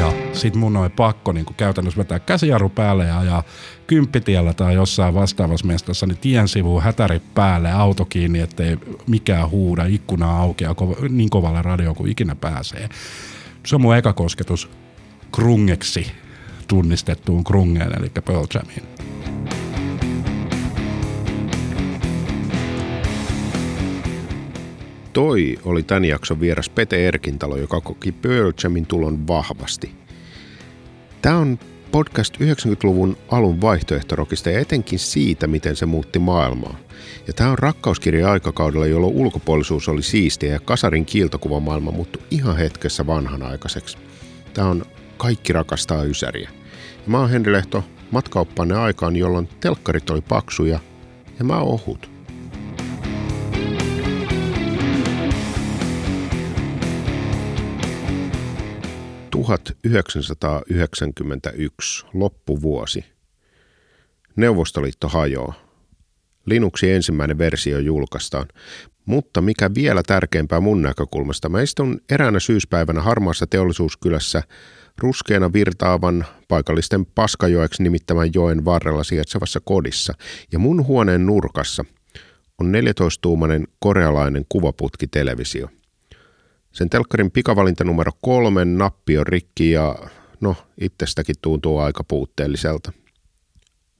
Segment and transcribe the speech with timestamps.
[0.00, 3.42] Ja sit mun oli pakko niin käytännössä vetää käsijarru päälle ja ajaa
[3.86, 9.84] kymppitiellä tai jossain vastaavassa mestassa, niin tien sivuun hätäri päälle, auto kiinni, ettei mikään huuda,
[9.84, 12.88] ikkuna auki ja kova, niin kovalla radio kuin ikinä pääsee.
[13.66, 14.70] Se on mun eka kosketus
[15.32, 16.12] krungeksi
[16.68, 18.82] tunnistettuun krungeen, eli Pearl Jamiin.
[25.20, 29.94] Toi oli tämän jakson vieras Pete Erkintalo, joka koki Pearl Jamin tulon vahvasti.
[31.22, 31.58] Tämä on
[31.92, 36.76] podcast 90-luvun alun vaihtoehtorokista ja etenkin siitä, miten se muutti maailmaa.
[37.26, 43.06] Ja tämä on rakkauskirja aikakaudella, jolloin ulkopuolisuus oli siistiä ja kasarin kiiltokuvamaailma muuttui ihan hetkessä
[43.06, 43.98] vanhanaikaiseksi.
[44.54, 44.84] Tämä on
[45.16, 46.50] Kaikki rakastaa Ysäriä.
[46.96, 47.84] Ja mä oon Henri Lehto,
[48.82, 50.78] aikaan, jolloin telkkarit oli paksuja
[51.38, 52.19] ja mä ohut.
[59.44, 63.04] 1991, loppuvuosi.
[64.36, 65.54] Neuvostoliitto hajoaa.
[66.46, 68.48] Linuxin ensimmäinen versio julkaistaan.
[69.06, 74.42] Mutta mikä vielä tärkeämpää mun näkökulmasta, mä istun eräänä syyspäivänä harmaassa teollisuuskylässä
[74.98, 80.14] ruskeana virtaavan paikallisten paskajoeksi nimittämän joen varrella sijaitsevassa kodissa.
[80.52, 81.84] Ja mun huoneen nurkassa
[82.58, 85.68] on 14-tuumainen korealainen kuvaputkitelevisio–
[86.72, 89.96] sen telkkarin pikavalinta numero kolme nappi on rikki ja
[90.40, 92.92] no itsestäkin tuntuu aika puutteelliselta.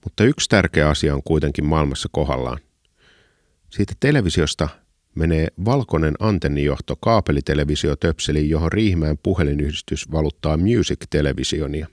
[0.05, 2.59] Mutta yksi tärkeä asia on kuitenkin maailmassa kohdallaan.
[3.71, 4.69] Siitä televisiosta
[5.15, 11.87] menee valkoinen antennijohto kaapelitelevisiotöpseliin, johon Riihimäen puhelinyhdistys valuttaa music-televisionia.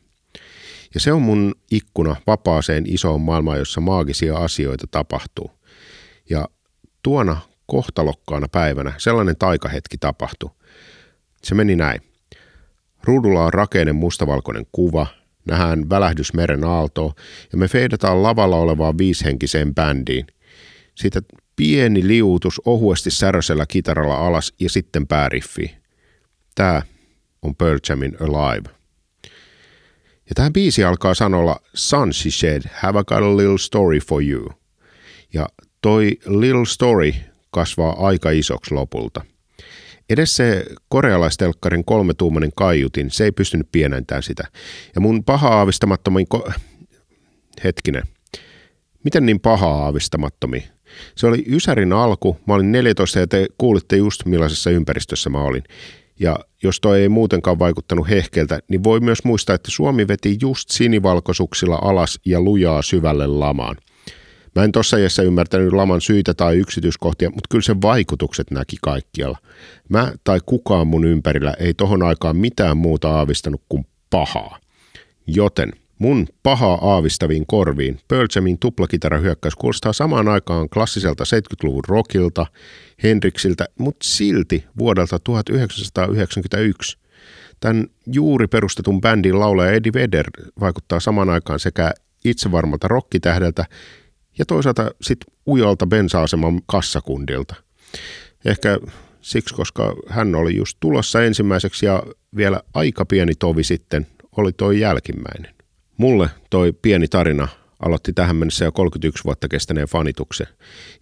[0.94, 5.52] Ja se on mun ikkuna vapaaseen isoon maailmaan, jossa maagisia asioita tapahtuu.
[6.30, 6.48] Ja
[7.04, 10.50] tuona kohtalokkaana päivänä sellainen taikahetki tapahtui.
[11.44, 12.02] Se meni näin.
[13.04, 15.08] Ruudulla on rakeinen mustavalkoinen kuva,
[15.46, 17.14] nähdään välähdys meren aaltoa
[17.52, 20.28] ja me feidataan lavalla olevaan viishenkiseen bändiin.
[20.96, 21.22] Siitä
[21.56, 25.78] pieni liuutus ohuesti särösellä kitaralla alas ja sitten pääriffi.
[26.56, 26.82] Tämä
[27.42, 28.70] on Pearl Jamin Alive.
[30.30, 34.24] Ja tämä biisi alkaa sanolla Son, she said, have I got a little story for
[34.24, 34.52] you.
[35.34, 35.48] Ja
[35.82, 37.12] toi little story
[37.52, 39.22] kasvaa aika isoksi lopulta–
[40.10, 44.44] Edes se korealaistelkkarin kolmetuumainen kaiutin, se ei pystynyt pienentämään sitä.
[44.96, 46.28] Ja mun paha aavistamattomin...
[46.36, 46.52] Ko-
[47.64, 48.04] Hetkinen.
[49.04, 50.64] Miten niin paha aavistamattomi?
[51.16, 52.38] Se oli Ysärin alku.
[52.46, 55.64] Mä olin 14 ja te kuulitte just millaisessa ympäristössä mä olin.
[56.20, 60.70] Ja jos toi ei muutenkaan vaikuttanut hehkeltä, niin voi myös muistaa, että Suomi veti just
[60.70, 63.76] sinivalkoisuksilla alas ja lujaa syvälle lamaan.
[64.58, 69.38] Mä en tossa iässä ymmärtänyt laman syitä tai yksityiskohtia, mutta kyllä sen vaikutukset näki kaikkialla.
[69.90, 74.60] Mä tai kukaan mun ympärillä ei tohon aikaan mitään muuta aavistanut kuin pahaa.
[75.28, 78.58] Joten mun pahaa aavistaviin korviin Pearl Jamin
[79.22, 82.46] hyökkäys kuulostaa samaan aikaan klassiselta 70-luvun rockilta,
[83.04, 86.98] Hendrixiltä, mutta silti vuodelta 1991.
[87.60, 90.26] Tämän juuri perustetun bändin laulaja Eddie Vedder
[90.60, 91.94] vaikuttaa samaan aikaan sekä
[92.26, 93.66] itsevarmalta rockitähdeltä
[94.40, 97.56] ja toisaalta sitten ujalta bensa-aseman kassakundilta.
[98.46, 98.80] Ehkä
[99.22, 102.04] siksi, koska hän oli just tulossa ensimmäiseksi ja
[102.36, 105.56] vielä aika pieni tovi sitten oli toi jälkimmäinen.
[105.98, 107.48] Mulle toi pieni tarina
[107.86, 110.48] aloitti tähän mennessä jo 31 vuotta kestäneen fanituksen.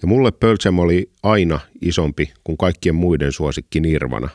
[0.01, 0.31] Ja mulle
[0.65, 4.29] Jam oli aina isompi kuin kaikkien muiden suosikki Nirvana.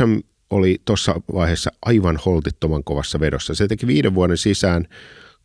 [0.00, 3.54] Jam oli tuossa vaiheessa aivan holtittoman kovassa vedossa.
[3.54, 4.86] Se teki viiden vuoden sisään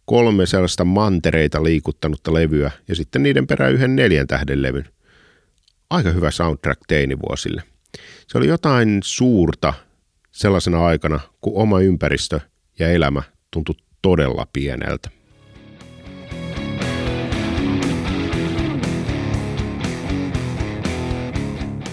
[0.06, 4.86] kolme sellaista mantereita liikuttanutta levyä ja sitten niiden perään yhden neljän tähden levyn.
[5.90, 7.64] Aika hyvä soundtrack teinivuosille.
[8.28, 9.74] Se oli jotain suurta
[10.32, 12.40] sellaisena aikana, kun oma ympäristö
[12.80, 15.10] ja elämä tuntui todella pieneltä.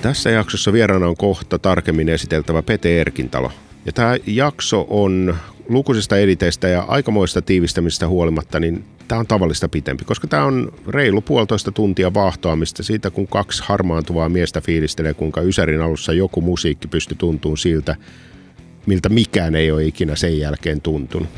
[0.03, 3.53] Tässä jaksossa vieraana on kohta tarkemmin esiteltävä Pete Erkintalo.
[3.87, 5.37] Ja tämä jakso on
[5.71, 11.21] lukuisista editeistä ja aikamoista tiivistämistä huolimatta, niin tämä on tavallista pitempi, koska tämä on reilu
[11.21, 17.15] puolitoista tuntia vaahtoamista siitä, kun kaksi harmaantuvaa miestä fiilistelee, kuinka Ysärin alussa joku musiikki pysty
[17.15, 17.97] tuntuun siltä,
[18.87, 21.29] miltä mikään ei ole ikinä sen jälkeen tuntunut.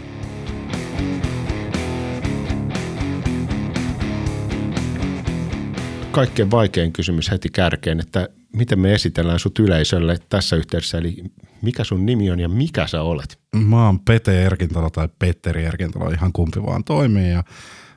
[6.11, 11.17] Kaikkein vaikein kysymys heti kärkeen, että miten me esitellään sut yleisölle tässä yhteydessä, eli
[11.63, 13.39] mikä sun nimi on ja mikä sä olet?
[13.57, 17.45] Mä oon Pete Erkintalo tai Petteri Erkintalo, ihan kumpi vaan toimii ja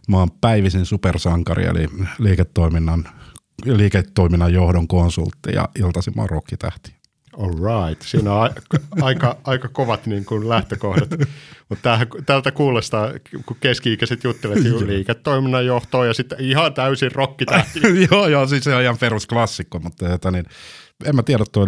[0.07, 1.87] mä oon päivisin supersankari eli
[2.19, 3.09] liiketoiminnan,
[3.65, 6.95] liiketoiminnan johdon konsultti ja iltaisin mä oon rokkitähti.
[7.37, 8.01] All right.
[8.01, 8.53] Siinä on a-
[9.05, 11.09] aika, aika kovat niin kuin lähtökohdat.
[11.69, 13.09] Mutta tältä kuulostaa,
[13.45, 17.79] kun keski-ikäiset juttelevat liiketoiminnan johtoa ja sitten ihan täysin rokkitähti.
[18.11, 20.45] joo, joo, siis se on ihan perusklassikko, mutta jota, niin,
[21.03, 21.65] en mä tiedä, tuo,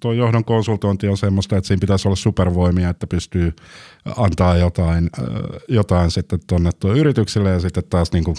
[0.00, 3.52] tuo johdon konsultointi on semmoista, että siinä pitäisi olla supervoimia, että pystyy
[4.16, 5.10] antaa jotain,
[5.68, 8.36] jotain sitten tuonne tuo yritykselle ja sitten taas niin kuin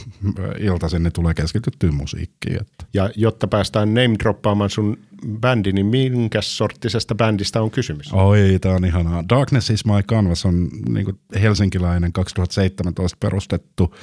[0.59, 2.61] iltaisin niin tulee keskityttyä musiikkiin.
[2.61, 2.85] Että.
[2.93, 4.97] Ja jotta päästään name droppaamaan sun
[5.39, 8.13] bändi, niin minkä sorttisesta bändistä on kysymys?
[8.13, 9.23] Oi, tämä on ihanaa.
[9.29, 13.95] Darkness is my canvas on niin kuin helsinkiläinen 2017 perustettu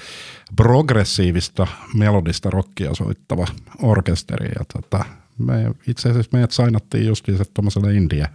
[0.57, 3.47] progressiivista melodista rockia soittava
[3.83, 4.49] orkesteri.
[4.59, 5.05] Ja tota,
[5.39, 8.29] me, itse asiassa meidät sainattiin justiinsa tuommoiselle India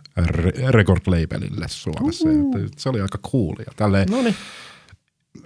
[0.70, 2.30] record labelille Suomessa.
[2.78, 3.72] Se oli aika coolia.
[3.76, 4.36] Tälleen, Noniin.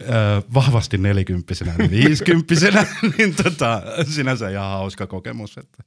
[0.02, 2.86] Äh, vahvasti nelikymppisenä ja viisikymppisenä,
[3.18, 5.57] niin tota, sinänsä ihan hauska kokemus.
[5.57, 5.84] Että,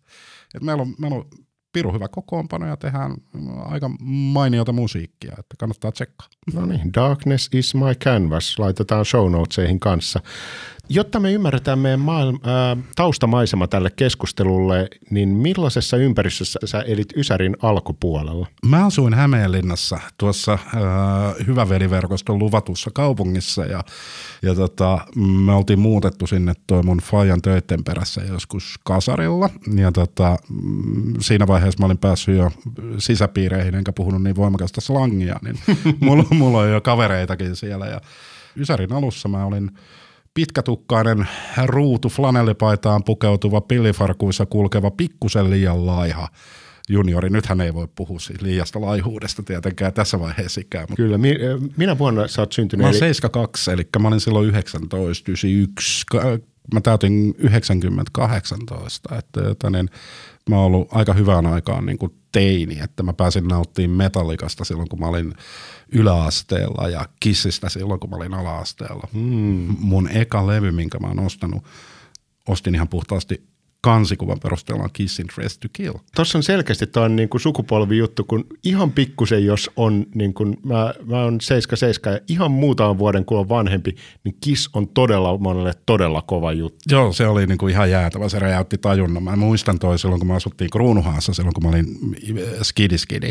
[0.54, 1.24] että meillä, on, meillä on
[1.72, 3.16] piru hyvä kokoonpano ja tehdään
[3.64, 6.28] aika mainiota musiikkia, että kannattaa tsekkaa.
[6.54, 10.20] No niin, Darkness is my canvas, laitetaan show notesihin kanssa.
[10.90, 17.56] Jotta me ymmärretään meidän maailma, äh, taustamaisema tälle keskustelulle, niin millaisessa ympäristössä sä elit Ysärin
[17.62, 18.46] alkupuolella?
[18.66, 20.60] Mä asuin Hämeenlinnassa tuossa äh,
[21.46, 23.84] Hyväveliverkoston luvatussa kaupungissa ja,
[24.42, 24.98] ja tota,
[25.44, 31.46] me oltiin muutettu sinne toi mun Fajan töiden perässä joskus kasarilla ja tota, mm, siinä
[31.46, 32.50] vaiheessa mä olin päässyt jo
[32.98, 35.58] sisäpiireihin enkä puhunut niin voimakasta slangia, niin
[36.00, 38.00] mulla, mulla on jo kavereitakin siellä ja
[38.56, 39.70] Ysärin alussa mä olin
[40.34, 41.28] pitkätukkainen
[41.66, 46.28] ruutu flanellipaitaan pukeutuva pillifarkuissa kulkeva pikkusen liian laiha
[46.88, 47.30] juniori.
[47.30, 50.82] Nythän ei voi puhua siis liiasta laihuudesta tietenkään tässä vaiheessa ikään.
[50.82, 51.38] Mutta Kyllä, mi-
[51.76, 52.82] minä vuonna sä oot syntynyt?
[52.82, 56.06] Mä oon 72, eli mä olin silloin 19, 91.
[56.74, 59.16] Mä täytin 90, 18.
[59.18, 59.90] Että, että niin,
[60.48, 64.88] mä oon ollut aika hyvään aikaan niin kuin teini, että mä pääsin nauttimaan metallikasta silloin,
[64.88, 65.34] kun mä olin
[65.92, 69.08] yläasteella ja kissistä silloin, kun mä olin alaasteella.
[69.12, 69.76] Hmm.
[69.78, 71.64] Mun eka levy, minkä mä oon ostanut,
[72.48, 73.48] ostin ihan puhtaasti
[73.88, 75.94] kansikuvan perusteella on Kissin Dress to Kill.
[76.16, 80.94] Tuossa on selkeästi tuo niin kuin sukupolvijuttu, kun ihan pikkusen jos on, niin kuin, mä,
[81.04, 85.72] mä oon 77 ja ihan muutaman vuoden kun on vanhempi, niin Kiss on todella monelle
[85.86, 86.78] todella kova juttu.
[86.90, 89.22] Joo, se oli niin kuin ihan jäätävä, se räjäytti tajunnan.
[89.22, 91.86] Mä muistan toi silloin, kun mä asuttiin Kruunuhaassa, silloin kun mä olin
[92.62, 93.30] skidi skidi,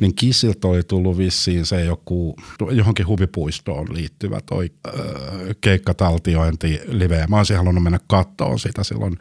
[0.00, 2.36] niin Kissiltä oli tullut vissiin se joku,
[2.70, 4.94] johonkin huvipuistoon liittyvä toi äh,
[5.60, 7.26] keikkataltiointi live.
[7.28, 9.16] Mä olisin halunnut mennä kattoon sitä silloin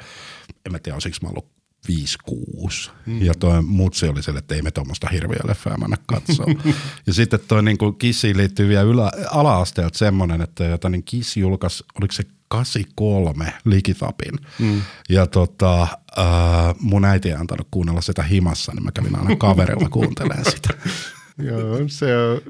[0.72, 1.52] en mä tiedä, olisiko mä ollut
[1.88, 2.92] 5-6.
[3.06, 3.22] Mm.
[3.22, 6.46] Ja toi mutsi oli sille, että ei me tuommoista hirviä leffää mennä katsoa.
[7.08, 11.38] ja sitten toi niin kuin Kissiin liittyy vielä ylä, ala-asteelta semmoinen, että jota niin Kiss
[11.38, 14.40] julkaisi, oliko se 83 Likitapin.
[14.60, 14.82] Mm.
[15.10, 19.90] Ja tota, äh, mun äiti ei antanut kuunnella sitä himassa, niin mä kävin aina kaverilla
[19.90, 20.74] kuuntelemaan sitä.
[21.50, 22.42] Joo, se on,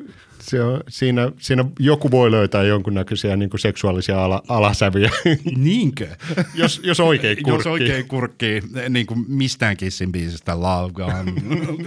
[0.41, 5.11] se on, siinä, siinä joku voi löytää jonkunnäköisiä niin kuin seksuaalisia ala, alasävyjä.
[5.57, 6.07] Niinkö?
[6.55, 7.59] jos, jos oikein kurkkii.
[7.59, 11.35] Jos oikein kurkkii, niin kuin mistään Kissin biisistä Love Gun.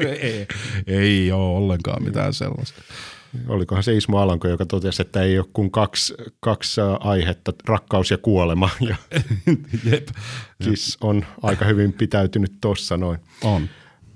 [0.21, 0.47] ei,
[0.87, 2.83] ei ole ollenkaan mitään sellaista.
[3.49, 8.19] Olikohan se Ismo Alanko, joka totesi, että ei ole kuin kaksi, kaksi aihetta, rakkaus ja
[8.19, 8.71] kuolema.
[8.81, 8.97] Ja
[9.85, 10.09] Jep.
[10.65, 13.19] Kiss on aika hyvin pitäytynyt tuossa noin.
[13.43, 13.69] On.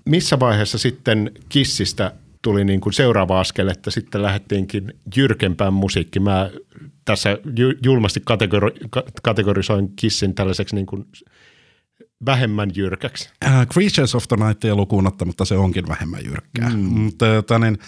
[0.04, 6.20] Missä vaiheessa sitten Kissistä tuli niin kuin seuraava askel, että sitten lähdettiinkin jyrkempään musiikki.
[6.20, 6.50] Mä
[7.04, 7.38] tässä
[7.84, 8.88] julmasti kategori-
[9.22, 11.06] kategorisoin Kissin tällaiseksi niin kuin
[12.26, 13.30] vähemmän jyrkäksi.
[13.46, 16.70] Uh, Creatures of the Night ei lukuun mutta se onkin vähemmän jyrkkää.
[16.70, 16.78] Mm.
[16.78, 17.78] Mutta, niin,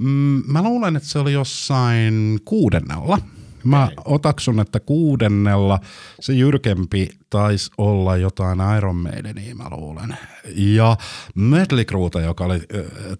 [0.00, 3.18] mm, mä luulen, että se oli jossain kuudennella–
[3.66, 5.80] Mä otaksun, että kuudennella
[6.20, 10.16] se jyrkempi taisi olla jotain Iron Maidenia, mä luulen.
[10.54, 10.96] Ja
[11.34, 12.60] Medley Crewta, joka oli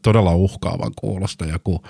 [0.02, 1.82] todella uhkaavan kuulosta, joku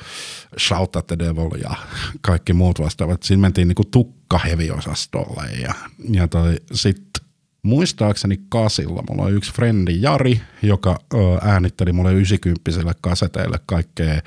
[0.59, 1.75] Shout at the Devil ja
[2.21, 3.23] kaikki muut vastaavat.
[3.23, 5.75] Siinä mentiin niinku tukkaheviosastolle ja,
[6.11, 6.29] ja
[6.73, 7.27] sitten
[7.63, 10.99] muistaakseni kasilla mulla on yksi frendi Jari, joka
[11.43, 14.21] äänitteli mulle 90 kaseteille kaikkea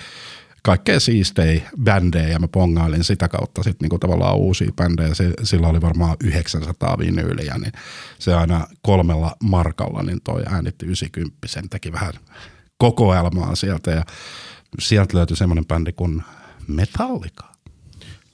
[0.64, 5.14] kaikkea siistejä bändejä ja mä pongailin sitä kautta sitten niinku tavallaan uusia bändejä.
[5.14, 7.72] Se, sillä oli varmaan 900 vinyyliä, niin
[8.20, 12.14] se aina kolmella markalla niin toi äänitti 90 sen teki vähän
[12.78, 14.06] kokoelmaa sieltä ja
[14.80, 16.24] sieltä löytyi semmoinen bändi kuin
[16.68, 17.50] Metallica.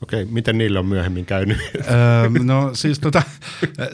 [0.05, 1.57] Okei, miten niille on myöhemmin käynyt?
[1.75, 3.21] öö, no siis, tota,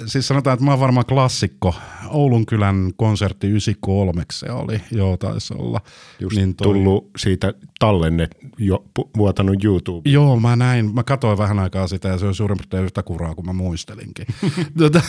[0.05, 1.75] siis sanotaan, että mä oon varmaan klassikko.
[2.07, 5.81] Oulun kylän konsertti 93 se oli, joo taisi olla.
[6.19, 6.63] Just niin toi...
[6.63, 8.85] tullut siitä tallenne, jo
[9.17, 10.09] vuotanut YouTube.
[10.09, 13.35] Joo, mä näin, mä katsoin vähän aikaa sitä ja se on suurin piirtein yhtä kuraa
[13.35, 14.25] kuin mä muistelinkin.
[14.77, 15.01] tota,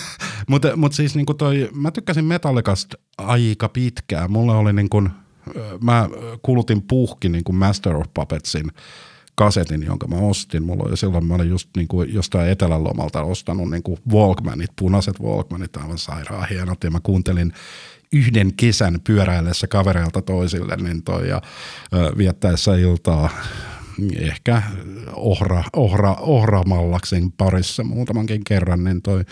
[0.49, 4.33] mutta, mutta siis niin toi, mä tykkäsin Metallicasta aika pitkään.
[4.33, 5.11] Mulla oli niin kuin–
[5.81, 6.09] Mä
[6.43, 8.71] kulutin puhki niin kuin Master of Puppetsin
[9.35, 10.63] kasetin, jonka mä ostin.
[10.63, 14.71] Mulla oli silloin mä olin just niin kuin jostain etelän lomalta ostanut niin kuin Walkmanit,
[14.79, 16.85] punaiset Walkmanit, aivan sairaan hienot.
[16.85, 17.53] Ja mä kuuntelin
[18.13, 21.43] yhden kesän pyöräillessä kavereilta toisille niin toi, ja
[21.95, 23.31] ö, viettäessä iltaa
[24.19, 24.63] ehkä
[25.15, 29.25] ohra, ohra, ohramallaksen parissa muutamankin kerran, niin toi,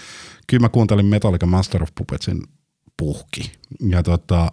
[0.47, 2.43] kyllä mä kuuntelin Metallica Master of Puppetsin
[3.01, 3.53] puhki.
[3.89, 4.53] Ja tota,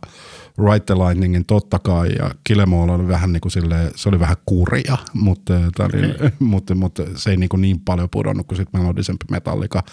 [0.72, 4.38] Right the Lightningin totta kai, ja Kilemall oli vähän niin kuin silleen, se oli vähän
[4.46, 6.30] kurja, mutta, okay.
[6.40, 9.84] mutta, mutta se ei niin, kuin niin paljon pudonnut kuin sitten melodisempi Metallica.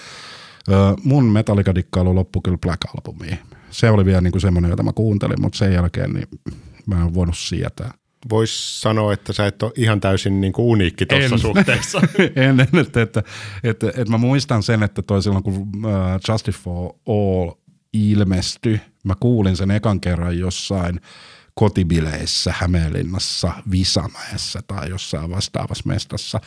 [1.04, 3.38] mun Metallica-dikkailu loppui kyllä Black Albumiin.
[3.70, 6.28] Se oli vielä niin kuin semmoinen, jota mä kuuntelin, mutta sen jälkeen niin
[6.86, 7.94] mä en voinut sietää
[8.30, 12.00] voisi sanoa, että sä et ole ihan täysin niin kuin uniikki tuossa suhteessa.
[12.36, 13.22] en, en että, että,
[13.64, 15.70] että, että, mä muistan sen, että toi silloin kun uh,
[16.28, 17.63] Justice for All
[17.94, 21.00] ilmestyi, mä kuulin sen ekan kerran jossain
[21.54, 26.40] kotibileissä Hämeenlinnassa, Visamäessä tai jossain vastaavassa mestassa.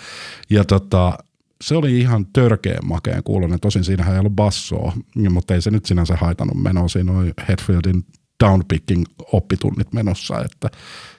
[0.49, 1.17] Ja tota,
[1.61, 3.59] se oli ihan törkeän makeen kuulonen.
[3.59, 4.93] Tosin siinähän ei ollut bassoa,
[5.29, 6.87] mutta ei se nyt sinänsä haitannut menoa.
[6.87, 8.05] Siinä oli Hetfieldin
[8.43, 10.69] downpicking oppitunnit menossa, että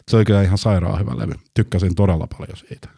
[0.08, 1.34] se oli kyllä ihan sairaan hyvä levy.
[1.54, 2.88] Tykkäsin todella paljon siitä.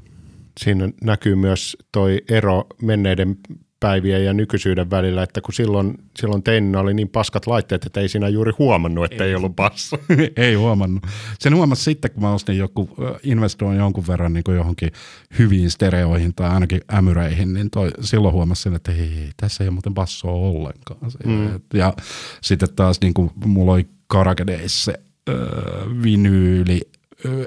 [0.60, 3.37] Siinä näkyy myös toi ero menneiden
[3.80, 8.08] päivien ja nykyisyyden välillä, että kun silloin, silloin teininä oli niin paskat laitteet, että ei
[8.08, 9.96] siinä juuri huomannut, että ei, ei ollut basso.
[10.37, 11.02] ei huomannut.
[11.38, 12.90] Sen huomasi sitten, kun mä ostin joku,
[13.22, 14.92] investoin jonkun verran niin johonkin
[15.38, 19.94] hyviin stereoihin tai ainakin ämyreihin, niin toi, silloin huomasin, että ei, tässä ei ole muuten
[19.94, 21.10] bassoa ollenkaan.
[21.26, 21.60] Mm.
[21.75, 21.94] Ja
[22.42, 24.92] sitten taas niin kuin mulla oli Karakedeissa
[25.28, 25.34] äh,
[26.02, 26.80] vinyyli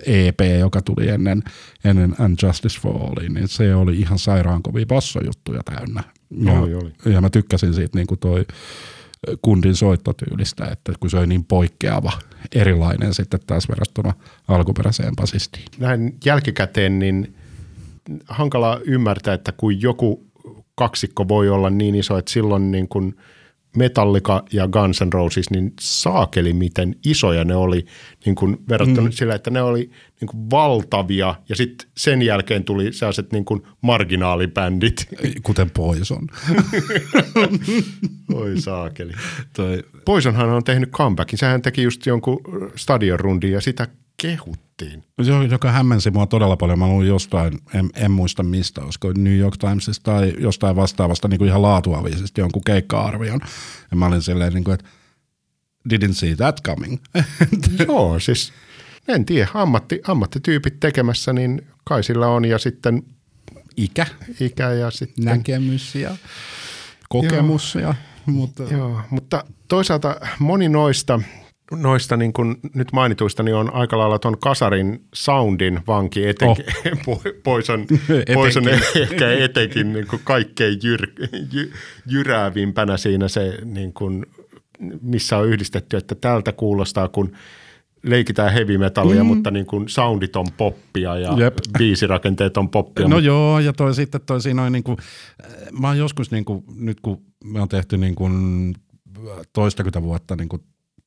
[0.05, 1.43] EP, joka tuli ennen,
[1.83, 6.03] ennen And Justice for All, niin se oli ihan sairaan kovia bassojuttuja täynnä.
[6.37, 6.91] Ja, oli, oli.
[7.05, 8.45] ja mä tykkäsin siitä niin kuin toi
[9.41, 12.11] kundin soittotyylistä, että kun se oli niin poikkeava,
[12.55, 14.13] erilainen sitten taas verrattuna
[14.47, 15.65] alkuperäiseen basistiin.
[15.79, 17.35] Näin jälkikäteen niin
[18.27, 20.25] hankala ymmärtää, että kun joku
[20.75, 23.15] kaksikko voi olla niin iso, että silloin niin kuin–
[23.77, 27.85] Metallica ja Guns N' Roses, niin saakeli miten isoja ne oli
[28.25, 29.11] niin kuin verrattuna mm.
[29.11, 29.91] sillä, että ne oli
[30.23, 35.07] niin kuin valtavia ja sitten sen jälkeen tuli sellaiset niin kuin marginaalibändit.
[35.43, 36.27] Kuten Poison.
[38.33, 39.13] Oi saakeli.
[39.55, 39.83] Toi.
[40.05, 41.39] Poisonhan on tehnyt comebackin.
[41.39, 42.39] Sehän teki just jonkun
[42.75, 43.87] stadion rundin ja sitä
[44.21, 45.03] kehuttiin.
[45.51, 46.79] Joka hämmensi mua todella paljon.
[46.79, 51.37] Mä luin jostain, en, en muista mistä, olisiko New York Timesista tai jostain vastaavasta niin
[51.37, 53.39] kuin ihan laatuavisesti jonkun keikka-arvion.
[53.91, 54.85] Ja mä olin silleen, niin kuin, että
[55.93, 56.97] didn't see that coming.
[57.87, 58.53] Joo, siis
[59.07, 63.03] en tiedä, ammatti, ammattityypit tekemässä, niin kai sillä on ja sitten
[63.77, 64.05] ikä,
[64.39, 66.15] ikä ja sitten näkemys ja
[67.09, 67.75] kokemus.
[67.75, 67.83] Joo.
[67.83, 67.95] Ja,
[68.25, 68.63] mutta...
[68.63, 71.19] Joo, mutta toisaalta moni noista
[71.71, 76.65] noista niin kuin nyt mainituista niin on aika lailla tuon kasarin soundin vanki etenkin,
[77.07, 77.21] oh.
[77.43, 77.85] poison,
[78.33, 81.07] poison ehkä etenkin niin kuin kaikkein jyr,
[81.53, 81.71] jy,
[82.07, 84.25] jyräävimpänä siinä se, niin kuin,
[85.01, 87.35] missä on yhdistetty, että tältä kuulostaa, kun
[88.03, 89.27] leikitään heavy metallia, mm.
[89.27, 91.57] mutta niin kuin soundit on poppia ja Jep.
[91.77, 93.07] biisirakenteet on poppia.
[93.07, 94.97] No joo, ja toi sitten toi siinä on niin kuin,
[95.79, 98.75] mä oon joskus niin kuin, nyt kun me on tehty niin kuin
[99.53, 100.61] toistakymmentä vuotta niin kuin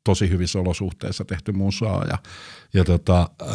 [0.04, 2.18] tosi hyvissä olosuhteissa tehty musaa ja,
[2.74, 3.50] ja tota, äh,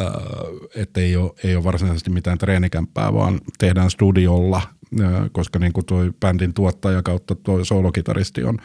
[0.76, 4.62] että ei ole, ei ole varsinaisesti mitään treenikämppää, vaan tehdään studiolla,
[5.00, 8.58] äh, koska niin kuin toi bändin tuottaja kautta tuo soolokitaristi on,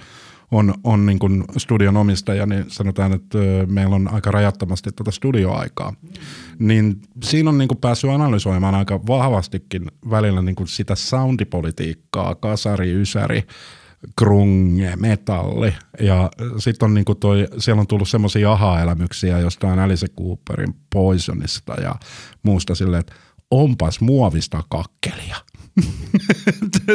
[0.51, 3.37] on, on niin kuin studion omistaja, niin sanotaan, että
[3.67, 5.93] meillä on aika rajattomasti tuota studioaikaa.
[6.59, 12.91] Niin siinä on niin kuin päässyt analysoimaan aika vahvastikin välillä niin kuin sitä soundipolitiikkaa, kasari,
[12.91, 13.43] ysäri,
[14.17, 15.73] grunge, metalli.
[15.99, 21.95] Ja sitten on niinku toi, siellä on tullut semmoisia aha-elämyksiä jostain Alice Cooperin Poisonista ja
[22.43, 23.15] muusta silleen, että
[23.51, 25.35] onpas muovista kakkelia.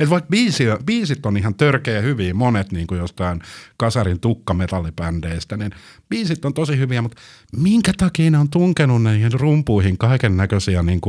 [0.00, 3.40] et, vaikka biisi, biisit on ihan törkeä hyviä, monet niin kuin jostain
[3.76, 5.70] kasarin tukkametallibändeistä, niin
[6.08, 7.20] biisit on tosi hyviä, mutta
[7.56, 11.00] minkä takia ne on tunkenut näihin rumpuihin kaiken näköisiä niin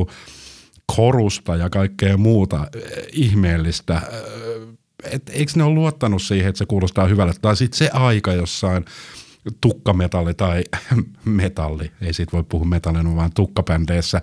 [0.96, 4.02] korusta ja kaikkea muuta eh, ihmeellistä?
[4.12, 4.68] Eh,
[5.12, 8.86] et eikö ne ole luottanut siihen, että se kuulostaa hyvälle, tai sitten se aika jossain
[9.62, 10.63] tukkametalli tai
[11.25, 14.22] metalli, ei siitä voi puhua metallina, vaan tukkabändeissä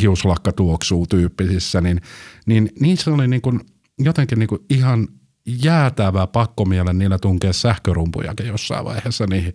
[0.00, 2.00] hiuslakka tuoksuu tyyppisissä, niin,
[2.46, 3.60] niin niissä oli niin kuin,
[3.98, 5.08] jotenkin niin kuin ihan
[5.46, 9.54] jäätävää pakkomielen niillä tunkea sähkörumpujakin jossain vaiheessa niihin,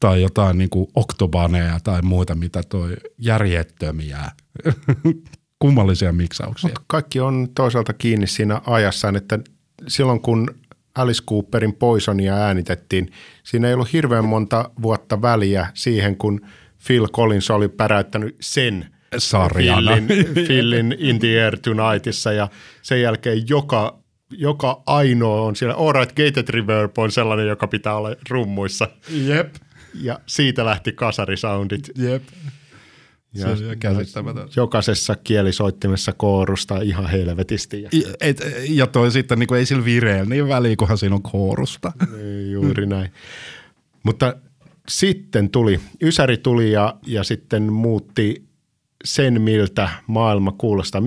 [0.00, 4.30] tai jotain niin kuin oktobaneja tai muita, mitä toi järjettömiä
[5.58, 6.70] kummallisia miksauksia.
[6.70, 9.38] Mut kaikki on toisaalta kiinni siinä ajassa, että
[9.88, 10.50] silloin kun
[10.96, 13.10] Alice Cooperin Poisonia äänitettiin,
[13.42, 16.40] siinä ei ollut hirveän monta vuotta väliä siihen, kun
[16.86, 18.86] Phil Collins oli päräyttänyt sen
[19.18, 19.90] Sarjana.
[19.90, 22.48] Philin, Philin In the Air Tonightissa ja
[22.82, 23.98] sen jälkeen joka,
[24.30, 28.88] joka ainoa on siellä, All right, Gated Reverb on sellainen, joka pitää olla rummuissa.
[29.10, 29.54] Jep.
[29.94, 31.90] Ja siitä lähti kasarisoundit.
[31.98, 32.22] Jep.
[33.36, 34.48] Ja se on käsittämätön.
[34.56, 37.82] Jokaisessa kielisoittimessa koorusta ihan helvetisti.
[37.82, 37.90] Ja,
[38.20, 41.92] Et, ja toi sitten niin kuin ei sillä vireellä niin väliä, kunhan siinä on koorusta.
[42.52, 43.10] juuri näin.
[44.02, 44.34] Mutta
[44.88, 48.46] sitten tuli, Ysäri tuli ja, ja sitten muutti
[49.04, 51.02] sen, miltä maailma kuulostaa.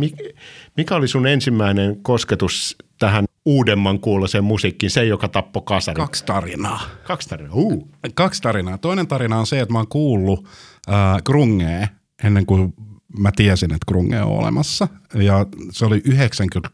[0.78, 6.06] Mikä oli sun ensimmäinen kosketus tähän uudemman kuuloiseen musiikkiin, se joka tappoi kasarin?
[6.06, 6.82] Kaksi tarinaa.
[7.04, 7.88] Kaksi tarinaa, uh.
[8.14, 8.78] Kaksi tarinaa.
[8.78, 10.46] Toinen tarina on se, että mä oon kuullut
[10.90, 11.88] äh, grungea
[12.24, 12.74] ennen kuin
[13.18, 14.88] mä tiesin, että grunge on olemassa.
[15.14, 16.70] Ja se oli 90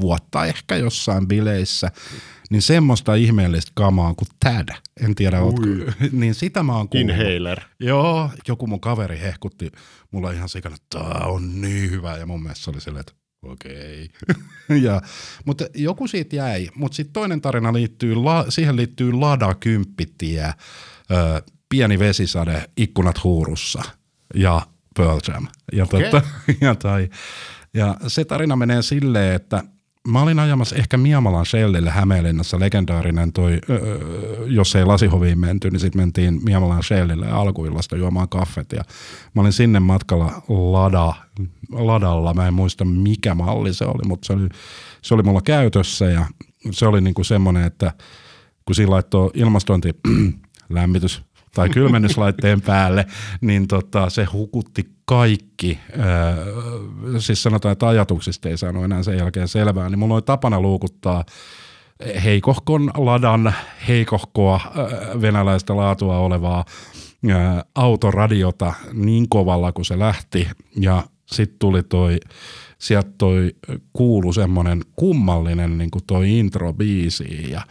[0.00, 1.90] vuotta ehkä jossain bileissä.
[2.50, 4.68] Niin semmoista ihmeellistä kamaa kuin Tad.
[5.00, 5.66] En tiedä, ootko,
[6.12, 7.10] niin sitä mä oon kuullut.
[7.10, 7.60] Inhaler.
[7.80, 9.72] Joo, joku mun kaveri hehkutti
[10.10, 12.16] mulla ihan sikana, että tää on niin hyvä.
[12.16, 13.12] Ja mun mielestä se oli silleen, että
[13.42, 14.10] okei.
[14.22, 14.78] Okay.
[14.86, 15.02] ja,
[15.44, 16.68] mutta joku siitä jäi.
[16.74, 20.54] Mutta sitten toinen tarina liittyy, la, siihen liittyy Lada Kymppitie, ö,
[21.68, 23.82] pieni vesisade, ikkunat huurussa
[24.34, 24.62] ja
[24.96, 25.46] Pearl Jam.
[25.72, 26.02] Ja, okay.
[26.02, 26.22] tota,
[26.60, 27.08] ja, tai,
[27.74, 29.62] ja se tarina menee silleen, että
[30.08, 35.80] mä olin ajamassa ehkä Miamalan Shellille Hämeenlinnassa, legendaarinen toi, öö, jos ei lasihoviin menty, niin
[35.80, 38.84] sitten mentiin Miamalan Shellille alkuillasta juomaan kaffet ja
[39.34, 41.14] mä olin sinne matkalla lada,
[41.72, 44.48] ladalla, mä en muista mikä malli se oli, mutta se oli,
[45.02, 46.26] se oli mulla käytössä ja
[46.70, 47.92] se oli niinku semmoinen, että
[48.64, 49.90] kun siinä laittoi ilmastointi,
[50.68, 51.22] lämmitys,
[51.54, 53.06] tai kylmennyslaitteen päälle,
[53.40, 56.38] niin tota, se hukutti kaikki, äh,
[57.18, 61.24] siis sanotaan, että ajatuksista ei saanut enää sen jälkeen selvää, niin mulla oli tapana luukuttaa
[62.24, 63.54] heikohkon ladan
[63.88, 64.60] heikohkoa
[65.20, 66.64] venäläistä laatua olevaa
[67.30, 70.48] äh, autoradiota niin kovalla kuin se lähti.
[70.80, 72.20] Ja sitten tuli toi,
[72.78, 73.50] sieltä toi
[73.92, 77.62] kuulu semmoinen kummallinen niin kuin toi intro biisi ja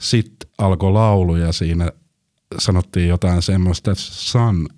[0.00, 1.92] sitten alkoi laulu ja siinä
[2.58, 4.68] sanottiin jotain semmoista, että son,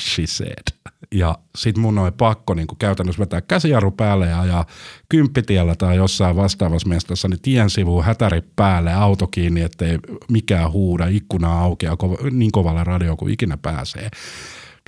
[0.00, 0.96] she said.
[1.14, 4.66] Ja sit mun oli pakko niin käytännössä vetää käsijarru päälle ja ajaa
[5.08, 9.98] kymppitiellä tai jossain vastaavassa mestassa, niin tien sivuun hätäri päälle, auto kiinni, ettei
[10.30, 14.08] mikään huuda, ikkuna aukeaa kova, niin kovalle radio kuin ikinä pääsee.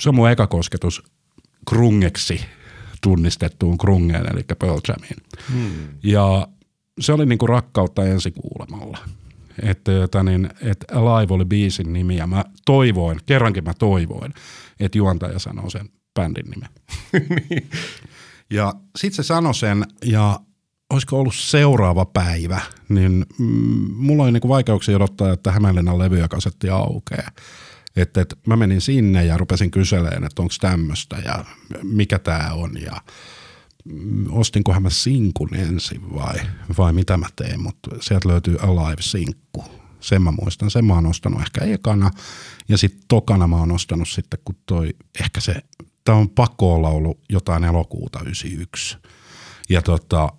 [0.00, 1.02] Se on mun eka kosketus
[1.68, 2.40] krungeksi
[3.02, 5.16] tunnistettuun krungeen, eli Pearl Jamiin.
[5.52, 5.88] Hmm.
[6.02, 6.48] Ja
[7.00, 8.98] se oli niinku rakkautta ensikuulemalla
[9.62, 14.34] että, jota, niin, että Alive oli biisin nimi ja mä toivoin, kerrankin mä toivoin,
[14.80, 16.68] että juontaja sanoo sen bändin nimen.
[18.50, 20.40] ja sitten se sanoi sen ja
[20.90, 27.30] olisiko ollut seuraava päivä, niin mm, mulla oli niinku vaikeuksia odottaa, että Hämeenlinnan levyjakasetti aukeaa.
[27.96, 31.44] Että et mä menin sinne ja rupesin kyselemään, että onko tämmöistä ja
[31.82, 32.96] mikä tämä on ja
[34.30, 36.40] ostinkohan mä sinkun ensin vai,
[36.78, 39.64] vai mitä mä teen, mutta sieltä löytyy Alive-sinkku.
[40.00, 42.10] Sen mä muistan, sen mä oon ostanut ehkä ekana
[42.68, 45.54] ja sitten tokana mä oon ostanut sitten, kun toi ehkä se,
[46.04, 48.96] tää on pakko ollut jotain elokuuta 91.
[49.68, 50.32] Ja tota,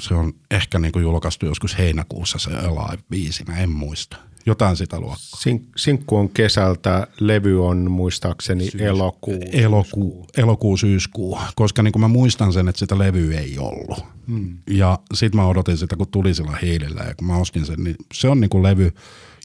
[0.00, 4.16] se on ehkä niinku julkaistu joskus heinäkuussa se Alive-biisi, mä en muista
[4.46, 5.40] jotain sitä luokkaa.
[5.40, 9.42] Sink, sinkku on kesältä, levy on muistaakseni Syys, elokuu.
[9.52, 14.04] Elokuu, elokuu, syyskuu, koska niin kuin mä muistan sen, että sitä levyä ei ollut.
[14.28, 14.58] Hmm.
[14.70, 17.96] Ja sit mä odotin sitä, kun tuli sillä hiilillä ja kun mä ostin sen, niin
[18.14, 18.92] se on niin kuin levy,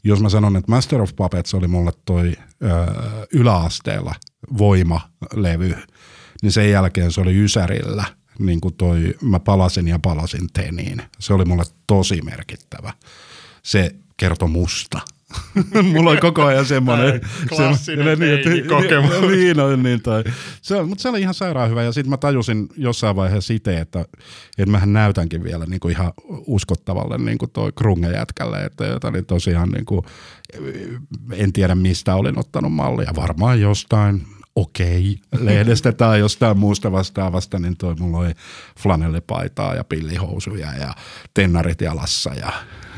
[0.04, 2.68] jos mä sanon, että Master of Puppets oli mulle toi ö,
[3.32, 4.14] yläasteella
[4.58, 5.76] voimalevy,
[6.42, 8.04] niin sen jälkeen se oli Ysärillä,
[8.38, 11.02] niin kuin toi, mä palasin ja palasin teniin.
[11.18, 12.92] Se oli mulle tosi merkittävä.
[13.62, 15.00] Se kertoi musta.
[15.92, 17.20] Mulla on koko ajan semmoinen.
[17.48, 19.10] Klassinen niin, kokemus.
[19.20, 20.24] Niin, niin, niin, tai,
[20.62, 21.82] se, mutta se oli ihan sairaan hyvä.
[21.82, 24.00] Ja sitten mä tajusin jossain vaiheessa itse, että,
[24.58, 26.12] että mähän näytänkin vielä niin kuin ihan
[26.46, 28.64] uskottavalle niin kuin toi krungejätkälle.
[28.64, 30.00] Että jota, niin tosiaan niin kuin,
[31.32, 33.12] en tiedä mistä olin ottanut mallia.
[33.16, 34.26] Varmaan jostain
[34.56, 38.32] okei okay, lehdestä tai jostain muusta vastaavasta, niin toi mulla oli
[38.78, 40.94] flanellipaitaa ja pillihousuja ja
[41.34, 42.52] tennarit jalassa ja,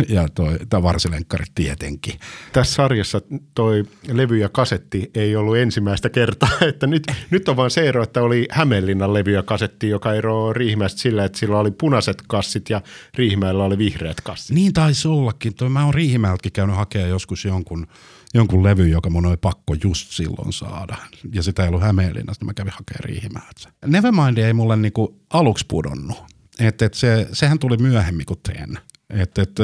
[0.08, 2.14] ja toi, toi varsilenkkarit tietenkin.
[2.52, 3.20] Tässä sarjassa
[3.54, 8.02] toi levy ja kasetti ei ollut ensimmäistä kertaa, että nyt, nyt on vaan se ero,
[8.02, 12.70] että oli Hämeenlinnan levy ja kasetti, joka eroaa Riihimäestä sillä, että sillä oli punaiset kassit
[12.70, 12.80] ja
[13.14, 14.54] Riihimäellä oli vihreät kassit.
[14.54, 15.54] Niin taisi ollakin.
[15.54, 17.86] Toi, mä oon Riihimäeltäkin käynyt hakemaan joskus jonkun
[18.34, 20.96] jonkun levy, joka mun oli pakko just silloin saada.
[21.32, 23.68] Ja sitä ei ollut Hämeenlinnasta, mä kävin hakemaan Riihimäeltä.
[23.86, 26.18] Nevermind ei mulle niinku aluksi pudonnut.
[26.60, 28.78] Et, et se, sehän tuli myöhemmin kuin Ten.
[29.10, 29.56] Et, et,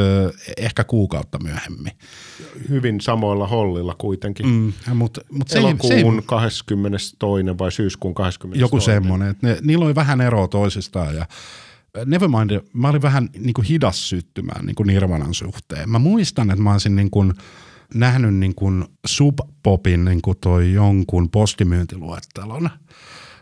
[0.56, 1.92] ehkä kuukautta myöhemmin.
[2.68, 4.46] Hyvin samoilla hollilla kuitenkin.
[4.46, 7.58] Mm, mut, mut se Elokuun se 22.
[7.58, 8.60] vai syyskuun 22.
[8.60, 11.26] Joku semmoinen, ne, niillä oli vähän eroa toisistaan ja
[12.06, 15.90] Nevermind, mä olin vähän niin kuin hidas syttymään niin kuin Nirvanan suhteen.
[15.90, 17.34] Mä muistan, että mä olisin niin kuin
[17.94, 22.70] nähnyt niin kuin Sub-Popin niin kuin toi jonkun postimyyntiluettelon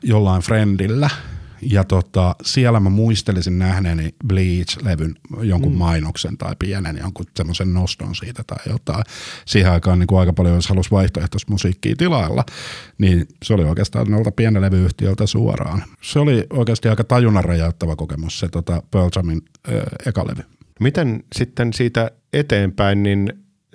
[0.03, 1.11] jollain friendillä–
[1.63, 5.79] ja tota, siellä mä muistelisin nähneeni Bleach-levyn jonkun mm.
[5.79, 9.05] mainoksen tai pienen jonkun semmoisen noston siitä tai jotain.
[9.47, 12.45] Siihen aikaan niin kuin aika paljon, jos halusi vaihtoehtoista musiikkia tilailla,
[12.99, 15.85] niin se oli oikeastaan noilta pienen levyyhtiöltä suoraan.
[16.03, 19.75] Se oli oikeasti aika tajunnan räjäyttävä kokemus se tota Pearl Jamin äh,
[20.07, 20.43] eka levy.
[20.81, 23.33] Miten sitten siitä eteenpäin, niin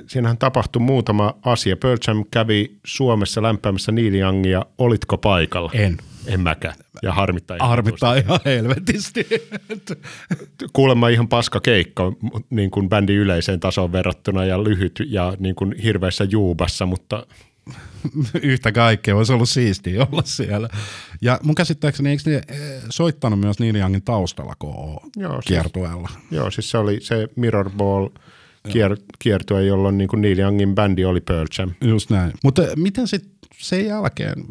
[0.07, 1.77] siinähän tapahtui muutama asia.
[1.77, 4.65] Pearl Jam kävi Suomessa lämpäämässä Neil Youngia.
[4.77, 5.71] Olitko paikalla?
[5.73, 5.97] En.
[6.27, 6.75] En mäkään.
[7.01, 9.27] Ja harmittaa ihan Harmittaa ihan helvetisti.
[10.73, 12.13] Kuulemma ihan paska keikka
[12.49, 17.25] niin kuin bändin yleiseen tasoon verrattuna ja lyhyt ja niin kuin hirveässä juubassa, mutta
[18.41, 20.69] yhtä kaikkea olisi ollut siistiä olla siellä.
[21.21, 24.55] Ja mun käsittääkseni, eikö ne eh, soittanut myös Neil Youngin taustalla
[25.15, 26.07] joo, kiertueella?
[26.07, 28.09] Siis, joo, siis se oli se Mirrorball
[28.69, 31.71] kier, kiertue, jolloin niin kuin Neil Youngin bändi oli Pearl Jam.
[31.81, 32.33] Just näin.
[32.43, 34.45] Mutta miten sitten sen jälkeen?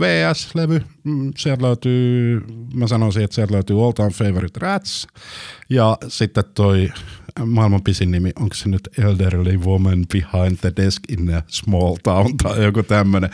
[0.00, 2.40] VS-levy, mm, sieltä löytyy,
[2.74, 5.06] mä sanoisin, että sieltä löytyy All Time Favorite Rats,
[5.70, 6.92] ja sitten toi
[7.46, 12.36] maailman pisin nimi, onko se nyt Elderly Woman Behind the Desk in a Small Town
[12.42, 13.30] tai joku tämmöinen,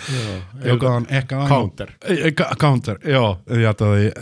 [0.64, 1.36] joka on ehkä.
[1.48, 1.92] Counter.
[2.60, 4.12] Counter, joo, ja toi,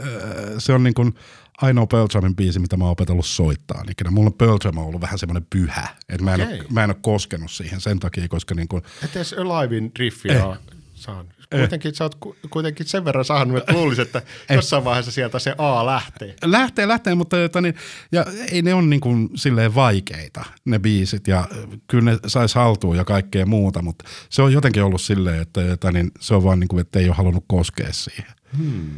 [0.59, 1.15] se on niin kuin
[1.63, 3.85] ainoa Pearl Jamin biisi, mitä mä oon opetellut soittaa.
[3.91, 4.11] Ikinä.
[4.11, 6.61] Mulla Pearl Jam on ollut vähän semmoinen pyhä, että mä, okay.
[6.71, 8.83] mä en ole koskenut siihen sen takia, koska niin kuin...
[9.05, 10.59] Et edes Alivein riffiä eh,
[10.95, 11.33] saanut.
[11.53, 11.59] Eh.
[11.59, 12.19] Kuitenkin sä oot
[12.51, 14.57] kuitenkin sen verran saanut, että luulisin, että eh.
[14.57, 16.35] jossain vaiheessa sieltä se A lähtee.
[16.45, 17.75] Lähtee, lähtee, mutta jota, niin,
[18.13, 21.49] ja ei ne ole niin kuin silleen vaikeita ne biisit ja
[21.87, 25.93] kyllä ne sais haltuun ja kaikkea muuta, mutta se on jotenkin ollut silleen, että jota,
[25.93, 28.33] niin, se on vaan niin kuin, että ei ole halunnut koskea siihen.
[28.57, 28.91] Hmm.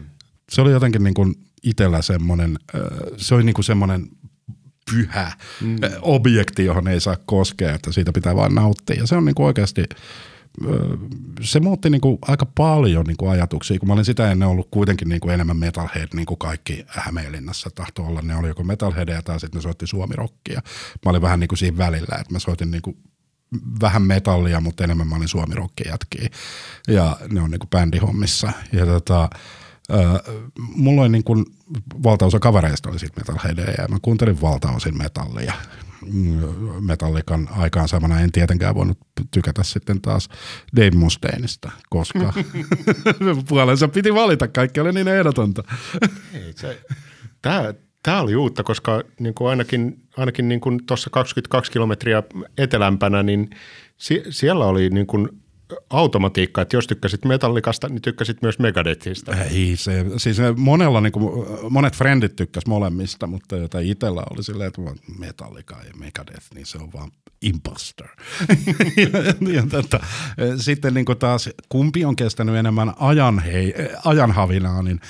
[0.51, 1.35] Se oli jotenkin niin kuin
[1.69, 2.59] itsellä semmoinen,
[3.17, 4.09] se oli niin kuin semmoinen
[4.91, 5.77] pyhä mm.
[6.03, 8.97] objekti, johon ei saa koskea, että siitä pitää vain nauttia.
[8.97, 9.85] Ja se on niin kuin oikeasti
[11.41, 14.69] se muutti niin kuin aika paljon niin kuin ajatuksia, kun mä olin sitä ennen ollut
[14.71, 18.23] kuitenkin niin kuin enemmän metalhead, niin kuin kaikki Hämeenlinnassa tahtoi olla.
[18.23, 20.63] Ne oli joko metalheadia tai sitten ne soitti suomirokkia.
[21.05, 22.97] Mä olin vähän niin kuin siinä välillä, että mä soitin niin kuin
[23.81, 26.29] vähän metallia, mutta enemmän mä olin suomirokki jätkiä.
[26.89, 28.53] Ja ne on niin kuin bändihommissa.
[28.73, 29.31] Ja tota,
[29.93, 31.45] Öö, mulla oli niin kuin,
[32.03, 35.53] valtaosa kavereista oli sitten metalheadia ja mä kuuntelin valtaosin metallia.
[36.81, 38.99] Metallikan aikaansaamana en tietenkään voinut
[39.31, 40.29] tykätä sitten taas
[40.77, 42.33] Dave Mustaineista, koska
[43.49, 45.63] puolensa piti valita, kaikki oli niin ehdotonta.
[47.43, 52.23] tämä, tämä oli uutta, koska niin kuin ainakin, ainakin niin kuin tuossa 22 kilometriä
[52.59, 53.51] etelämpänä, niin
[53.97, 55.29] sie, siellä oli niin kuin
[55.91, 59.37] automatiikka, että jos tykkäsit metallikasta, niin tykkäsit myös Megadethista.
[59.37, 64.69] Ei, se, siis monella, niin kuin, monet frendit tykkäs molemmista, mutta jota itsellä oli silleen,
[64.69, 64.83] että
[65.19, 67.11] metallika ja Megadeth, niin se on vaan
[67.43, 68.09] imposter.
[68.97, 70.01] ja, ja tota,
[70.57, 75.01] sitten niin kuin taas, kumpi on kestänyt enemmän ajan, hei, ajanhavinaa, niin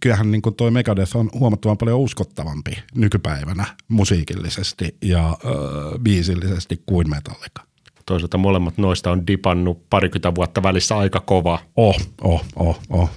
[0.00, 7.67] kyllähän niin toi Megadeth on huomattavan paljon uskottavampi nykypäivänä musiikillisesti ja ö, biisillisesti kuin Metallica
[8.08, 11.58] toisaalta molemmat noista on dipannut parikymmentä vuotta välissä aika kova.
[11.76, 13.10] Oh, oh, oh, oh.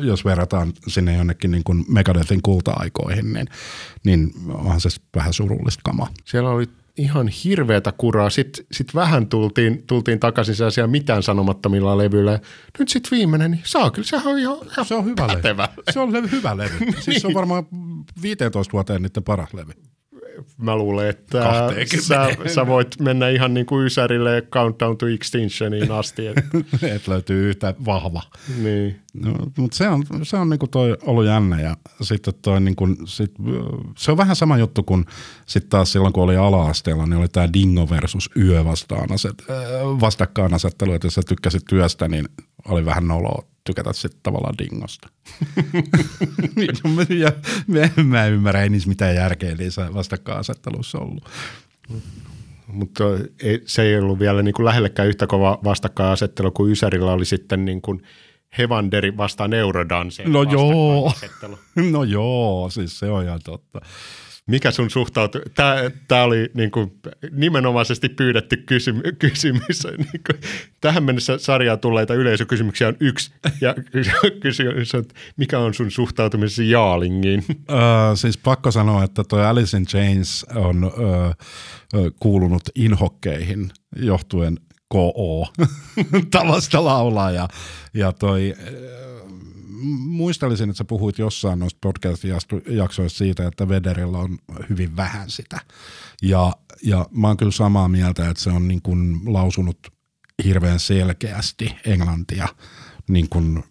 [0.00, 3.46] Jos verrataan sinne jonnekin niin kuin Megadethin kulta-aikoihin, niin,
[4.04, 6.08] niin onhan se vähän surullista kamaa.
[6.24, 6.66] Siellä oli
[6.98, 8.30] ihan hirveätä kuraa.
[8.30, 12.40] Sitten sit vähän tultiin, tultiin takaisin sellaisia mitään sanomattomilla levyillä.
[12.78, 15.68] Nyt sitten viimeinen, niin saa kyllä, sehän on ihan, ihan se on hyvä pätevä.
[15.70, 15.82] levy.
[15.90, 16.78] Se on levy, hyvä levy.
[16.92, 17.20] Siis niin.
[17.20, 17.66] se on varmaan
[18.22, 19.72] 15 vuoteen niiden paras levy
[20.58, 21.44] mä luulen, että
[22.00, 26.26] sä, sä voit mennä ihan niin kuin Ysärille Countdown to Extinctioniin asti.
[26.26, 26.42] Että.
[26.94, 28.22] Et löytyy yhtä vahva.
[28.62, 29.00] Niin.
[29.14, 33.32] No, mutta se on, se on niinku toi ollut jännä ja sitten toi niinku, sit,
[33.96, 35.04] se on vähän sama juttu kuin
[35.46, 39.44] sitten taas silloin kun oli ala-asteella, niin oli tämä Dingo versus Yö vastaan aset,
[40.00, 42.28] vastakkainasettelu, että jos sä tykkäsit työstä, niin
[42.68, 45.08] oli vähän noloa tykätä sitten tavallaan dingosta.
[47.22, 47.32] ja
[47.66, 51.28] mä, mä ymmärrä, ei niissä mitään järkeä niissä vastakkainasetteluissa ollut.
[52.66, 53.04] Mutta
[53.42, 57.64] ei, se ei ollut vielä niin kuin lähellekään yhtä kova vastakkainasettelu kuin Ysärillä oli sitten
[57.64, 58.02] niin kuin
[58.58, 60.24] Hevanderi vastaan Eurodance.
[60.24, 61.12] No joo,
[61.92, 63.80] no joo, siis se on ihan totta.
[64.46, 65.38] Mikä sun suhtautu?
[66.08, 66.92] Tämä, oli niin kuin
[67.30, 69.84] nimenomaisesti pyydetty kysymy- kysymys.
[69.84, 70.40] Niin kuin,
[70.80, 73.32] tähän mennessä sarjaan tulleita yleisökysymyksiä on yksi.
[73.60, 73.74] Ja
[74.42, 75.04] kysymys on,
[75.36, 77.44] mikä on sun suhtautumisesi Jaalingiin?
[77.70, 77.76] Öö,
[78.16, 85.46] siis pakko sanoa, että toi Alice in Chains on öö, kuulunut inhokkeihin johtuen KO
[86.30, 87.48] tavasta laulaa ja,
[87.94, 88.54] ja toi
[89.86, 94.38] muistelisin, että sä puhuit jossain noista podcast-jaksoista siitä, että Vederillä on
[94.70, 95.60] hyvin vähän sitä.
[96.22, 99.78] Ja, ja mä oon kyllä samaa mieltä, että se on niin kuin lausunut
[100.44, 102.48] hirveän selkeästi englantia
[103.08, 103.64] niin kuin,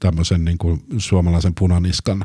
[0.00, 2.24] tämmöisen niin kuin suomalaisen punaniskan,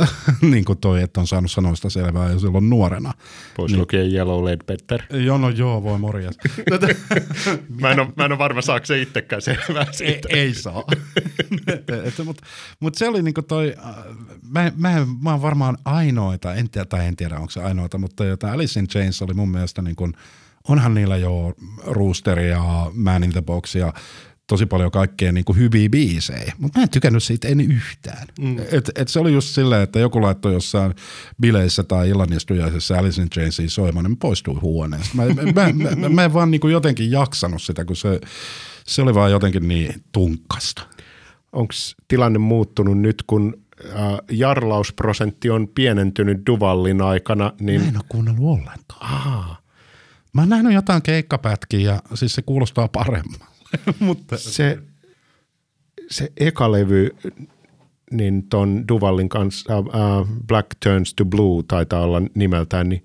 [0.00, 0.10] äh,
[0.50, 3.12] niin kuin toi, että on saanut sanoista selvää jo silloin nuorena.
[3.56, 5.02] Pois niin, lukien Yellow Led Petter.
[5.10, 6.38] Joo, no joo, voi morjas.
[7.80, 10.28] mä, en ole, mä en ole varma, saako se itsekään selvää siitä.
[10.30, 10.84] Ei, ei saa.
[12.24, 12.46] Mutta
[12.80, 13.74] mut se oli niin kuin toi,
[14.50, 18.24] mä, mä, mä oon varmaan ainoita, en tiedä, tai en tiedä onko se ainoita, mutta
[18.24, 20.12] jota Alice in Chains oli mun mielestä niin kuin,
[20.68, 21.54] onhan niillä jo
[21.86, 23.92] Rooster ja Man in the Box ja
[24.46, 28.26] tosi paljon kaikkea niin kuin hyviä biisejä, mutta mä en tykännyt siitä en yhtään.
[28.40, 28.58] Mm.
[28.58, 30.94] Et, et se oli just silleen, että joku laittoi jossain
[31.40, 35.16] bileissä tai illanistujaisessa Alice in Chainsia soimaan, niin poistui huoneesta.
[35.16, 38.20] Mä, mä, mä, mä, mä en vaan niin kuin jotenkin jaksanut sitä, kun se,
[38.86, 40.82] se oli vaan jotenkin niin tunkkasta.
[41.52, 41.74] Onko
[42.08, 43.94] tilanne muuttunut nyt, kun äh,
[44.30, 47.52] jarlausprosentti on pienentynyt Duvallin aikana?
[47.60, 47.80] Niin...
[47.80, 49.00] Mä en ole kuunnellut ollenkaan.
[49.00, 49.56] Aha.
[50.32, 53.40] Mä oon nähnyt jotain keikkapätkiä ja siis se kuulostaa paremmin.
[53.98, 54.78] Mutta se,
[56.10, 57.10] se eka levy,
[58.10, 59.86] niin ton Duvallin kanssa, uh,
[60.46, 63.04] Black Turns to Blue taitaa olla nimeltään, niin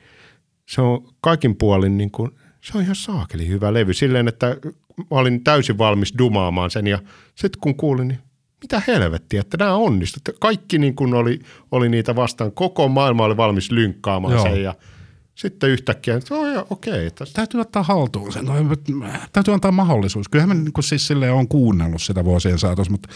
[0.65, 3.93] se on kaikin puolin niin kuin, se on ihan saakeli hyvä levy.
[3.93, 4.57] Silleen, että
[4.97, 6.99] mä olin täysin valmis dumaamaan sen ja
[7.35, 8.19] sitten kun kuulin, niin
[8.61, 10.39] mitä helvettiä, että nämä onnistuivat.
[10.39, 11.39] Kaikki niin kuin oli,
[11.71, 12.51] oli niitä vastaan.
[12.51, 14.43] Koko maailma oli valmis lynkkaamaan Joo.
[14.43, 14.75] sen ja–
[15.39, 17.11] sitten yhtäkkiä, että oh, okei.
[17.11, 17.35] Tästä.
[17.35, 18.45] Täytyy ottaa haltuun sen,
[19.33, 20.29] täytyy antaa mahdollisuus.
[20.29, 23.09] Kyllähän mä niin kuin siis silleen on kuunnellut sitä vuosien saatossa, mutta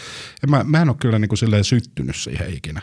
[0.44, 2.82] en mä, mä en ole kyllä niin kuin silleen syttynyt siihen ikinä.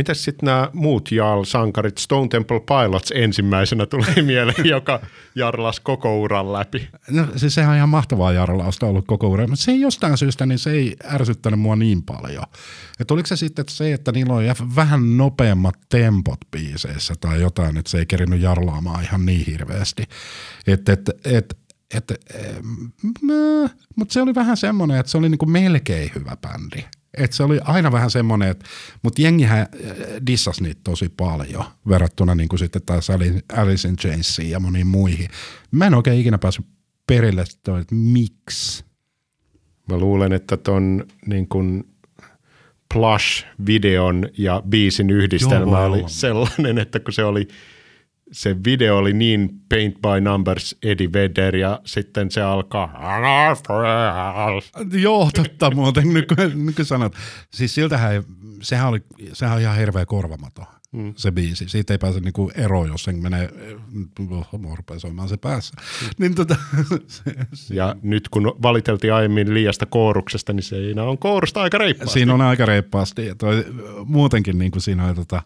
[0.00, 5.00] Mitäs sitten nämä muut Jarl-sankarit, Stone Temple Pilots ensimmäisenä tulee mieleen, joka
[5.34, 6.88] jarlas koko uran läpi?
[7.10, 10.46] No siis sehän on ihan mahtavaa jarlausta ollut koko uran, mutta se ei jostain syystä,
[10.46, 12.44] niin se ei ärsyttänyt mua niin paljon.
[13.00, 14.42] Että oliko se sitten että se, että niillä on
[14.76, 20.02] vähän nopeammat tempot biiseissä tai jotain, että se ei kerinyt jarlaamaan ihan niin hirveästi.
[20.66, 21.58] Että et, et,
[21.94, 22.20] et, et,
[23.96, 26.84] mutta se oli vähän semmoinen, että se oli niinku melkein hyvä bändi.
[27.14, 28.66] Et se oli aina vähän semmoinen, että,
[29.02, 29.66] mutta jengihän äh,
[30.26, 33.08] dissas niitä tosi paljon verrattuna niin kuin sitten taas
[33.56, 35.28] Alice in Chainsiin ja moniin muihin.
[35.70, 36.66] Mä en oikein ikinä päässyt
[37.06, 38.84] perille, että miksi.
[39.88, 41.84] Mä luulen, että ton niin kuin
[42.94, 47.48] Plush-videon ja biisin yhdistelmä Joo, oli sellainen, että kun se oli–
[48.32, 52.86] se video oli niin paint by numbers Eddie Vedder ja sitten se alkaa.
[54.92, 56.26] Joo, totta muuten, nyt
[56.76, 57.14] kun sanot.
[57.50, 58.22] Siis siltähän ei,
[58.62, 60.64] sehän, oli, sehän on ihan hirveä korvamato.
[60.92, 61.12] Mm.
[61.16, 61.68] se biisi.
[61.68, 63.50] Siitä ei pääse niinku eroon, jos sen menee,
[64.76, 65.74] rupeaa soimaan se päässä.
[65.76, 66.08] Mm.
[66.18, 66.56] Niin tota,
[67.06, 67.74] se, se.
[67.74, 72.12] Ja nyt kun valiteltiin aiemmin liiasta kooruksesta, niin siinä on koorusta aika reippaasti.
[72.12, 73.26] Siinä on aika reippaasti.
[73.26, 73.64] Ja toi,
[74.04, 75.42] muutenkin niinku siinä on tota,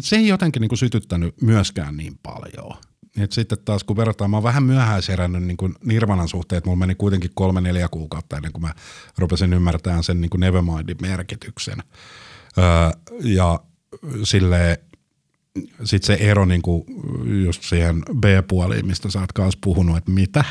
[0.00, 2.76] se ei jotenkin niin kuin sytyttänyt myöskään niin paljon.
[3.18, 6.78] Et sitten taas kun verrataan, mä oon vähän myöhäiserännyt niin kuin Nirvanan suhteen, että mulla
[6.78, 8.74] meni kuitenkin kolme neljä kuukautta ennen kuin mä
[9.18, 11.78] rupesin ymmärtämään sen niin kuin Nevermindin merkityksen.
[12.58, 13.60] Öö, ja
[14.22, 14.80] sille
[15.84, 16.84] sitten se ero niin kuin
[17.44, 20.44] just siihen B-puoliin, mistä sä oot kanssa puhunut, että mitä,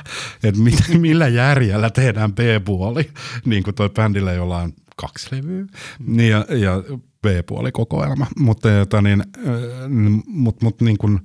[0.44, 3.10] että mit, millä järjellä tehdään B-puoli,
[3.46, 5.66] niin kuin toi bändillä, jolla on kaksi levyä,
[6.00, 6.84] niin ja, ja
[7.26, 9.24] B-puoli kokoelma, mutta jota niin,
[10.28, 11.20] mut, mut niin kuin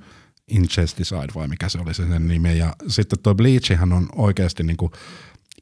[0.49, 2.59] Incesticide vai mikä se oli se sen nimi.
[2.59, 4.93] Ja sitten tuo Bleachihan on oikeasti niin kuin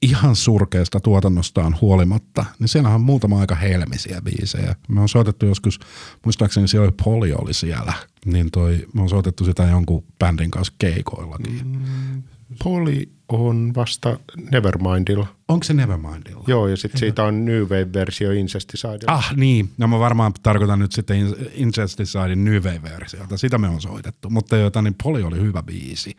[0.02, 4.74] ihan surkeasta tuotannostaan huolimatta, niin siellä on muutama aika helmisiä biisejä.
[4.88, 5.80] Me on soitettu joskus,
[6.24, 7.92] muistaakseni siellä oli oli siellä,
[8.24, 11.60] niin toi, me on soitettu sitä jonkun bändin kanssa keikoillakin.
[11.64, 12.22] Mm,
[12.64, 14.18] Poli on vasta
[14.52, 15.26] Nevermindilla.
[15.48, 16.44] Onko se Nevermindilla?
[16.46, 19.12] Joo, ja sitten siitä on New Wave-versio Incesticidella.
[19.12, 23.36] Ah niin, no mä varmaan tarkoitan nyt sitten Incesticidin New Wave-versiota.
[23.36, 26.16] Sitä me on soitettu, mutta jota, niin Poli oli hyvä biisi.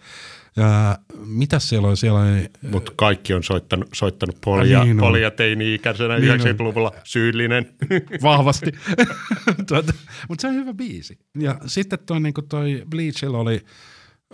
[0.56, 1.98] Ja, mitä siellä oli?
[1.98, 7.66] Siellä oli Mutta kaikki on soittanut, soittanut polia, niin polia teini-ikäisenä niin 90-luvulla syyllinen.
[8.24, 8.72] Vahvasti.
[9.68, 9.94] tuota,
[10.30, 11.18] Mutta se on hyvä biisi.
[11.40, 13.62] Ja sitten toi, niin toi Bleachilla oli,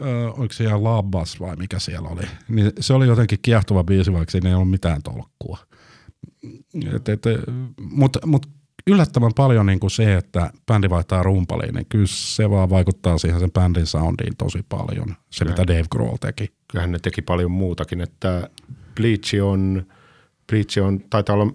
[0.02, 4.14] ö, oliko se ihan Labbas vai mikä siellä oli, niin se oli jotenkin kiehtova biisi,
[4.14, 5.58] vaikka siinä ei ollut mitään tolkkua.
[7.82, 8.46] Mutta mut,
[8.88, 13.40] yllättävän paljon niin kuin se, että bändi vaihtaa rumpaliin, niin kyllä se vaan vaikuttaa siihen
[13.40, 16.52] sen bändin soundiin tosi paljon, se mitä Dave Grohl teki.
[16.68, 18.50] Kyllähän ne teki paljon muutakin, että
[18.96, 19.86] Bleach on,
[20.50, 21.54] Bleach on taitaa olla,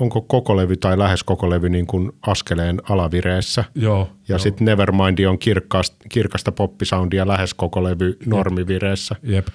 [0.00, 3.64] onko koko levy tai lähes koko levy niin kuin askeleen alavireessä.
[3.74, 4.10] Joo.
[4.28, 9.16] Ja sitten Nevermind on kirkkaasta, kirkasta poppisoundia lähes koko levy normivireessä.
[9.22, 9.48] Jep.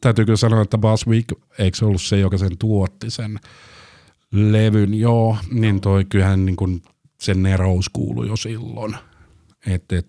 [0.00, 1.26] Täytyy kyllä sanoa, että Week,
[1.58, 3.38] eikö se ollut se, joka sen tuotti sen
[4.32, 6.82] levyn, joo, niin toi kyllähän niin kuin
[7.20, 8.96] sen nerous kuului jo silloin.
[9.66, 10.06] Et, et,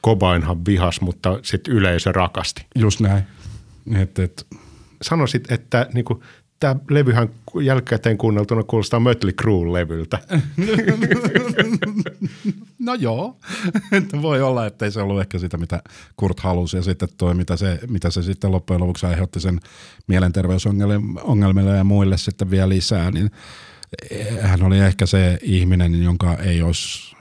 [0.00, 2.66] Kobainhan vihas, mutta sitten yleisö rakasti.
[2.74, 3.22] Just näin.
[3.94, 4.46] Et, et.
[5.02, 6.20] Sanoisit, että niin kuin,
[6.62, 7.28] tämä levyhän
[7.62, 10.18] jälkikäteen kuunneltuna kuulostaa Mötley Crue-levyltä.
[12.86, 13.36] no joo,
[14.22, 15.82] voi olla, että ei se ollut ehkä sitä, mitä
[16.16, 19.60] Kurt halusi ja sitten toi, mitä se, mitä se sitten loppujen lopuksi aiheutti sen
[20.06, 23.30] mielenterveysongelmille ja muille sitten vielä lisää, niin
[24.40, 27.16] hän oli ehkä se ihminen, jonka ei olisi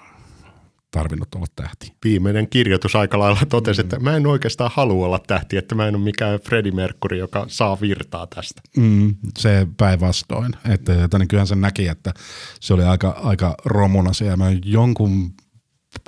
[0.92, 1.94] tarvinnut olla tähti.
[2.06, 3.86] Viimeinen kirjoitus aika lailla totesi, mm.
[3.86, 7.46] että mä en oikeastaan halua olla tähti, että mä en ole mikään Freddie Mercury, joka
[7.48, 8.62] saa virtaa tästä.
[8.78, 10.54] Mm, se päinvastoin.
[10.70, 12.14] Että, että niin kyllähän se näki, että
[12.60, 14.38] se oli aika, aika romuna siellä.
[14.38, 15.34] Mä jonkun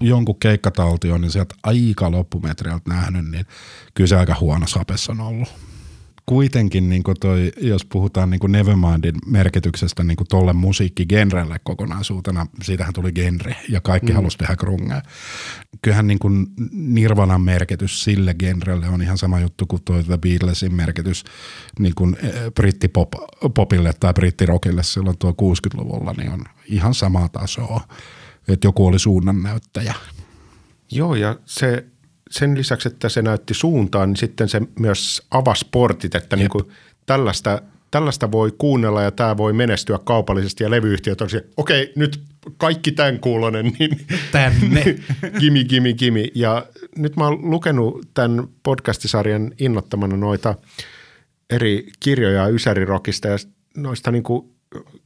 [0.01, 3.45] jonkun keikkataltion, niin sieltä aika loppumetreiltä nähnyt, niin
[3.93, 5.49] kyllä se aika huono sapessa on ollut
[6.25, 13.55] kuitenkin, niin toi, jos puhutaan niin Nevermindin merkityksestä niin tolle musiikkigenrelle kokonaisuutena, siitähän tuli genre
[13.69, 14.15] ja kaikki mm.
[14.15, 15.01] halusi tehdä grungea.
[15.81, 20.73] Kyllähän niin kuin Nirvanan merkitys sille genrelle on ihan sama juttu kuin toi The Beatlesin
[20.73, 21.23] merkitys
[21.79, 27.81] niin kuin eh, brittipopille tai brittirokille silloin tuo 60-luvulla, niin on ihan sama tasoa,
[28.47, 29.93] että joku oli suunnannäyttäjä.
[30.91, 31.85] Joo, ja se
[32.33, 36.63] sen lisäksi, että se näytti suuntaan, niin sitten se myös avasi portit, että niin kuin
[37.05, 41.93] tällaista, tällaista voi kuunnella ja tämä voi menestyä kaupallisesti ja levyyhtiöt on se, okei, okay,
[41.95, 42.21] nyt
[42.57, 44.95] kaikki tämän kuulonen, niin tänne.
[45.39, 46.31] gimi, gimi, gimi.
[46.35, 46.65] Ja
[46.97, 50.55] nyt mä oon lukenut tämän podcastisarjan innottamana noita
[51.49, 53.37] eri kirjoja Ysärirokista ja
[53.77, 54.49] noista niin kuin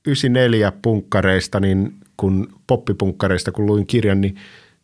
[0.08, 4.36] 94 punkkareista, niin kun poppipunkkareista, kun luin kirjan, niin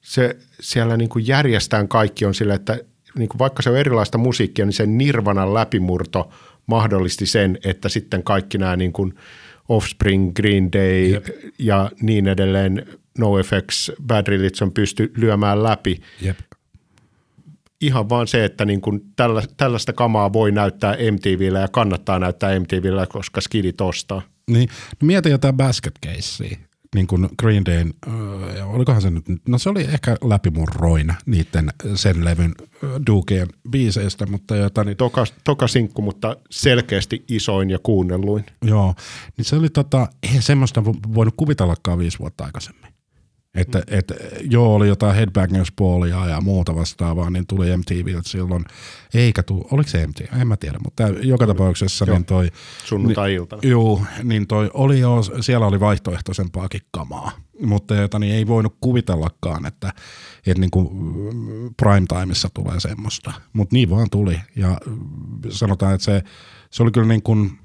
[0.04, 2.80] se siellä niin kuin järjestään kaikki on sillä, että
[3.18, 6.32] niin kuin vaikka se on erilaista musiikkia, niin sen Nirvanan läpimurto
[6.66, 9.14] mahdollisti sen, että sitten kaikki nämä niin kuin
[9.70, 11.26] Offspring, Green Day Jep.
[11.60, 12.86] ja niin edelleen,
[13.18, 16.02] NoFX, Bad Religion pysty lyömään läpi.
[16.22, 16.40] Jep.
[17.82, 22.60] Ihan vaan se, että niin kuin tällä, tällaista kamaa voi näyttää MTVllä ja kannattaa näyttää
[22.60, 24.22] MTVllä, koska skidit ostaa.
[24.48, 24.70] Niin,
[25.02, 26.58] no mieti jotain basket casea
[26.94, 32.26] niin kuin Green Dayn, äh, olikohan se nyt, no se oli ehkä läpimurroina niiden sen
[32.26, 38.46] levyn äh, Dukeen biiseistä, mutta jota niin, toka, toka sinkku, mutta selkeästi isoin ja kuunnelluin.
[38.62, 38.96] Joo,
[39.38, 42.93] niin se oli tota, eihän semmoista voinut kuvitellakaan viisi vuotta aikaisemmin.
[43.56, 43.84] Että mm.
[43.88, 44.12] et,
[44.42, 48.66] joo, oli jotain Headbangers Ballia ja muuta vastaavaa, niin tuli MTV silloin,
[49.14, 52.50] eikä tule, oliko se MTV, en mä tiedä, mutta joka tapauksessa niin toi...
[52.86, 53.60] Sunnuntai-iltana.
[53.62, 57.32] Niin, joo, niin toi oli jo, siellä oli vaihtoehtoisempaakin kamaa,
[57.66, 59.94] mutta jota, niin ei voinut kuvitellakaan, että,
[60.48, 60.90] että niin kuin
[61.82, 64.40] prime-timeissa tulee semmoista, mutta niin vaan tuli.
[64.56, 64.78] Ja
[65.50, 66.24] sanotaan, että se,
[66.70, 67.60] se oli kyllä niin kuin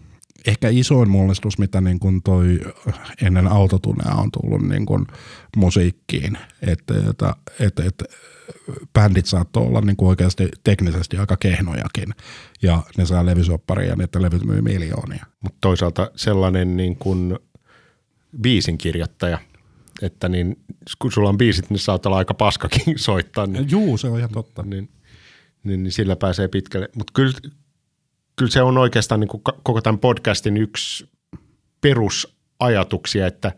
[0.46, 2.60] ehkä isoin mullistus, mitä niin kuin toi
[3.22, 5.06] ennen autotunea on tullut niin kuin
[5.56, 8.04] musiikkiin, että, että, että, että
[8.92, 12.14] bändit saattoi olla niin kuin oikeasti teknisesti aika kehnojakin
[12.62, 15.26] ja ne saa levysopparia ja niitä levyt myy miljoonia.
[15.40, 17.38] Mutta toisaalta sellainen niin kuin
[18.40, 19.38] biisin kirjoittaja,
[20.02, 20.58] että niin,
[20.98, 23.46] kun sulla on biisit, niin saat olla aika paskakin soittaa.
[23.46, 24.62] Niin, Juu, se on ihan totta.
[24.62, 24.88] Niin,
[25.64, 26.88] niin, niin sillä pääsee pitkälle.
[26.96, 27.32] Mutta kyllä
[28.38, 31.08] kyllä se on oikeastaan niin kuin koko tämän podcastin yksi
[31.80, 33.52] perusajatuksia, että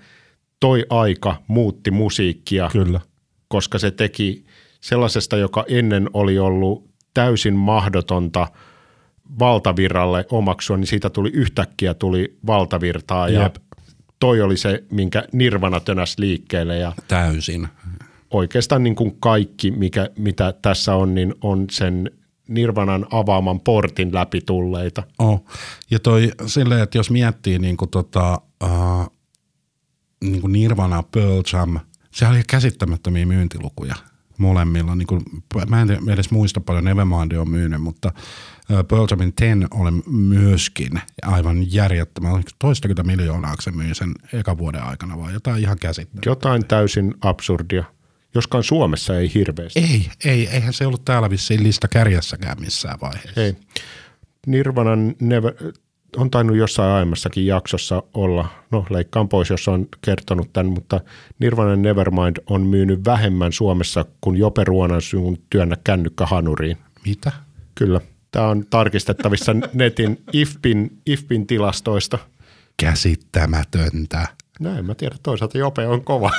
[0.60, 3.00] toi aika muutti musiikkia, kyllä.
[3.48, 4.44] koska se teki
[4.80, 8.48] sellaisesta, joka ennen oli ollut täysin mahdotonta
[9.38, 13.56] valtavirralle omaksua, niin siitä tuli yhtäkkiä tuli valtavirtaa ja Jep.
[14.20, 16.78] toi oli se, minkä Nirvana tönäs liikkeelle.
[16.78, 17.68] Ja täysin.
[18.30, 22.10] Oikeastaan niin kuin kaikki, mikä, mitä tässä on, niin on sen
[22.50, 25.02] Nirvanan avaaman portin läpi tulleita.
[25.18, 25.44] Oh.
[25.90, 29.12] Ja toi silleen, että jos miettii niin kuin tota, uh,
[30.24, 31.78] niin kuin Nirvana, Pearl Jam,
[32.10, 33.94] se oli käsittämättömiä myyntilukuja
[34.38, 34.94] molemmilla.
[34.94, 35.22] Niin kuin,
[35.68, 38.12] mä en edes muista paljon Nevermind on myynyt, mutta
[38.88, 45.18] Pearl Jamin Ten oli myöskin aivan järjettömän, toistakymmentä miljoonaa se myi sen eka vuoden aikana,
[45.18, 46.30] vai jotain ihan käsittämätöntä.
[46.30, 47.84] Jotain täysin absurdia
[48.34, 49.80] joskaan Suomessa ei hirveästi.
[49.80, 53.40] Ei, ei, eihän se ollut täällä vissiin lista kärjessäkään missään vaiheessa.
[53.40, 53.56] Ei.
[54.46, 55.54] Nirvanan Never,
[56.16, 61.00] on tainnut jossain aiemmassakin jaksossa olla, no leikkaan pois, jos on kertonut tämän, mutta
[61.38, 66.76] Nirvana Nevermind on myynyt vähemmän Suomessa kuin Jope Ruonan sun työnnä kännykkä hanuriin.
[67.06, 67.32] Mitä?
[67.74, 68.00] Kyllä.
[68.30, 72.18] Tämä on tarkistettavissa netin IFPin, IFPin tilastoista.
[72.76, 74.28] Käsittämätöntä.
[74.60, 76.30] No en mä tiedä, toisaalta Jope on kova.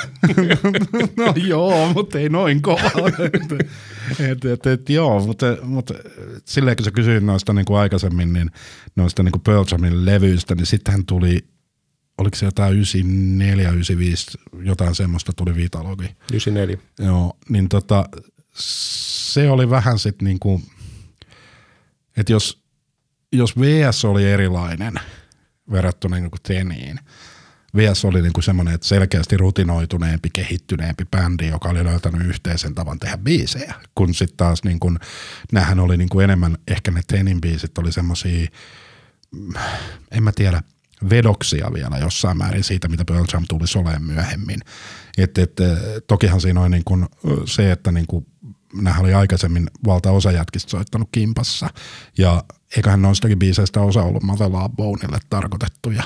[1.16, 2.90] no joo, mutta ei noin kova.
[4.30, 5.94] et, et, et, joo, mutta, mutta
[6.44, 8.50] silleen kun sä kysyit noista niin kuin aikaisemmin, niin
[8.96, 11.44] noista niin kuin Pearl Jamin levyistä, niin sittenhän tuli,
[12.18, 16.16] oliko se jotain 94, 95, jotain semmoista tuli Vitalogi.
[16.30, 16.78] 94.
[16.98, 18.04] Joo, niin tota,
[18.54, 20.62] se oli vähän sitten niin kuin,
[22.16, 22.62] että jos,
[23.32, 24.94] jos VS oli erilainen
[25.70, 26.98] verrattuna niin kuin Teniin,
[27.76, 32.98] VS oli niin kuin semmoinen, että selkeästi rutinoituneempi, kehittyneempi bändi, joka oli löytänyt yhteisen tavan
[32.98, 33.74] tehdä biisejä.
[33.94, 34.98] Kun sitten taas niin kuin,
[35.52, 38.46] näähän oli niin kuin enemmän, ehkä ne Tenin biisit oli semmoisia,
[40.10, 40.62] en mä tiedä,
[41.10, 44.60] vedoksia vielä jossain määrin siitä, mitä Pearl Jam tulisi olemaan myöhemmin.
[45.18, 45.56] Et, et,
[46.06, 47.06] tokihan siinä on niin kuin
[47.44, 48.26] se, että niin kuin,
[48.74, 51.70] nämähän oli aikaisemmin valtaosa jätkistä soittanut kimpassa,
[52.18, 52.44] ja
[52.76, 56.02] eiköhän noistakin biiseistä osa ollut Mavella Bonille tarkoitettuja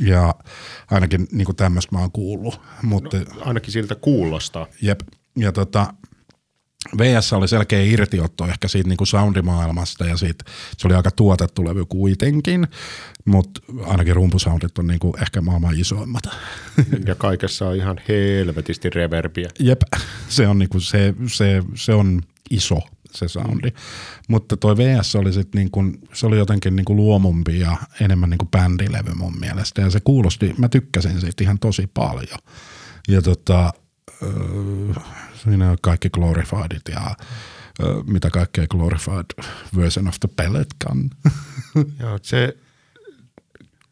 [0.00, 0.34] ja
[0.90, 2.60] ainakin niin kuin tämmöistä mä oon kuullut.
[2.82, 4.66] Mutta, no, ainakin siltä kuulostaa.
[4.82, 5.00] Jep.
[5.36, 5.94] Ja tota,
[6.98, 10.44] VS oli selkeä irtiotto ehkä siitä niin kuin soundimaailmasta ja siitä,
[10.78, 12.66] se oli aika tuotettu levy kuitenkin,
[13.24, 16.22] mutta ainakin rumpusoundit on niin kuin ehkä maailman isoimmat.
[17.06, 19.48] Ja kaikessa on ihan helvetisti reverbiä.
[19.60, 19.82] Jep,
[20.28, 22.80] se on, niin kuin se, se, se on iso
[23.16, 23.70] se soundi.
[23.70, 23.76] Mm.
[24.28, 28.30] Mutta toi VS oli sit niin kun, se oli jotenkin niin kuin luomumpi ja enemmän
[28.30, 29.82] niin kuin bändilevy mun mielestä.
[29.82, 32.38] Ja se kuulosti, mä tykkäsin siitä ihan tosi paljon.
[33.08, 33.72] Ja tota,
[35.34, 37.16] siinä on kaikki glorifiedit ja
[38.06, 39.44] mitä kaikkea glorified
[39.76, 41.10] version of the pelletkan.
[42.00, 42.56] Joo, se,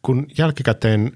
[0.01, 1.11] kun jälkikäteen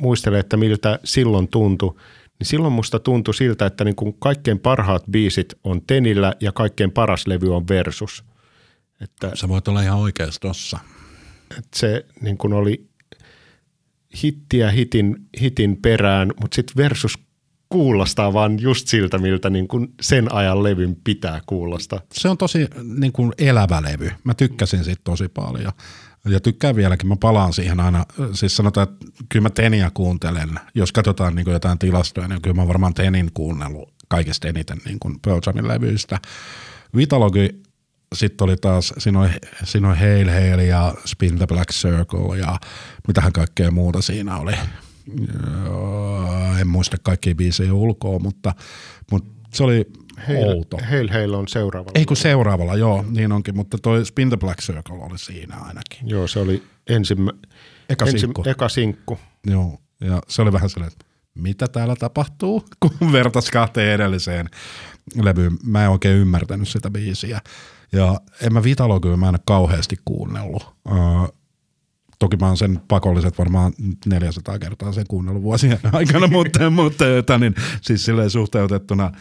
[0.00, 1.96] muistelee, että miltä silloin tuntui,
[2.38, 6.90] niin silloin musta tuntui siltä, että niin kuin kaikkein parhaat biisit on Tenillä ja kaikkein
[6.90, 8.24] paras levy on Versus.
[9.00, 10.78] Että, Sä voit olla ihan oikeassa tossa.
[11.58, 12.88] Että se niin kuin oli
[14.22, 17.18] hittiä hitin, hitin perään, mutta sitten Versus
[17.68, 22.00] kuulostaa vaan just siltä, miltä niin kuin sen ajan levyn pitää kuulostaa.
[22.12, 22.66] Se on tosi
[22.98, 24.10] niin kuin elävä levy.
[24.24, 25.72] Mä tykkäsin siitä tosi paljon.
[26.24, 30.92] Ja tykkään vieläkin, mä palaan siihen aina, siis sanotaan, että kyllä mä Teniä kuuntelen, jos
[30.92, 35.40] katsotaan niin jotain tilastoja, niin kyllä mä varmaan Tenin kuunnellut kaikista eniten niin kuin Pearl
[35.46, 36.18] Jamin levyistä.
[36.96, 37.62] Vitalogi
[38.14, 39.28] sitten oli taas, siinä oli,
[39.64, 42.58] siinä oli Hail Hail ja Spin the Black Circle ja
[43.08, 44.52] mitähän kaikkea muuta siinä oli.
[46.60, 48.54] En muista kaikkia biisejä ulkoa, mutta,
[49.10, 49.92] mutta se oli
[50.28, 50.78] Heil, outo.
[50.90, 51.98] Heil Heil on seuraavalla.
[51.98, 56.08] Ei kun seuraavalla, joo, niin onkin, mutta toi Spin the Black Circle oli siinä ainakin.
[56.08, 57.30] Joo, se oli ensimmä,
[57.88, 58.42] eka, ensi, sinkku.
[58.46, 59.18] eka sinkku.
[59.46, 64.46] Joo, ja se oli vähän sellainen, että mitä täällä tapahtuu, kun vertas kahteen edelliseen
[65.22, 65.52] levyyn.
[65.64, 67.40] Mä en oikein ymmärtänyt sitä biisiä.
[67.92, 70.62] Ja en mä Vitalogyä mä en ole kauheasti kuunnellut.
[70.90, 71.28] Uh,
[72.18, 73.72] toki mä oon sen pakolliset varmaan
[74.06, 79.12] 400 kertaa sen kuunnellut vuosien aikana, mutta, mutta niin, siis silleen suhteutettuna–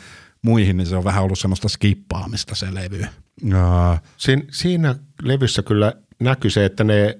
[0.47, 3.05] muihin, niin se on vähän ollut semmoista skippaamista se levy.
[3.43, 7.19] Uh, Siin, siinä levyssä kyllä näkyy se, että ne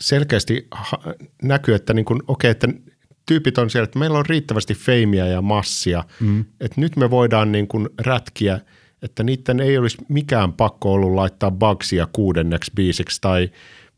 [0.00, 1.02] selkeästi ha-
[1.42, 2.92] näkyy, että niin kuin, okei, okay, että
[3.26, 6.44] tyypit on siellä, että meillä on riittävästi feimiä ja massia, mm.
[6.60, 8.60] että nyt me voidaan niin kuin rätkiä,
[9.02, 13.50] että niiden ei olisi mikään pakko ollut laittaa Bugsia kuudenneksi biisiksi tai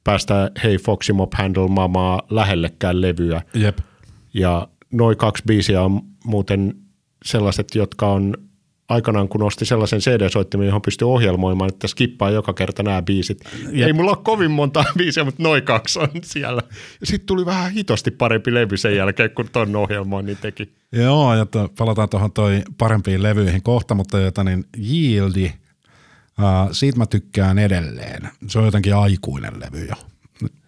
[0.04, 3.42] päästä Hey Foxy Mop Handle Mamaa lähellekään levyä.
[3.54, 3.78] Jep.
[4.34, 6.74] Ja noin kaksi biisiä on muuten
[7.24, 8.47] sellaiset, jotka on
[8.88, 13.40] aikanaan, kun osti sellaisen CD-soittimen, johon pystyi ohjelmoimaan, että skippaa joka kerta nämä biisit.
[13.72, 13.86] Jep.
[13.86, 16.62] Ei mulla ole kovin monta biisiä, mutta noin kaksi on siellä.
[17.00, 20.72] Ja sitten tuli vähän hitosti parempi levy sen jälkeen, kun ton ohjelmoinnin teki.
[20.92, 25.52] Joo, ja to, palataan tuohon toi parempiin levyihin kohta, mutta jota niin Yieldi,
[26.38, 28.28] uh, siitä mä tykkään edelleen.
[28.46, 29.94] Se on jotenkin aikuinen levy jo.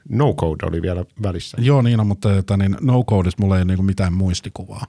[0.08, 1.56] No Code oli vielä välissä.
[1.60, 4.86] Joo, niin on, mutta jota, niin No Codeista mulla ei ole niinku mitään muistikuvaa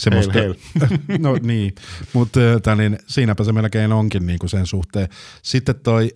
[0.00, 0.32] semmoista.
[0.32, 0.98] Hail, hail.
[1.18, 1.74] no niin,
[2.12, 2.40] mutta
[2.76, 5.08] niin, siinäpä se melkein onkin niin kuin sen suhteen.
[5.42, 6.10] Sitten toi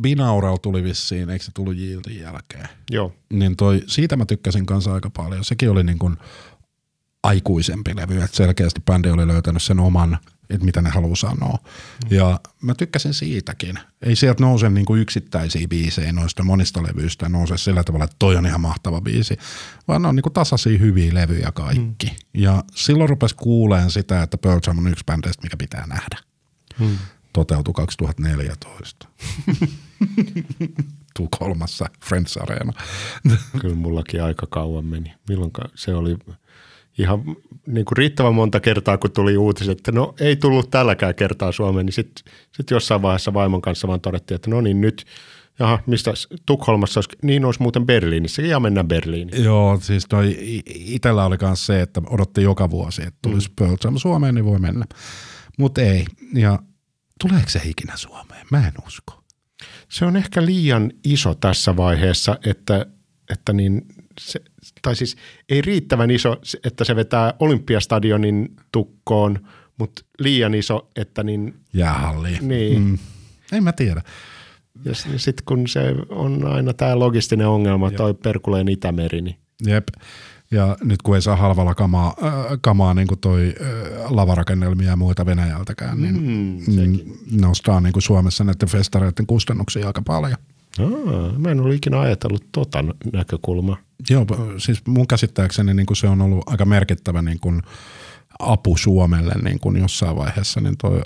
[0.00, 2.68] Binaural tuli vissiin, eikö se tullut Yieldin jälkeen?
[2.90, 3.12] Joo.
[3.32, 5.44] Niin toi, siitä mä tykkäsin kanssa aika paljon.
[5.44, 6.16] Sekin oli niin kuin
[7.22, 10.18] aikuisempi levy, että selkeästi bändi oli löytänyt sen oman
[10.50, 11.58] että mitä ne haluaa sanoa.
[12.10, 12.16] Mm.
[12.16, 13.78] Ja mä tykkäsin siitäkin.
[14.02, 18.46] Ei sieltä nouse niinku yksittäisiä biisejä noista monista levyistä nouse sillä tavalla, että toi on
[18.46, 19.36] ihan mahtava biisi,
[19.88, 22.06] vaan ne on niinku tasaisia hyviä levyjä kaikki.
[22.06, 22.16] Mm.
[22.34, 26.18] Ja silloin rupesi kuuleen sitä, että Pearl Jam on yksi bändeistä, mikä pitää nähdä.
[26.78, 26.98] Mm.
[27.32, 29.08] Toteutui 2014.
[31.16, 32.72] Tukholmassa, Friends Arena.
[33.60, 35.14] Kyllä mullakin aika kauan meni.
[35.28, 36.16] Milloin se oli
[36.98, 37.24] ihan
[37.66, 41.86] niin kuin riittävän monta kertaa, kun tuli uutiset, että no ei tullut tälläkään kertaa Suomeen,
[41.86, 45.04] niin sitten sit jossain vaiheessa vaimon kanssa vaan todettiin, että no niin nyt,
[45.58, 46.10] jaha, mistä
[46.46, 49.44] Tukholmassa olisi, niin olisi muuten Berliinissä, ja mennään Berliiniin.
[49.44, 50.36] Joo, siis toi
[50.66, 53.54] itellä oli myös se, että odotti joka vuosi, että tulisi mm.
[53.58, 54.84] Pearl Suomeen, niin voi mennä.
[55.58, 56.58] Mutta ei, ja
[57.20, 58.46] tuleeko se ikinä Suomeen?
[58.50, 59.22] Mä en usko.
[59.88, 62.86] Se on ehkä liian iso tässä vaiheessa, että,
[63.30, 63.82] että niin
[64.20, 64.40] se,
[64.82, 65.16] tai siis
[65.48, 69.48] ei riittävän iso, että se vetää Olympiastadionin tukkoon,
[69.78, 71.54] mutta liian iso, että niin...
[71.72, 72.38] Jäähalli.
[72.40, 72.82] Niin.
[72.82, 72.98] Mm.
[73.52, 74.02] En mä tiedä.
[74.84, 79.36] Ja sitten kun se on aina tämä logistinen ongelma, toi Perkuleen Itämeri, niin...
[79.66, 79.88] Jep.
[80.50, 84.96] Ja nyt kun ei saa halvalla kamaa, äh, kamaa niin kuin toi äh, lavarakennelmia ja
[84.96, 90.36] muita Venäjältäkään, niin, mm, niin nostaa niin kuin Suomessa näiden festareiden kustannuksia aika paljon.
[90.80, 93.76] Aa, mä en ole ikinä ajatellut tota näkökulmaa.
[94.10, 94.26] Joo,
[94.58, 97.62] siis mun käsittääkseni niin kuin se on ollut aika merkittävä niin kuin
[98.38, 101.00] apu Suomelle niin kuin jossain vaiheessa, niin toi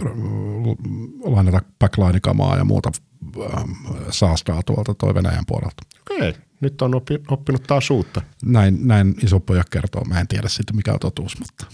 [1.25, 2.93] lainata backline-kamaa ja muuta
[3.41, 3.71] ähm,
[4.11, 5.83] saastaa tuolta toi Venäjän puolelta.
[6.11, 8.23] Okei, nyt on oppi, oppinut taas uutta.
[8.45, 10.05] Näin, näin iso pojat kertoo.
[10.05, 11.67] Mä en tiedä sitten mikä on totuus, mutta...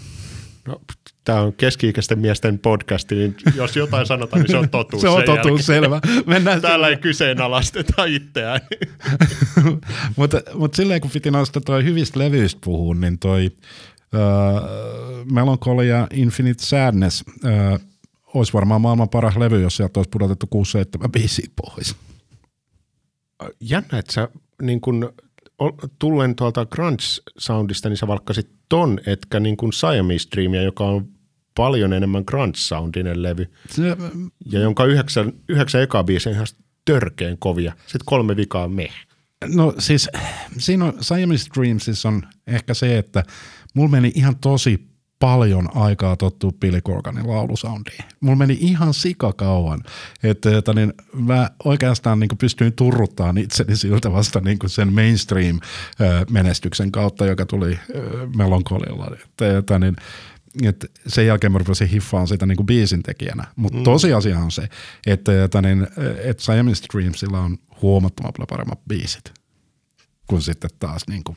[0.67, 0.81] No,
[1.29, 5.03] tämä on keski-ikäisten miesten podcasti, niin jos jotain sanotaan, niin se on totuus.
[5.03, 5.63] se on totuus, jälkeen.
[5.63, 6.01] selvä.
[6.27, 8.61] Mennään Täällä ei kyseenalaisteta itseään.
[10.17, 13.51] mutta, mutta silleen kun piti noista toi hyvistä levyistä puhua, niin toi
[14.15, 17.81] uh, Melancholia Infinite Sadness uh,
[18.35, 20.47] olisi varmaan maailman paras levy, jos sieltä olisi pudotettu
[21.07, 21.97] 6-7 biisiä pois.
[23.61, 24.29] Jännä, että sä
[24.63, 25.13] niin kun,
[25.99, 31.18] tullen tuolta grunge-soundista, niin sä valkkasit ton, etkä niin kuin Siamese Dreamia, joka on
[31.59, 33.97] paljon enemmän grunge-soundinen levy, se,
[34.53, 36.47] ja jonka yhdeksän, yhdeksän ekaa biisiä ihan
[36.85, 37.73] törkeen kovia.
[37.81, 38.89] Sitten kolme vikaa me.
[39.55, 40.09] No siis
[40.59, 43.25] siinä on, Siamese Dreamsissa on ehkä se, että
[43.75, 44.89] mulla meni ihan tosi
[45.19, 48.05] paljon aikaa tottua Billy Corganin laulusoundiin.
[48.21, 49.81] Mulla meni ihan sikakauan,
[50.23, 57.27] että, että niin mä oikeastaan niin pystyin turruttamaan itseni siltä vasta niin sen mainstream-menestyksen kautta,
[57.27, 57.79] joka tuli
[58.37, 59.11] Melonkolilla.
[59.25, 59.97] Että, että niin,
[60.67, 63.45] et sen jälkeen mä rupesin hiffaan sitä niin biisin tekijänä.
[63.57, 63.85] Mutta mm.
[63.85, 64.69] tosiasia on se,
[65.07, 65.87] että, että, niin,
[66.25, 69.33] että Siamese Dreamsilla on huomattavan paljon paremmat biisit
[70.27, 71.37] kuin sitten taas niin kuin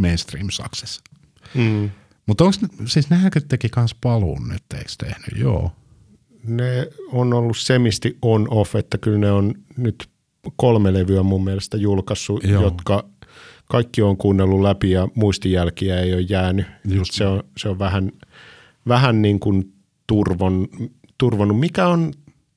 [0.00, 1.00] mainstream Saksissa.
[1.54, 1.90] Mm.
[2.26, 5.40] Mutta onko siis nämäkö teki kans paluun nyt, eikö tehnyt?
[5.40, 5.72] Joo.
[6.46, 10.08] Ne on ollut semisti on-off, että kyllä ne on nyt
[10.56, 12.62] kolme levyä mun mielestä julkaissut, Joo.
[12.62, 13.04] jotka
[13.70, 16.66] kaikki on kuunnellut läpi ja muistijälkiä ei ole jäänyt.
[16.88, 17.12] Just.
[17.12, 18.12] Se on, se on vähän,
[18.88, 19.72] vähän niin kuin
[20.06, 20.68] turvon,
[21.18, 22.12] turvonnut, mikä on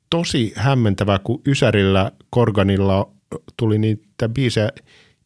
[0.10, 3.12] tosi hämmentävää, kun Ysärillä Korganilla
[3.58, 4.70] tuli niitä biisejä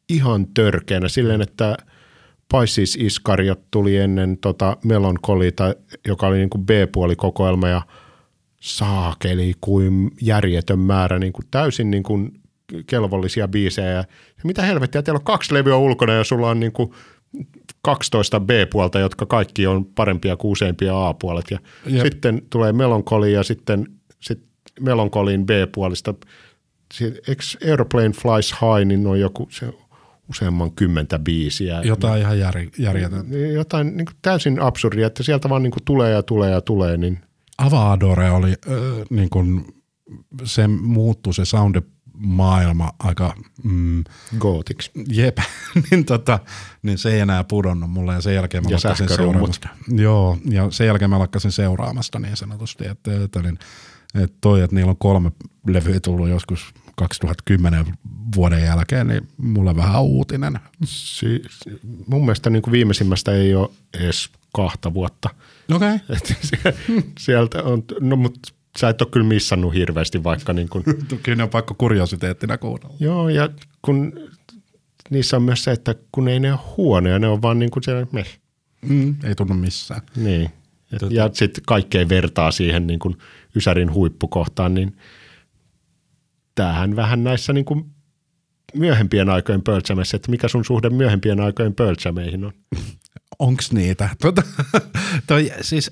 [0.10, 1.78] ihan törkeänä silleen, että
[2.52, 5.76] Pisces Iskariot tuli ennen tota Melonkolita,
[6.08, 7.82] joka oli niin kuin B-puolikokoelma ja
[8.62, 12.41] saakeli kuin järjetön määrä niin kuin täysin niin kuin
[12.88, 13.92] kelvollisia biisejä.
[13.92, 14.06] Ja
[14.44, 16.92] mitä helvettiä, teillä on kaksi levyä ulkona ja sulla on niin kuin
[17.82, 21.46] 12 B-puolta, jotka kaikki on parempia kuin useimpia A-puolet.
[21.52, 22.06] Ja Jep.
[22.06, 23.88] sitten tulee Melancholy ja sitten
[24.20, 24.42] sit
[24.80, 26.14] Melancholin B-puolista.
[27.02, 29.74] Eikö Airplane Flies High, niin on joku se
[30.30, 31.82] useamman kymmentä biisiä.
[31.82, 33.38] Jotain ihan jär, järjetöntä.
[33.38, 36.98] Jotain niin kuin täysin absurdia, että sieltä vaan niin kuin tulee ja tulee ja tulee.
[36.98, 37.20] Niin.
[37.58, 38.76] Avadore oli, äh,
[39.10, 39.66] niin kuin,
[40.44, 41.80] se muuttui se soundi
[42.22, 43.36] maailma aika...
[43.64, 44.04] Mm,
[44.40, 44.92] Gootiksi.
[45.08, 45.38] Jep,
[45.92, 46.40] niin, tota,
[46.84, 49.70] niin se ei enää pudonnut mulle ja sen jälkeen mä ja lakkasin seuraamasta.
[49.88, 53.60] Joo, ja sen jälkeen mä lakkasin seuraamasta niin sanotusti, että, että, niin,
[54.16, 55.32] että toi, että niillä on kolme
[55.68, 57.86] levyä tullut joskus 2010
[58.36, 60.60] vuoden jälkeen, niin mulle vähän uutinen.
[60.86, 61.42] Si-
[62.08, 65.30] mun mielestä niin kuin viimeisimmästä ei ole edes kahta vuotta.
[65.72, 66.00] Okei.
[66.62, 66.74] Okay.
[67.20, 70.84] sieltä on, no mutta sä et ole kyllä missannut hirveästi vaikka niin kuin.
[71.24, 72.96] kyllä ne on pakko kuriositeettina kuunnella.
[73.00, 73.50] Joo, ja
[73.82, 74.14] kun
[75.10, 77.84] niissä on myös se, että kun ei ne ole huonoja, ne on vaan niin kuin
[77.84, 78.40] siellä meh.
[78.82, 80.02] Mm, ei tunnu missään.
[80.16, 80.50] Niin.
[81.00, 81.14] Tota...
[81.14, 83.18] Ja sitten kaikkea vertaa siihen niin kuin
[83.56, 84.98] Ysärin huippukohtaan, niin
[86.56, 87.86] tämähän vähän näissä niin kuin
[88.74, 92.54] myöhempien aikojen pöltsämeissä, että mikä sun suhde myöhempien aikojen pöltsämeihin on?
[93.40, 94.10] Onks niitä?
[94.22, 94.44] Tuota,
[95.28, 95.92] toi, siis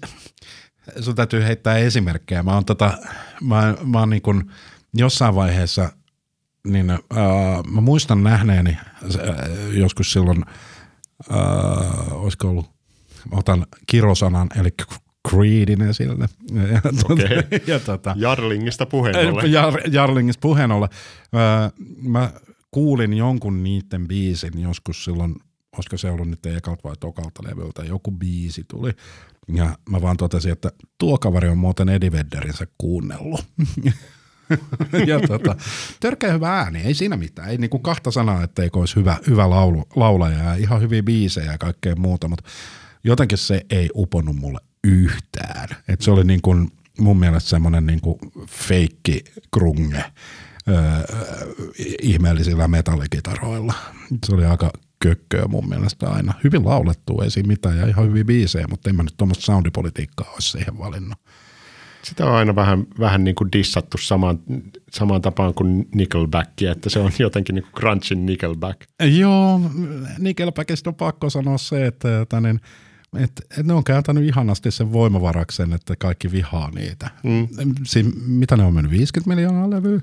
[0.99, 2.43] sun täytyy heittää esimerkkejä.
[2.43, 2.97] Mä oon, tota,
[3.41, 4.51] mä, mä oon niin kun
[4.93, 5.91] jossain vaiheessa,
[6.67, 6.99] niin äh,
[7.71, 10.45] mä muistan nähneeni äh, joskus silloin,
[11.31, 12.69] äh, olisiko ollut,
[13.31, 14.69] otan kirosanan, eli
[15.29, 16.29] Creedin esille.
[16.51, 17.61] Ja, Okei.
[17.67, 19.51] ja tota, Jarlingista puheen ollen.
[19.51, 20.89] Jar, Jarlingista puheen ollen.
[21.35, 22.31] Öö, mä
[22.71, 25.35] kuulin jonkun niiden biisin joskus silloin,
[25.77, 28.91] olisiko se ollut niiden ekalta vai tokalta levyltä, joku biisi tuli.
[29.53, 33.45] Ja mä vaan totesin, että tuo kaveri on muuten Eddie Vedderinsä kuunnellut.
[35.07, 35.55] ja tota,
[35.99, 37.49] törkeä hyvä ääni, ei siinä mitään.
[37.49, 41.57] Ei niinku kahta sanaa, etteikö olisi hyvä, hyvä laulu, laulaja ja ihan hyviä biisejä ja
[41.57, 42.49] kaikkea muuta, mutta
[43.03, 45.67] jotenkin se ei uponnut mulle yhtään.
[45.87, 48.01] Et se oli niin kuin mun mielestä semmoinen niin
[48.47, 49.23] feikki
[49.53, 50.03] krunge
[50.67, 50.75] öö,
[52.01, 53.73] ihmeellisillä metallikitaroilla.
[54.25, 54.71] Se oli aika
[55.03, 56.33] kökköä mun mielestä aina.
[56.43, 60.31] Hyvin laulettu, ei siinä mitään ja ihan hyviä biisejä, mutta en mä nyt tuommoista soundipolitiikkaa
[60.33, 61.19] olisi siihen valinnut.
[62.01, 64.39] Sitä on aina vähän, vähän niin kuin dissattu samaan,
[64.91, 68.81] samaan tapaan kuin Nickelbackia, että se on jotenkin niin kuin crunchin Nickelback.
[69.17, 69.61] Joo,
[70.19, 72.59] Nickelbackista on pakko sanoa se, että, että, niin,
[73.15, 77.09] että, että ne on kääntänyt ihanasti sen voimavaraksen, että kaikki vihaa niitä.
[77.23, 77.47] Mm.
[77.83, 80.01] Siin, mitä ne on mennyt, 50 miljoonaa levyä?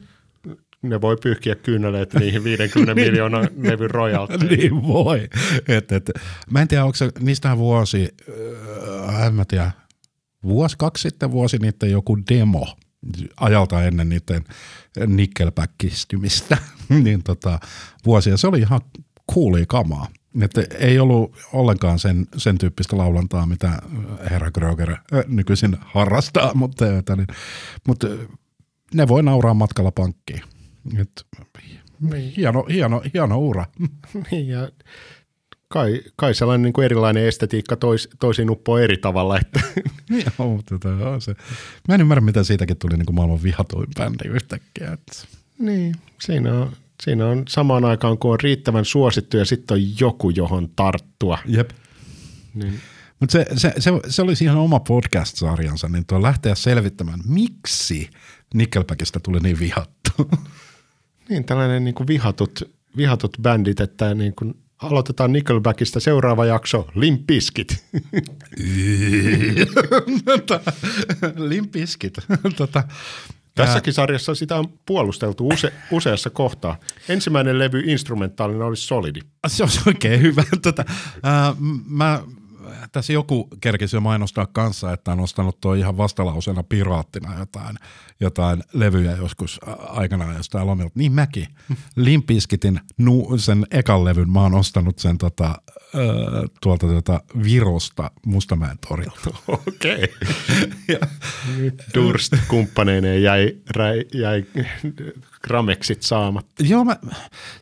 [0.89, 4.59] Ne voi pyyhkiä kyyneleet niihin 50 miljoonan levyn rojaltiin.
[4.59, 5.29] niin voi.
[5.69, 6.11] Et, et,
[6.51, 8.09] mä en tiedä, onko se, niistähän vuosi,
[9.09, 9.71] äh, en mä tiedä,
[10.43, 12.67] vuosi, kaksi sitten vuosi niiden joku demo
[13.41, 14.45] ajalta ennen niiden
[15.07, 16.59] nickelbackistymistä,
[17.05, 17.59] niin tota,
[18.07, 18.37] vuosia.
[18.37, 18.81] Se oli ihan
[19.35, 20.09] coolia kamaa.
[20.41, 23.83] Että ei ollut ollenkaan sen, sen tyyppistä laulantaa, mitä
[24.31, 27.27] herra Groger äh, nykyisin harrastaa, mutta, niin,
[27.87, 28.07] mutta
[28.95, 30.43] ne voi nauraa matkalla pankkiin.
[31.01, 31.27] Et,
[32.37, 33.67] hieno, hieno, hieno ura.
[34.31, 34.71] Niin ja
[35.69, 39.39] kai, kai sellainen niin kuin erilainen estetiikka tois, toisiin uppoo eri tavalla.
[39.39, 39.61] Että.
[40.39, 41.35] Joo, mutta tota, se.
[41.89, 44.93] Mä en ymmärrä, mitä siitäkin tuli niin kuin maailman vihatuin bändi yhtäkkiä.
[44.93, 45.13] Että.
[45.59, 46.73] Niin, siinä on,
[47.03, 51.39] siinä on samaan aikaan, kun on riittävän suosittu ja sitten on joku, johon tarttua.
[51.47, 51.71] Jep.
[52.55, 52.81] Niin.
[53.21, 58.11] Mutta se, se, se, se olisi ihan oma podcast-sarjansa, niin tuo lähteä selvittämään, miksi
[58.55, 60.11] Nickelbackista tuli niin vihattu.
[61.29, 62.63] Niin, tällainen niin kuin vihatut,
[62.97, 67.85] vihatut bändit, että niin kuin aloitetaan Nickelbackista seuraava jakso, Limp Bizkit.
[71.37, 72.15] Limpiskit.
[72.57, 72.85] tota,
[73.57, 76.77] Tässäkin sarjassa sitä on puolusteltu use, useassa kohtaa.
[77.09, 79.21] Ensimmäinen levy instrumentaalinen olisi solidi.
[79.47, 80.45] Se olisi oikein hyvä.
[80.63, 80.85] Tota,
[81.23, 81.55] ää,
[81.87, 82.23] mä,
[82.93, 87.77] tässä joku kerkisi jo mainostaa kanssa, että on ostanut tuo ihan vastalauseena piraattina jotain,
[88.21, 90.93] jotain levyjä joskus aikanaan jostain lomilta.
[90.95, 91.49] Niin mäkin.
[91.97, 95.55] Limpiskitin nu, sen ekan levyn, mä oon ostanut sen tota,
[96.63, 99.31] tuolta tuota Virosta Mustamäen torilta.
[99.49, 100.09] Okei.
[100.87, 101.73] Okay.
[101.95, 104.45] Durst kumppaneineen jäi, jäi, jäi
[105.43, 106.63] grameksit saamatta.
[106.63, 106.97] Joo, mä,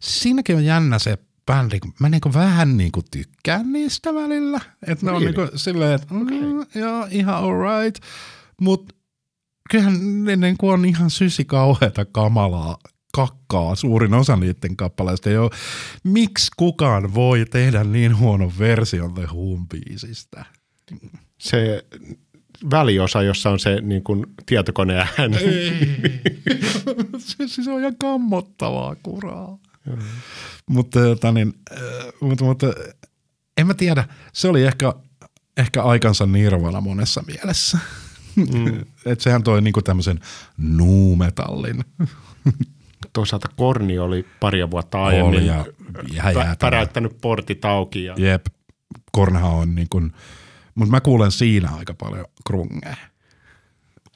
[0.01, 4.61] siinäkin on jännä se bändi, kun mä niinku vähän niinku tykkään niistä välillä.
[4.87, 5.37] Että ne on Really?
[5.37, 8.05] niinku silleen, että mm, joo, ihan alright.
[8.61, 8.95] Mutta
[9.71, 12.79] kyllähän ne niinku on ihan sysi kauheata kamalaa
[13.13, 15.31] kakkaa suurin osa niiden kappaleista.
[15.31, 15.51] Jo,
[16.05, 20.45] miksi kukaan voi tehdä niin huonon version The Whom biisistä?
[21.41, 21.85] Se
[22.71, 25.39] väliosa, jossa on se niin kuin tietokoneääni.
[27.19, 29.59] se, se on ihan kammottavaa kuraa.
[30.70, 31.78] Mutta, tota niin, äh,
[32.20, 32.66] mutta, mutta
[33.57, 34.93] en mä tiedä, se oli ehkä,
[35.57, 37.78] ehkä aikansa nirvana monessa mielessä.
[38.37, 38.85] Mm.
[39.12, 40.20] Et sehän toi niinku tämmöisen
[40.57, 41.85] nu-metallin.
[43.12, 45.64] Toisaalta Korni oli pari vuotta aiemmin Oli ja
[46.14, 46.57] jäätävä.
[46.61, 48.05] päräyttänyt portit auki.
[48.05, 48.47] Ja, Jep,
[49.12, 50.12] Kornha on niin kuin,
[50.74, 52.97] mutta mä kuulen siinä aika paljon krungea.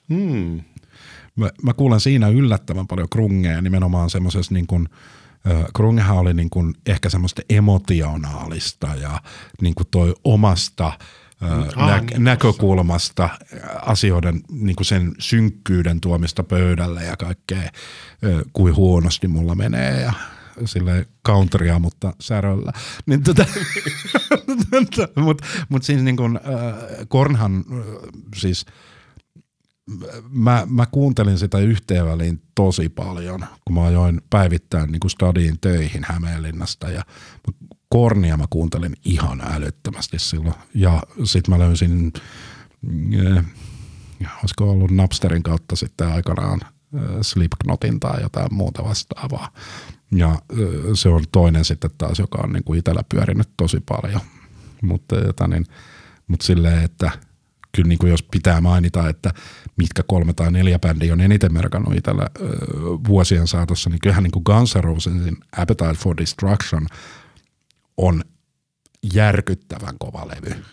[0.08, 0.60] hmm,
[1.36, 4.88] Mä, mä kuulen siinä yllättävän paljon krungea nimenomaan semmoisessa niin kuin,
[5.74, 9.20] Krungehan oli niin kuin ehkä semmoista emotionaalista ja
[9.62, 10.93] niin kuin toi omasta
[11.41, 13.28] Ah, nä- niin, näkökulmasta
[13.82, 17.70] asioiden niin kuin sen synkkyyden tuomista pöydälle ja kaikkea,
[18.53, 20.12] kuin huonosti mulla menee ja
[20.64, 22.72] sille countrya, mutta säröllä.
[23.07, 23.45] Niin tota,
[25.24, 26.74] mutta mut siis niin kuin, äh,
[27.09, 27.84] Kornhan äh,
[28.36, 28.66] siis
[30.30, 35.61] mä, mä kuuntelin sitä yhteen väliin tosi paljon, kun mä ajoin päivittäin niin kuin stadiin
[35.61, 37.03] töihin Hämeenlinnasta ja
[37.89, 40.55] Kornia mä kuuntelin ihan älyttömästi silloin.
[40.74, 42.12] Ja sit mä löysin,
[43.36, 43.45] äh,
[44.41, 49.53] olisiko ollut Napsterin kautta sitten aikanaan äh, Slipknotin tai jotain muuta vastaavaa.
[50.12, 50.39] Ja äh,
[50.95, 54.20] se on toinen sitten taas, joka on niin kuin itsellä pyörinyt tosi paljon.
[54.82, 55.16] Mutta,
[55.49, 55.66] niin,
[56.28, 57.11] mutta silleen, että
[57.72, 59.34] kyllä niin kuin jos pitää mainita, että
[59.79, 62.47] mitkä kolme tai neljä bändiä on eniten merkannut itsellä ö,
[63.09, 66.87] vuosien saatossa, niin kyllähän niin kuin Guns N' Rosesin Appetite for Destruction
[67.97, 68.22] on
[69.14, 70.64] järkyttävän kova levy.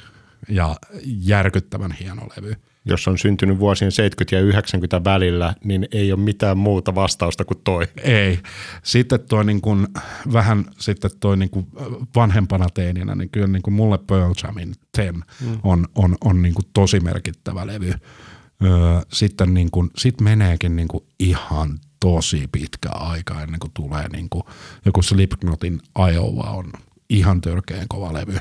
[0.50, 0.76] ja
[1.06, 2.56] järkyttävän hieno levy.
[2.88, 7.62] Jos on syntynyt vuosien 70 ja 90 välillä, niin ei ole mitään muuta vastausta kuin
[7.64, 7.88] toi.
[8.04, 8.40] Ei.
[8.84, 9.88] Sitten toi niin kuin,
[10.34, 11.68] vähän sitten toi niin kuin
[12.16, 15.60] vanhempana teininä, niin kyllä niin kuin mulle Pearl Jamin Ten mm.
[15.64, 17.94] on, on, on niin kuin tosi merkittävä levy.
[18.64, 24.08] Öö, sitten niin kuin, sit meneekin niin kuin ihan tosi pitkä aika ennen kuin tulee
[24.08, 24.44] niin kuin,
[24.86, 25.80] joku Slipknotin
[26.14, 26.72] Iowa on
[27.10, 28.40] ihan törkeän kova levy.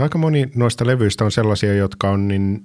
[0.00, 2.64] Aika moni noista levyistä on sellaisia, jotka on niin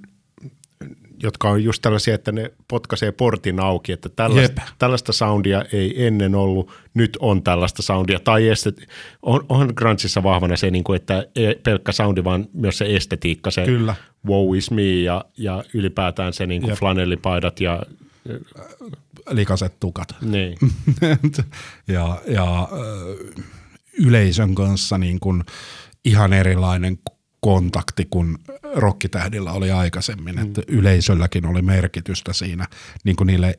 [1.22, 6.34] jotka on just tällaisia, että ne potkaisee portin auki, että tällaista, tällaista soundia ei ennen
[6.34, 8.18] ollut, nyt on tällaista soundia.
[8.20, 8.88] Tai estet,
[9.22, 11.26] on, on Gruntsissa vahvana se, niin kuin, että
[11.62, 13.94] pelkkä soundi, vaan myös se estetiikka, se Kyllä.
[14.26, 17.82] Wow is me ja, ja ylipäätään se niin kuin flanellipaidat ja
[19.30, 20.08] likaset tukat.
[20.20, 20.58] Niin.
[21.88, 22.68] ja, ja
[23.98, 25.44] yleisön kanssa niin kuin
[26.04, 26.98] ihan erilainen
[27.40, 28.38] kontakti kuin
[28.74, 30.42] rokkitähdillä oli aikaisemmin, mm.
[30.42, 32.66] että yleisölläkin oli merkitystä siinä
[33.04, 33.58] niin kuin niille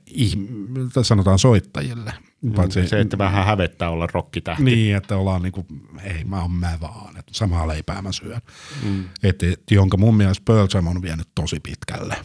[1.01, 2.13] sanotaan soittajille.
[2.43, 4.63] Mm, Paitsi, se, että vähän hävettää olla rokkitähti.
[4.63, 5.67] Niin, että ollaan niin kuin,
[6.03, 8.41] ei mä oon mä vaan, että samaa leipää mä syön.
[8.83, 9.03] Mm.
[9.23, 12.15] Et, et, jonka mun mielestä Pearl Jam on vienyt tosi pitkälle.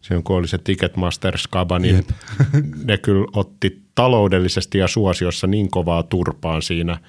[0.00, 2.06] Se on kun oli se Ticketmaster Skaba, niin
[2.84, 6.98] ne kyllä otti taloudellisesti ja suosiossa niin kovaa turpaan siinä–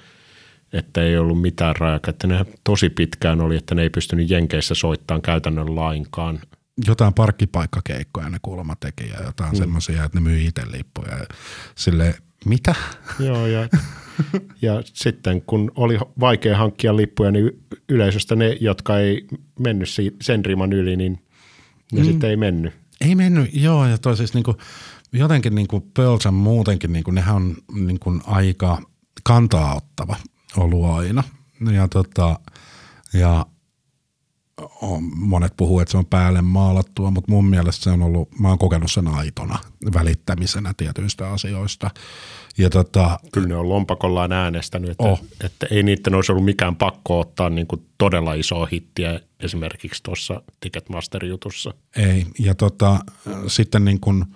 [0.72, 4.74] että ei ollut mitään rajaa, että ne tosi pitkään oli, että ne ei pystynyt Jenkeissä
[4.74, 6.40] soittamaan käytännön lainkaan.
[6.86, 9.56] Jotain parkkipaikkakeikkoja ne kuulemma teki ja jotain mm.
[9.56, 11.16] semmoisia, että ne myi itse lippuja.
[11.74, 12.14] Sille
[12.44, 12.74] mitä?
[13.18, 13.68] Joo, ja,
[14.62, 19.26] ja sitten kun oli vaikea hankkia lippuja, niin yleisöstä ne, jotka ei
[19.58, 19.88] mennyt
[20.22, 21.18] sen riman yli, niin
[21.92, 22.06] ne mm.
[22.06, 22.72] sitten ei mennyt.
[23.00, 24.56] Ei mennyt, joo, ja toi siis niinku,
[25.12, 28.82] jotenkin niinku Pearl Jam muutenkin, niinku, nehän on niinku aika
[29.22, 30.16] kantaa ottava
[30.56, 31.24] ollut aina.
[31.72, 32.40] Ja, tota,
[33.12, 33.46] ja
[35.14, 38.58] monet puhuu, että se on päälle maalattua, mutta mun mielestä se on ollut, mä oon
[38.58, 39.58] kokenut sen aitona
[39.94, 41.90] välittämisenä tietyistä asioista.
[42.58, 45.20] Ja tota, Kyllä ne on lompakollaan äänestänyt, että, oh.
[45.44, 50.42] että ei niiden olisi ollut mikään pakko ottaa niin kuin todella isoa hittiä esimerkiksi tuossa
[50.60, 51.74] Ticketmaster-jutussa.
[51.96, 52.98] Ei, ja tota,
[53.46, 54.24] sitten niin kuin–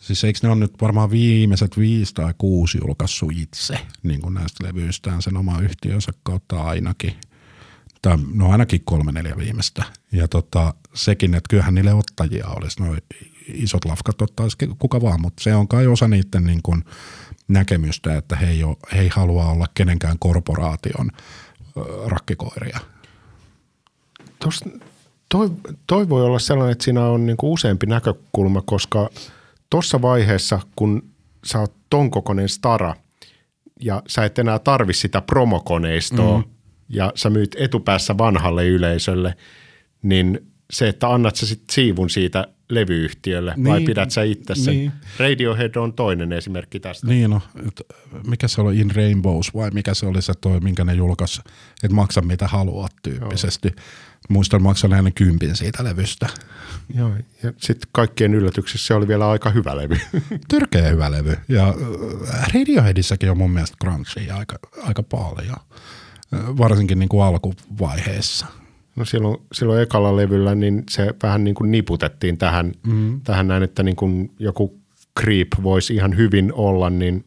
[0.00, 4.64] Siis eikö ne on nyt varmaan viimeiset viisi tai kuusi julkaissut itse niin kuin näistä
[4.64, 7.12] levyistään sen oma yhtiönsä kautta ainakin.
[8.02, 9.84] Tai no ainakin kolme neljä viimeistä.
[10.12, 13.02] Ja tota, sekin, että kyllähän niille ottajia olisi, noin
[13.46, 16.84] isot lafkat ottaisi kuka vaan, mutta se on kai osa niiden niin kuin
[17.48, 21.10] näkemystä, että he ei, ole, he ei halua olla kenenkään korporaation
[22.06, 22.78] rakkikoiria.
[24.38, 24.64] Tos,
[25.28, 25.50] toi,
[25.86, 29.08] toi voi olla sellainen, että siinä on niin kuin useampi näkökulma, koska–
[29.70, 31.02] tuossa vaiheessa, kun
[31.44, 32.94] sä oot ton kokoinen stara
[33.80, 36.49] ja sä et enää tarvi sitä promokoneistoa mm.
[36.90, 39.34] Ja sä myyt etupäässä vanhalle yleisölle,
[40.02, 44.74] niin se, että annat sä sit siivun siitä levyyhtiölle niin, vai pidät sä itse sen?
[44.74, 44.92] Niin.
[45.18, 47.06] Radiohead on toinen esimerkki tästä.
[47.06, 47.40] Niin no,
[48.26, 51.40] mikä se oli In Rainbows vai mikä se oli se toi, minkä ne julkaisi,
[51.82, 53.68] että maksa mitä haluat tyyppisesti.
[53.68, 53.84] Joo.
[54.28, 56.28] Muistan maksan aina kympin siitä levystä.
[56.94, 57.12] Joo,
[57.42, 59.96] ja sitten kaikkien yllätyksissä se oli vielä aika hyvä levy.
[60.50, 61.36] Tyrkeä hyvä levy.
[61.48, 65.56] Ja äh, Radioheadissäkin on mun mielestä grunchia aika, aika paljon,
[66.32, 68.46] varsinkin niin kuin alkuvaiheessa.
[68.96, 73.20] No silloin, silloin ekalla levyllä niin se vähän niin kuin niputettiin tähän, mm.
[73.20, 74.80] tähän näin, että niin kuin joku
[75.20, 77.24] Creep voisi ihan hyvin olla, niin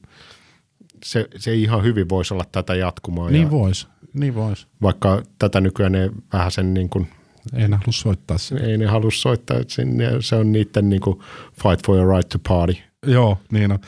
[1.06, 3.30] se, se ihan hyvin voisi olla tätä jatkumaa.
[3.30, 4.68] Niin voisi, niin vois.
[4.82, 7.08] Vaikka tätä nykyään ne vähän sen niin kuin
[7.54, 8.66] ei ne halua soittaa sinne.
[8.66, 10.06] Ei ne halua soittaa sinne.
[10.20, 11.20] Se on niiden niin kuin
[11.64, 12.78] fight for your right to party.
[13.06, 13.80] Joo, niin on.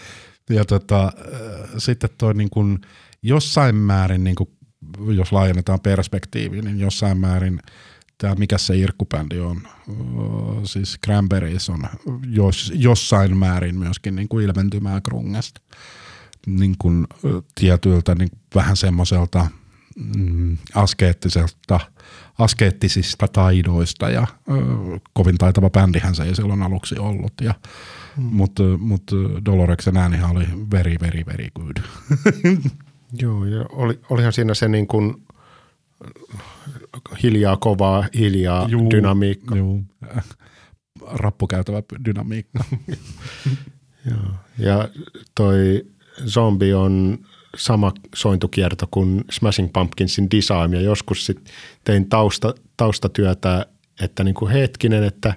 [0.49, 2.79] Ja tota, äh, sitten toi niin kuin
[3.23, 4.49] jossain määrin, niin kuin,
[5.15, 7.59] jos laajennetaan perspektiiviin, niin jossain määrin
[8.17, 9.93] tämä, mikä se irkkubändi on, äh,
[10.63, 11.83] siis Cranberries on
[12.29, 15.61] jos, jossain määrin myöskin niin kuin ilmentymää grungesta.
[16.47, 17.07] Niin kuin,
[17.55, 19.47] tietyiltä niin vähän semmoiselta
[19.95, 21.79] mm, askeettiselta–
[22.39, 24.53] askeettisista taidoista ja ö,
[25.13, 27.33] kovin taitava bändihän se ei silloin aluksi ollut.
[27.41, 27.53] Ja,
[28.17, 28.23] mm.
[28.23, 29.11] Mutta mut
[29.45, 31.77] Doloreksen äänihän oli very, very, very good.
[33.21, 35.25] Joo, ja oli, olihan siinä se niin kuin
[37.23, 39.55] hiljaa kovaa, hiljaa juu, dynamiikka.
[39.55, 39.83] Juu.
[41.13, 42.63] Rappukäytävä dynamiikka.
[44.11, 44.89] Joo, ja
[45.35, 45.85] toi
[46.25, 47.17] zombi on
[47.57, 51.49] sama sointukierto kuin Smashing Pumpkinsin Design ja joskus sit
[51.83, 53.65] tein tausta, taustatyötä,
[54.01, 55.33] että niin kuin hetkinen, että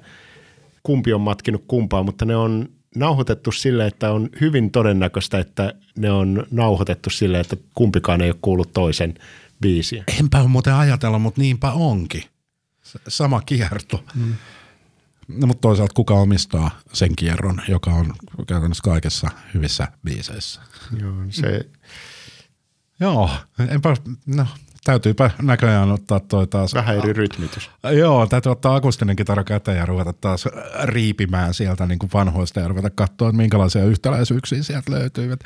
[0.83, 6.11] kumpi on matkinut kumpaa, mutta ne on nauhoitettu sille, että on hyvin todennäköistä, että ne
[6.11, 9.15] on nauhoitettu sille, että kumpikaan ei ole kuullut toisen
[9.61, 10.05] biisiä.
[10.21, 12.25] Enpä ole muuten ajatella, mutta niinpä onkin.
[13.09, 14.05] sama kierto.
[14.15, 14.35] Mm.
[15.29, 18.15] No, mutta toisaalta kuka omistaa sen kierron, joka on
[18.47, 20.61] käytännössä kaikessa hyvissä biiseissä.
[21.01, 21.69] Joo, se...
[23.01, 23.31] Joo,
[23.69, 24.47] enpä, no,
[24.89, 26.75] täytyypä näköjään ottaa toi taas.
[26.75, 27.71] Vähän eri rytmitys.
[27.93, 30.49] Joo, täytyy ottaa akustinen kitara käteen ja ruveta taas
[30.83, 35.37] riipimään sieltä niin kuin vanhoista ja ruveta katsoa, että minkälaisia yhtäläisyyksiä sieltä löytyy.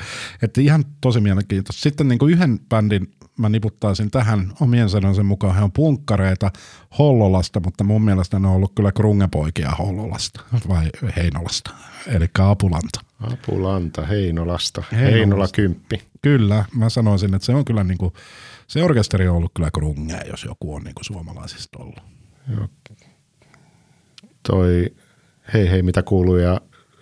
[0.41, 1.81] Että, ihan tosi mielenkiintoista.
[1.81, 5.55] Sitten niin kuin yhden bändin mä niputtaisin tähän omien sanoisen mukaan.
[5.55, 6.51] He on punkkareita
[6.99, 11.71] Hollolasta, mutta mun mielestä ne on ollut kyllä krungepoikia Hollolasta vai Heinolasta,
[12.07, 12.99] eli Apulanta.
[13.19, 15.15] Apulanta, Heinolasta, Heinolasta.
[15.17, 16.01] Heinola kymppi.
[16.21, 18.13] Kyllä, mä sanoisin, että se on kyllä niinku,
[18.67, 21.99] se orkesteri on ollut kyllä krunge, jos joku on niinku suomalaisista ollut.
[22.55, 22.67] Joo.
[24.47, 24.95] Toi
[25.53, 26.61] hei hei mitä kuuluu ja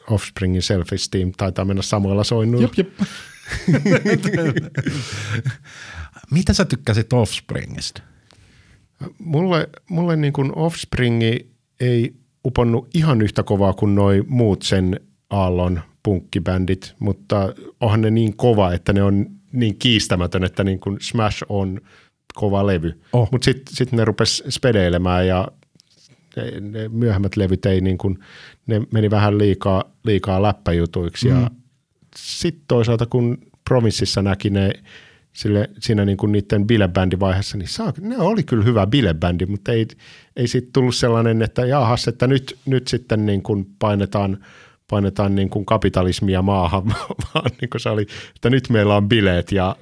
[0.09, 2.70] Offspringin self-esteem taitaa mennä samalla soinnuilla.
[2.78, 3.07] Jep, jep.
[6.32, 8.01] Mitä sä tykkäsit Offspringista?
[9.20, 14.99] Mulle, mulle niin kuin Offspringi ei uponnut ihan yhtä kovaa kuin noi muut sen
[15.30, 20.97] aallon punkkibändit, mutta onhan ne niin kova, että ne on niin kiistämätön, että niin kuin
[21.02, 21.82] Smash on
[22.34, 23.02] kova levy.
[23.14, 23.30] Oh.
[23.32, 25.47] Mutta sitten sit ne rupes spedeilemään ja
[26.36, 28.20] ne, ne myöhemmät levyt ei niin kuin,
[28.68, 31.28] ne meni vähän liikaa, liikaa läppäjutuiksi.
[31.28, 31.41] Mm.
[31.41, 31.52] Ja
[32.16, 33.38] sitten toisaalta kun
[33.70, 34.74] Provinssissa näki ne
[35.34, 39.88] sille, siinä niin kuin niiden bilebändivaiheessa, niin saa, ne oli kyllä hyvä bilebändi, mutta ei,
[40.36, 44.45] ei siitä tullut sellainen, että jahas, että nyt, nyt sitten niin kuin painetaan,
[44.91, 46.85] painetaan niin kuin kapitalismia maahan,
[47.33, 49.75] vaan niin kuin se oli, että nyt meillä on bileet ja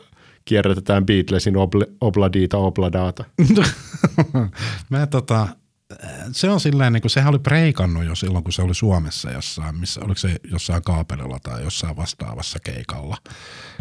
[0.46, 3.24] kierrätetään Beatlesin obl, Obladita Obladaata.
[4.90, 5.48] Mä tota,
[6.32, 9.80] se on silleen, niin kuin sehän oli preikannut jo silloin, kun se oli Suomessa jossain,
[9.80, 13.18] missä, oliko se jossain kaapelilla tai jossain vastaavassa keikalla.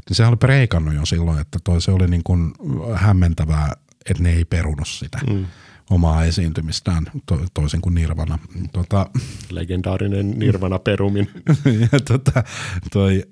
[0.09, 2.53] Niin sehän oli preikannut jo silloin, että toi se oli niin kuin
[2.95, 3.73] hämmentävää,
[4.11, 5.19] että ne ei perunut sitä.
[5.31, 5.47] Mm
[5.91, 8.39] omaa esiintymistään, to, toisin kuin Nirvana.
[8.73, 9.11] Tota,
[9.51, 11.31] Legendaarinen Nirvana perumin.
[11.93, 12.45] ja tota,
[12.93, 13.25] toi,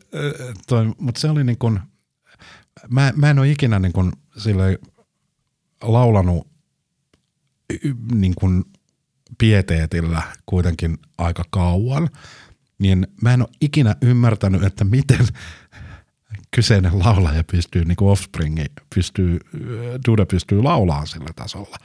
[0.67, 1.81] toi, mutta se oli niin kuin,
[2.91, 4.79] mä, mä en ole ikinä niin kuin sille
[5.83, 6.49] laulanut
[8.15, 8.65] niin kuin
[9.39, 12.09] pieteetillä kuitenkin aika kauan,
[12.79, 15.27] niin mä en ole ikinä ymmärtänyt, että miten
[16.51, 18.59] kyseinen laulaja pystyy, niin kuin Offspring
[18.95, 19.41] pystyy,
[20.09, 21.77] Duda pystyy laulaa sillä tasolla.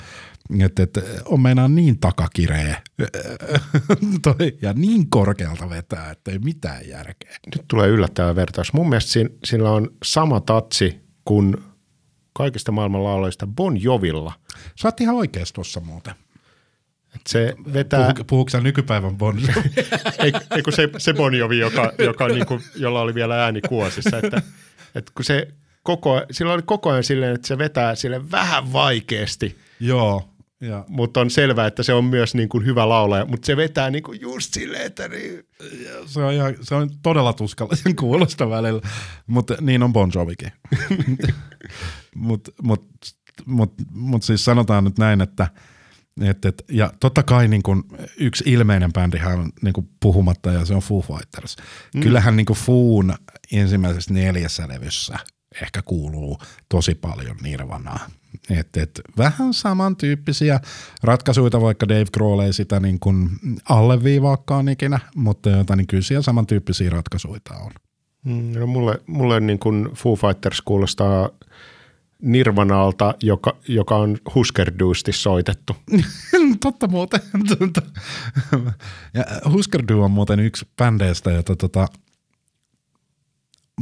[0.59, 2.81] Että et, on meinaa niin takakireä
[4.23, 7.35] toi, ja niin korkealta vetää, että ei mitään järkeä.
[7.55, 8.73] Nyt tulee yllättävä vertaus.
[8.73, 11.57] Mun mielestä sillä on sama tatsi kuin
[12.33, 14.33] kaikista maailman laulajista Bon Jovilla.
[14.75, 16.13] Sä oot ihan oikeassa tuossa muuten.
[17.15, 18.13] Et se vetää...
[18.13, 19.69] Puhu, puhuuko nykypäivän Bon Jovi?
[20.23, 23.61] ei, ei kun se, se Bon Jovi, joka, joka niin kuin, jolla oli vielä ääni
[23.61, 24.17] kuosissa.
[24.17, 24.41] Että,
[24.95, 25.47] että kun se
[25.83, 29.57] koko, sillä oli koko ajan silleen, että se vetää sille vähän vaikeasti.
[29.79, 30.29] Joo.
[30.61, 30.85] Ja.
[30.87, 34.03] Mutta on selvää, että se on myös niin kuin hyvä laulaja, mutta se vetää niin
[34.03, 35.47] kuin just silleen, että niin.
[36.05, 38.81] Se on, ihan, se on todella tuskallisen kuulosta välillä,
[39.27, 40.51] mutta niin on Bon Jovikin.
[42.15, 42.85] mutta mut,
[43.45, 45.47] mut, mut siis sanotaan nyt näin, että
[46.21, 47.83] et, et, ja totta kai niin kun
[48.17, 51.55] yksi ilmeinen bändihän on niin kun puhumatta ja se on Foo Fighters.
[51.93, 52.01] Mm.
[52.01, 53.15] Kyllähän niin Foon
[53.51, 55.19] ensimmäisessä neljässä levyssä
[55.61, 58.09] ehkä kuuluu tosi paljon Nirvanaa.
[58.49, 60.59] Et, et, vähän samantyyppisiä
[61.03, 63.29] ratkaisuja, vaikka Dave Grohl ei sitä niin kuin
[63.69, 67.71] alleviivaakaan ikinä, mutta jota, niin kyllä siellä samantyyppisiä ratkaisuja on.
[68.25, 71.29] Mm, no mulle, mulle niin kuin Foo Fighters kuulostaa
[72.21, 74.71] Nirvanalta, joka, joka on Husker
[75.11, 75.75] soitettu.
[76.61, 77.19] Totta muuten.
[79.13, 81.87] ja Husker Du on muuten yksi bändeistä, jota tota,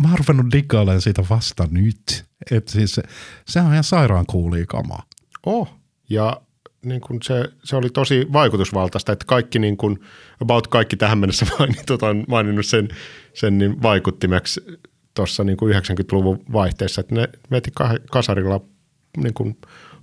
[0.01, 0.53] mä oon ruvennut
[1.01, 2.28] siitä vasta nyt.
[2.51, 3.03] Että siis se,
[3.47, 5.03] se on ihan sairaan kuulia kamaa.
[5.45, 5.69] Oh,
[6.09, 6.41] ja
[6.85, 9.99] niin kun se, se, oli tosi vaikutusvaltaista, että kaikki niin kun,
[10.41, 12.87] about kaikki tähän mennessä mainitut on maininnut sen,
[13.33, 14.61] sen niin vaikuttimeksi
[15.13, 17.71] tuossa niin 90-luvun vaihteessa, että ne veti
[18.11, 18.61] kasarilla
[19.17, 19.57] niin kuin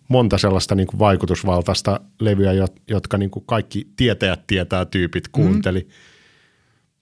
[0.09, 2.53] monta sellaista niin kuin vaikutusvaltaista levyä,
[2.88, 5.80] jotka niin kuin kaikki tietäjät tietää tyypit kuunteli.
[5.80, 5.88] Mm.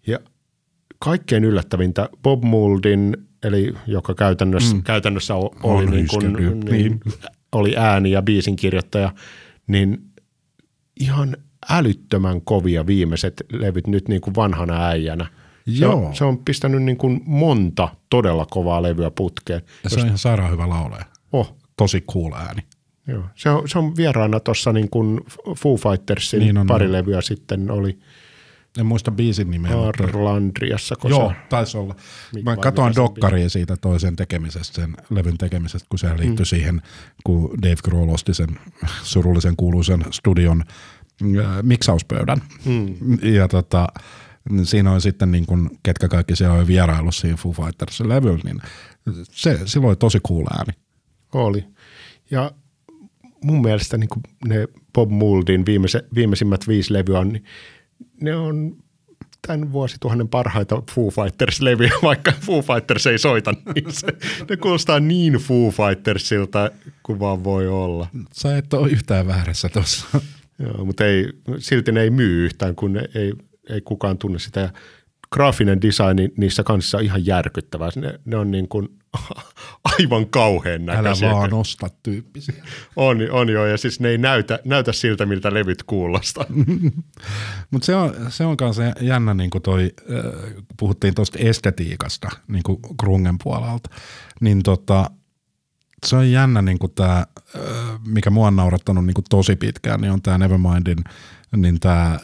[0.06, 0.18] Ja
[0.98, 4.82] kaikkein yllättävintä Bob Mouldin, eli joka käytännössä, mm.
[4.82, 7.00] käytännössä oli, niin kuin, niin, niin.
[7.52, 9.12] oli ääni ja biisin kirjoittaja,
[9.66, 9.98] niin
[11.00, 11.36] ihan
[11.70, 15.26] älyttömän kovia viimeiset levyt nyt niin kuin vanhana äijänä.
[15.78, 16.06] Se, Joo.
[16.06, 19.62] On, se on pistänyt niin kuin monta todella kovaa levyä putkeen.
[19.84, 21.04] Ja se on ihan sairaan hyvä laulaja.
[21.32, 21.56] Oh.
[21.76, 22.62] Tosi cool ääni.
[23.06, 23.24] Joo.
[23.34, 25.20] Se, on, se on vieraana tuossa niin kuin
[25.58, 27.98] Foo Fightersin niin on, pari levyä sitten oli,
[28.78, 29.76] En muista biisin nimeä.
[29.76, 31.94] mutta- Arlandriassa, kun Joo, taisi olla.
[32.42, 36.44] Mä on dokkaria siitä toisen tekemisestä, sen levyn tekemisestä, kun se liittyi mm.
[36.44, 36.82] siihen,
[37.24, 38.48] kun Dave Grohl osti sen
[39.02, 40.64] surullisen kuuluisen studion
[41.22, 42.42] äh, miksauspöydän.
[42.64, 42.94] Mm.
[43.34, 43.86] Ja tota,
[44.62, 48.60] siinä on sitten niin kun, ketkä kaikki siellä oli vierailut siinä Foo Fightersin levyllä, niin
[49.22, 50.72] se, sillä oli tosi cool ääni.
[51.32, 51.64] Oli.
[52.30, 52.50] Ja
[53.44, 54.08] mun mielestä niin
[54.48, 55.64] ne Bob Mouldin
[56.14, 57.44] viimeisimmät viisi levyä on, niin
[58.20, 58.76] ne on
[59.46, 64.06] tämän vuosituhannen parhaita Foo Fighters-levyjä, vaikka Foo Fighters ei soita niissä.
[64.50, 66.70] Ne kuulostaa niin Foo Fightersilta
[67.02, 68.06] kuin vaan voi olla.
[68.32, 70.20] Sä et ole yhtään väärässä tuossa.
[70.58, 71.28] Joo, mutta ei,
[71.58, 73.32] silti ne ei myy yhtään, kun ei,
[73.70, 74.60] ei kukaan tunne sitä.
[74.60, 74.68] Ja
[75.34, 77.88] graafinen design niissä kanssa on ihan järkyttävää.
[77.96, 78.88] Ne, ne on niin kuin
[79.98, 81.30] aivan kauhean Älä näköisiä.
[81.30, 82.64] vaan osta tyyppisiä.
[82.96, 86.44] On, on joo, ja siis ne ei näytä, näytä siltä, miltä levyt kuulostaa.
[87.70, 92.28] Mutta se on, se on kanssa jännä, niin kuin toi, äh, kun puhuttiin tuosta estetiikasta
[92.48, 93.90] niin kuin grungen puolelta,
[94.40, 95.10] niin tota,
[96.06, 97.26] se on jännä niin kuin tää,
[98.06, 100.98] mikä mua on naurattanut niin kuin tosi pitkään, niin on tämä Nevermindin
[101.56, 102.18] niin tämä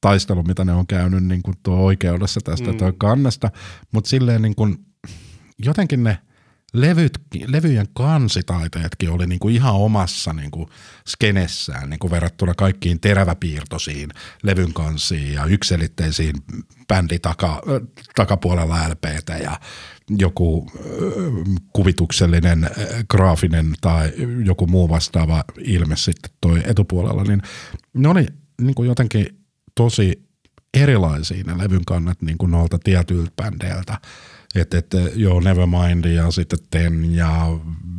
[0.00, 2.78] taistelu, mitä ne on käynyt niin kuin tuo oikeudessa tästä mm.
[2.78, 3.50] tuo kannesta,
[3.92, 4.86] mutta silleen niin kuin,
[5.58, 6.18] jotenkin ne
[6.72, 10.70] levytkin, levyjen kansitaiteetkin oli niinku ihan omassa niinku
[11.08, 14.10] skenessään niinku verrattuna kaikkiin teräväpiirtoisiin
[14.42, 16.34] levyn kansiin ja ykselitteisiin
[16.88, 17.62] bändi taka,
[18.14, 19.60] takapuolella LPtä ja
[20.18, 21.20] joku ö,
[21.72, 22.68] kuvituksellinen ö,
[23.10, 24.12] graafinen tai
[24.44, 27.42] joku muu vastaava ilme sitten toi etupuolella, niin
[27.94, 28.26] ne oli
[28.60, 29.26] niinku jotenkin
[29.74, 30.30] tosi
[30.74, 33.98] erilaisia ne levyn kannat niin kuin noilta tietyiltä bändeiltä.
[34.54, 37.46] Että et, joo, Nevermind ja sitten Ten ja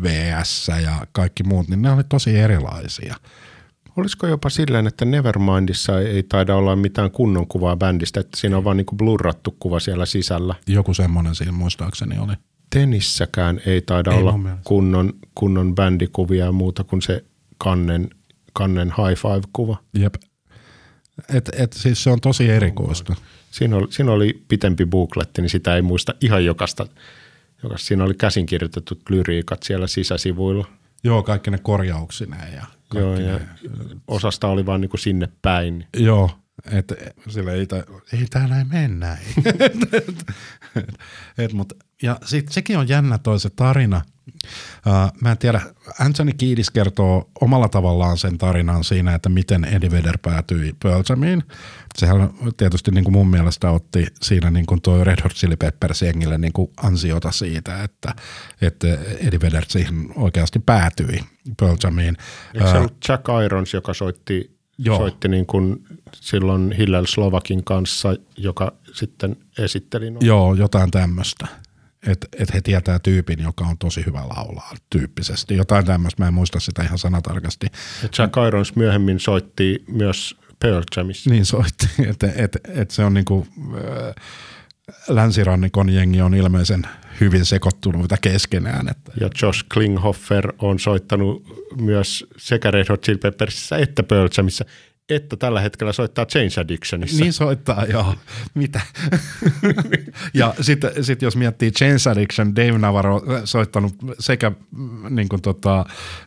[0.03, 3.15] VS ja kaikki muut, niin ne oli tosi erilaisia.
[4.01, 8.63] Olisiko jopa silleen, että Nevermindissa ei taida olla mitään kunnon kuvaa bändistä, että siinä on
[8.63, 10.55] vaan niin blurrattu kuva siellä sisällä.
[10.67, 12.33] Joku semmoinen siinä muistaakseni oli.
[12.69, 17.23] Tenissäkään ei taida Ei olla kunnon, kunnon bändikuvia ja muuta kuin se
[17.57, 18.09] kannen,
[18.53, 19.77] kannen high five-kuva.
[19.93, 20.15] Jep.
[21.33, 23.15] Et, et, siis se on tosi erikoista.
[23.51, 26.87] Siinä oli, siinä oli pitempi bookletti, niin sitä ei muista ihan jokasta.
[27.63, 27.87] jokasta.
[27.87, 30.67] Siinä oli käsinkirjoitetut lyriikat siellä sisäsivuilla.
[31.03, 32.65] Joo, kaikki ne korjauksineen ja
[32.99, 33.47] Joo, ja ne,
[34.07, 35.87] osasta oli vaan niin kuin sinne päin.
[35.97, 36.29] Joo,
[36.71, 36.95] että
[37.29, 37.83] sille ei, tää-
[38.13, 39.17] ei tää näin mennä.
[39.59, 40.25] et, et,
[41.37, 44.01] et, mut, ja sit sekin on jännä toi se tarina.
[45.21, 45.61] Mä en tiedä,
[45.99, 51.43] Anthony Kiedis kertoo omalla tavallaan sen tarinan siinä, että miten Eddie Vedder päätyi Pearl Jamiin.
[51.97, 56.01] Sehän tietysti niin kuin mun mielestä otti siinä niin kuin toi Red Hot Chili Peppers
[56.01, 58.15] jengille niin kuin ansiota siitä, että,
[58.61, 58.87] että
[59.19, 61.19] Eddie Vedder siihen oikeasti päätyi
[61.59, 62.17] Pearl Jamiin.
[62.53, 64.97] Eikö se ollut Jack Irons, joka soitti, Joo.
[64.97, 65.83] soitti niin kuin
[66.15, 70.25] silloin Hillel Slovakin kanssa, joka sitten esitteli noin.
[70.25, 71.47] Joo, jotain tämmöistä.
[72.07, 75.55] Että et he tietää tyypin, joka on tosi hyvä laulaa tyyppisesti.
[75.55, 77.67] Jotain tämmöistä, mä en muista sitä ihan sanatarkasti.
[78.03, 81.29] Ja Jack Irons myöhemmin soitti myös Pearl Jamissa.
[81.29, 84.15] Niin soitti, että et, et se on niinku, äh,
[85.09, 86.87] länsirannikon jengi on ilmeisen
[87.19, 88.89] hyvin sekoittuneita keskenään.
[88.89, 91.43] Että, Ja Josh Klinghoffer on soittanut
[91.81, 94.65] myös sekä Red Hot Chili Peppersissä että Pearl Jamissa,
[95.15, 97.23] että tällä hetkellä soittaa Change Addictionissa.
[97.23, 98.15] niin soittaa, joo.
[98.53, 98.81] Mitä?
[100.33, 105.41] ja sitten sit jos miettii Chains Addiction, Dave Navarro äh, soittanut sekä mm, niin kuin
[105.41, 105.85] tota,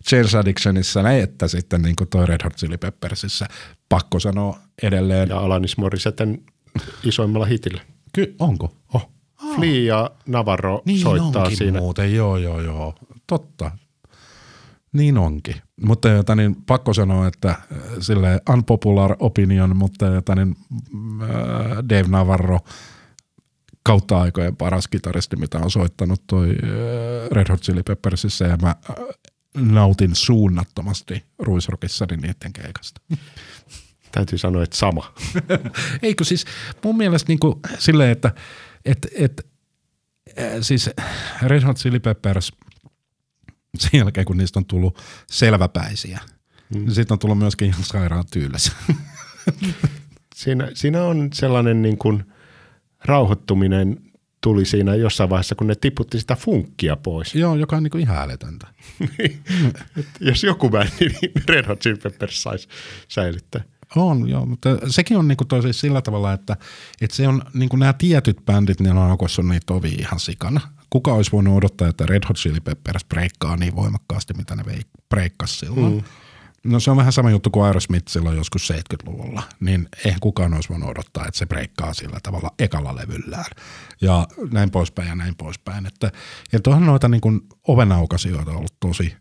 [0.09, 3.47] Chains Addictionissa että sitten niin kuin toi Red Hot Chili Peppersissä.
[3.89, 5.29] Pakko sanoa edelleen.
[5.29, 6.39] Ja Alanis Morissetten
[7.05, 7.81] isoimmalla hitillä.
[8.13, 8.77] Ky- onko?
[8.95, 9.11] Oh.
[9.57, 11.79] Flea ja Navarro Niin soittaa siinä.
[11.81, 12.95] muuten, joo joo joo,
[13.27, 13.71] totta.
[14.95, 15.55] Niin onkin.
[15.87, 17.59] Mutta jota niin, pakko sanoa, että äh,
[18.01, 20.57] sille unpopular opinion, mutta jota niin,
[21.23, 21.29] äh,
[21.89, 22.61] Dave Navarro
[23.83, 28.77] kautta aikojen paras kitaristi, mitä on soittanut toi äh, Red Hot Chili Peppersissä ja mä
[29.55, 33.01] nautin suunnattomasti Ruisrockissa niiden keikasta.
[34.13, 35.15] Täytyy sanoa, että sama.
[36.03, 36.45] Eikö siis
[36.85, 38.35] mun mielestä niin kuin silleen, että
[38.85, 39.47] et, et,
[40.61, 40.91] siis
[41.43, 42.53] Red Hot Chili Peppers
[43.79, 44.99] sen jälkeen, kun niistä on tullut
[45.31, 46.21] selväpäisiä,
[46.75, 46.81] mm.
[46.81, 48.73] niin siitä on tullut myöskin ihan sairaan tyylissä.
[50.35, 52.25] Siinä, siinä on sellainen niin kuin
[53.05, 53.99] rauhoittuminen
[54.41, 57.35] tuli siinä jossain vaiheessa, kun ne tiputti sitä funkkia pois.
[57.45, 58.67] Joo, joka on niin kuin ihan älytöntä.
[60.21, 62.69] Jos joku bändi, niin Red Hot Chili Peppers saisi
[63.09, 63.65] säilyttää.
[63.97, 66.57] On, joo, mutta sekin on niinku siis sillä tavalla, että,
[67.01, 70.61] että se on niinku nämä tietyt bändit, niin on alkoissa on niitä ovi ihan sikana.
[70.95, 74.65] Kuka olisi voinut odottaa, että Red Hot Chili Peppers breikkaa niin voimakkaasti, mitä ne
[75.09, 75.93] breikkasi silloin.
[75.95, 76.03] Mm.
[76.65, 80.69] No se on vähän sama juttu kuin Aerosmith silloin joskus 70-luvulla, niin eihän kukaan olisi
[80.69, 83.45] voinut odottaa, että se breikkaa sillä tavalla ekalla levyllään.
[84.01, 85.87] Ja näin poispäin ja näin poispäin.
[85.87, 86.13] Että,
[86.53, 89.17] ja tuohon noita niin kuin ovenaukasioita on ollut tosi,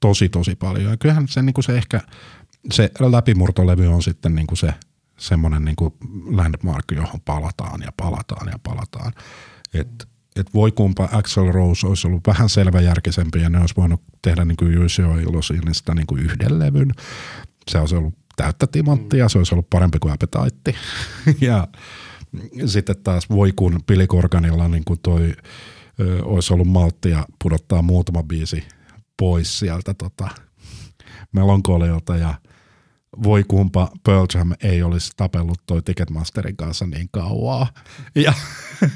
[0.00, 0.90] tosi, tosi paljon.
[0.90, 2.00] Ja kyllähän se, niin kuin se ehkä,
[2.72, 4.74] se läpimurtolevy on sitten niin kuin se
[5.18, 5.94] semmoinen niin kuin
[6.30, 9.12] landmark, johon palataan ja palataan ja palataan.
[9.74, 14.44] Että että voi kumpa Axel Rose olisi ollut vähän selväjärkisempi ja ne olisi voinut tehdä
[14.44, 16.90] niin kuin Jusio Illusionista niin kuin yhden levyn.
[17.70, 20.74] Se olisi ollut täyttä timanttia, se olisi ollut parempi kuin Appetite.
[21.46, 21.68] ja
[22.66, 25.32] sitten taas voi kun Billy Corganilla niin kuin toi,
[26.00, 28.64] ö, olisi ollut malttia pudottaa muutama biisi
[29.18, 30.28] pois sieltä tota,
[31.32, 32.34] melankolialta ja–
[33.22, 37.66] voi kumpa Pearl Jam ei olisi tapellut toi Ticketmasterin kanssa niin kauaa.
[38.14, 38.32] Ja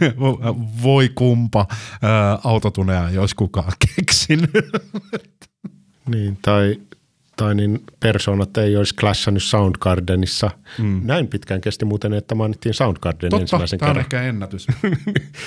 [0.83, 1.67] voi kumpa
[2.03, 4.51] ää, autotunea ei olisi kukaan keksinyt.
[6.09, 6.81] Niin, tai,
[7.37, 10.51] tai niin persoonat ei olisi clashannut Soundgardenissa.
[10.79, 11.01] Mm.
[11.05, 14.05] Näin pitkään kesti muuten, että mainittiin Soundgarden Totta, ensimmäisen tämä on kerran.
[14.05, 14.67] ehkä ennätys.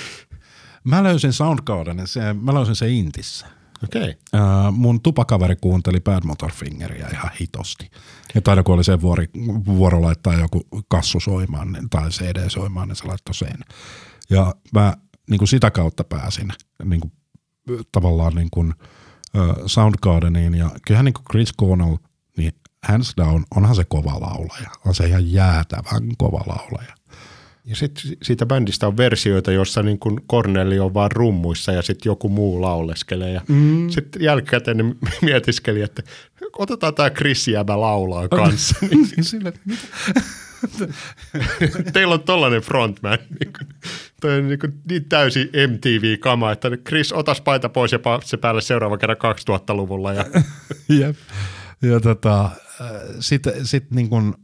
[0.84, 3.46] mä löysin Soundgardenin, se, mä löysin se Intissä.
[3.84, 4.14] Okei.
[4.32, 7.90] Ää, mun tupakaveri kuunteli Bad Motorfingeria ihan hitosti.
[8.34, 9.30] Ja taida kun oli se vuori,
[9.66, 13.58] vuoro laittaa joku kassu soimaan niin, tai CD soimaan, niin se laittoi sen.
[14.30, 14.94] Ja mä
[15.30, 16.52] niin kuin sitä kautta pääsin
[16.84, 17.12] niin kuin,
[17.92, 18.74] tavallaan niin kuin,
[19.66, 20.54] Soundgardeniin.
[20.54, 21.96] Ja kyllähän niin kuin Chris Cornell,
[22.36, 22.52] niin
[22.82, 24.70] hands down, onhan se kova laulaja.
[24.86, 26.94] On se ihan jäätävän kova laulaja.
[27.66, 32.10] Ja sitten siitä bändistä on versioita, jossa niin kuin Corneli on vaan rummuissa ja sitten
[32.10, 33.32] joku muu lauleskelee.
[33.32, 33.90] Ja mm.
[33.90, 34.84] sitten jälkikäteen ne
[35.22, 36.02] mietiskeli, että
[36.58, 38.76] otetaan tämä Chris Jäbä laulaa kanssa.
[38.90, 39.82] Niin Sille, mitä?
[41.92, 43.18] Teillä on tollainen frontman.
[43.40, 43.52] Niin
[44.20, 44.58] toi on niin,
[44.90, 49.18] niin täysi MTV-kama, että Chris, otas paita pois ja se päälle seuraava kerran
[49.50, 50.12] 2000-luvulla.
[50.12, 50.24] Ja
[50.88, 51.16] Jep.
[51.82, 52.50] Ja tota,
[53.20, 54.34] sitten sit niin kuin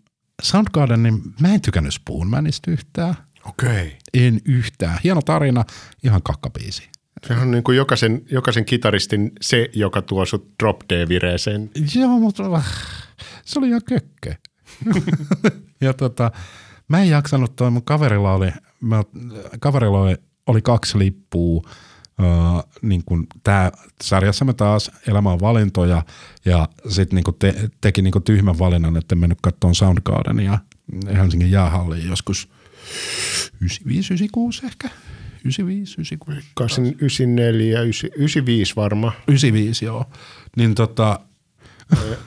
[0.42, 3.14] Soundgarden, niin mä en tykännyt Spoonmanista yhtään.
[3.48, 3.98] Okei.
[4.14, 4.98] En yhtään.
[5.04, 5.64] Hieno tarina,
[6.04, 6.88] ihan kakkabiisi.
[7.26, 11.70] Se on niin kuin jokaisen, jokaisen kitaristin se, joka tuo sut drop D-vireeseen.
[11.94, 12.66] Joo, mutta äh,
[13.44, 14.34] se oli ihan kökkö.
[15.80, 16.30] ja tota,
[16.88, 19.02] mä en jaksanut toi, mun kaverilla oli, mä,
[19.60, 20.16] kaverilla oli,
[20.46, 21.62] oli kaksi lippua,
[22.20, 26.02] Uh, niin kuin tää sarjassa me taas elämä on valintoja
[26.44, 30.58] ja sitten niin te, teki niin kuin tyhmän valinnan, että en mennyt katsomaan Soundgardenia
[31.16, 32.48] Helsingin jäähalliin joskus
[33.64, 34.88] 95-96 ehkä.
[35.44, 36.48] 95, 96.
[36.98, 39.12] 94, 95 varmaan.
[39.28, 40.04] 95 joo.
[40.56, 41.20] Niin tota,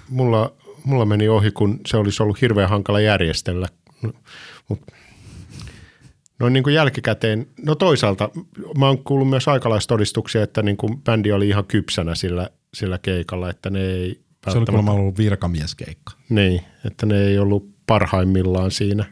[0.09, 3.67] Mulla, mulla meni ohi, kun se olisi ollut hirveän hankala järjestellä.
[4.69, 4.81] Mut,
[6.39, 8.29] no niin kuin jälkikäteen, no toisaalta
[8.77, 13.49] mä oon kuullut myös aikalaistodistuksia, että niin kuin bändi oli ihan kypsänä sillä, sillä keikalla,
[13.49, 16.13] että ne ei se oli kuulemma ollut virkamieskeikka.
[16.29, 19.05] Niin, että ne ei ollut parhaimmillaan siinä.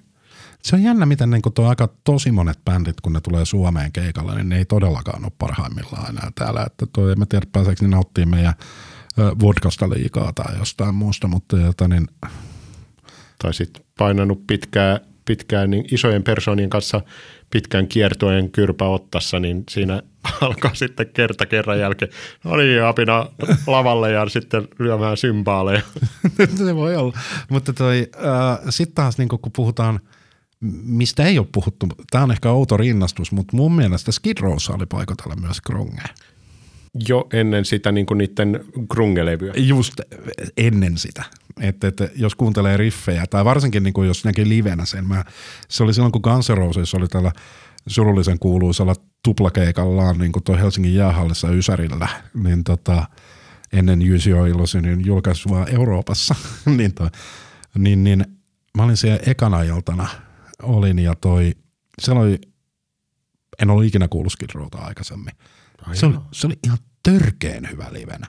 [0.64, 4.36] Se on jännä, miten niin tuo aika tosi monet bändit, kun ne tulee Suomeen keikalle,
[4.36, 6.64] niin ne ei todellakaan ole parhaimmillaan enää täällä.
[6.66, 8.54] Että toi, en mä tiedä, pääseekö ne nauttimaan meidän
[9.40, 12.08] vodkasta liikaa tai jostain muusta, mutta jota, niin,
[13.38, 17.02] Tai sitten painanut pitkään, pitkään niin isojen persoonien kanssa
[17.50, 20.02] pitkän kiertojen kyrpä ottassa, niin siinä
[20.42, 22.12] alkaa sitten kerta kerran jälkeen,
[22.44, 23.30] no niin, apina
[23.68, 25.82] lavalle ja sitten lyömään symbaaleja.
[26.66, 27.18] se voi olla.
[27.50, 30.00] Mutta äh, sitten taas niin kun puhutaan,
[30.84, 34.86] mistä ei ole puhuttu, tämä on ehkä outo rinnastus, mutta mun mielestä Skid Rowssa oli
[34.86, 36.08] paikotella myös grungea.
[37.08, 39.54] Jo ennen sitä niin kuin niiden grungelevyä.
[39.56, 39.94] Just
[40.58, 41.24] ennen sitä.
[41.62, 45.26] Että, että jos kuuntelee riffejä, tai varsinkin niin kuin jos näkee livenä sen, mä,
[45.70, 47.32] se oli silloin kun Guns N' Roses oli tällä
[47.88, 53.08] surullisen kuuluisella tuplakeikallaan niin kuin toi Helsingin jäähallissa Ysärillä, niin tota,
[53.74, 56.36] ennen Jusio Illusionin julkaisua Euroopassa,
[56.78, 57.10] niin, toi,
[57.78, 58.26] niin, niin
[58.78, 60.08] mä olin siellä ekana iltana,
[60.62, 61.52] olin ja toi,
[62.02, 62.42] siellä oli,
[63.62, 65.34] en ollut ikinä kuullut Skid aikaisemmin.
[65.88, 66.24] Ai Se oli, joo.
[66.32, 68.28] se oli ihan törkeen hyvä livenä.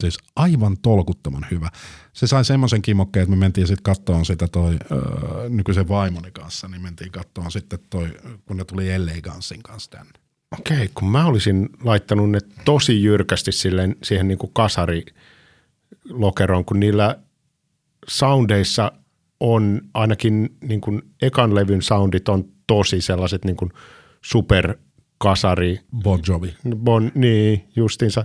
[0.00, 1.68] Siis aivan tolkuttoman hyvä.
[2.12, 6.68] Se sai semmoisen kimokkeen, että me mentiin sitten kattoon sitä toi öö, nykyisen vaimoni kanssa,
[6.68, 8.08] niin mentiin kattoon sitten toi,
[8.46, 10.12] kun ne tuli LA Gunsin kanssa tänne.
[10.58, 17.18] Okei, kun mä olisin laittanut ne tosi jyrkästi silleen, siihen niin kuin kasarilokeroon, kun niillä
[18.08, 18.92] soundeissa
[19.40, 23.72] on ainakin niin kuin ekan levyn soundit on tosi sellaiset niin kuin
[25.16, 25.80] superkasari.
[26.02, 26.54] Bon Jovi.
[26.76, 28.24] Bon, niin, justiinsa.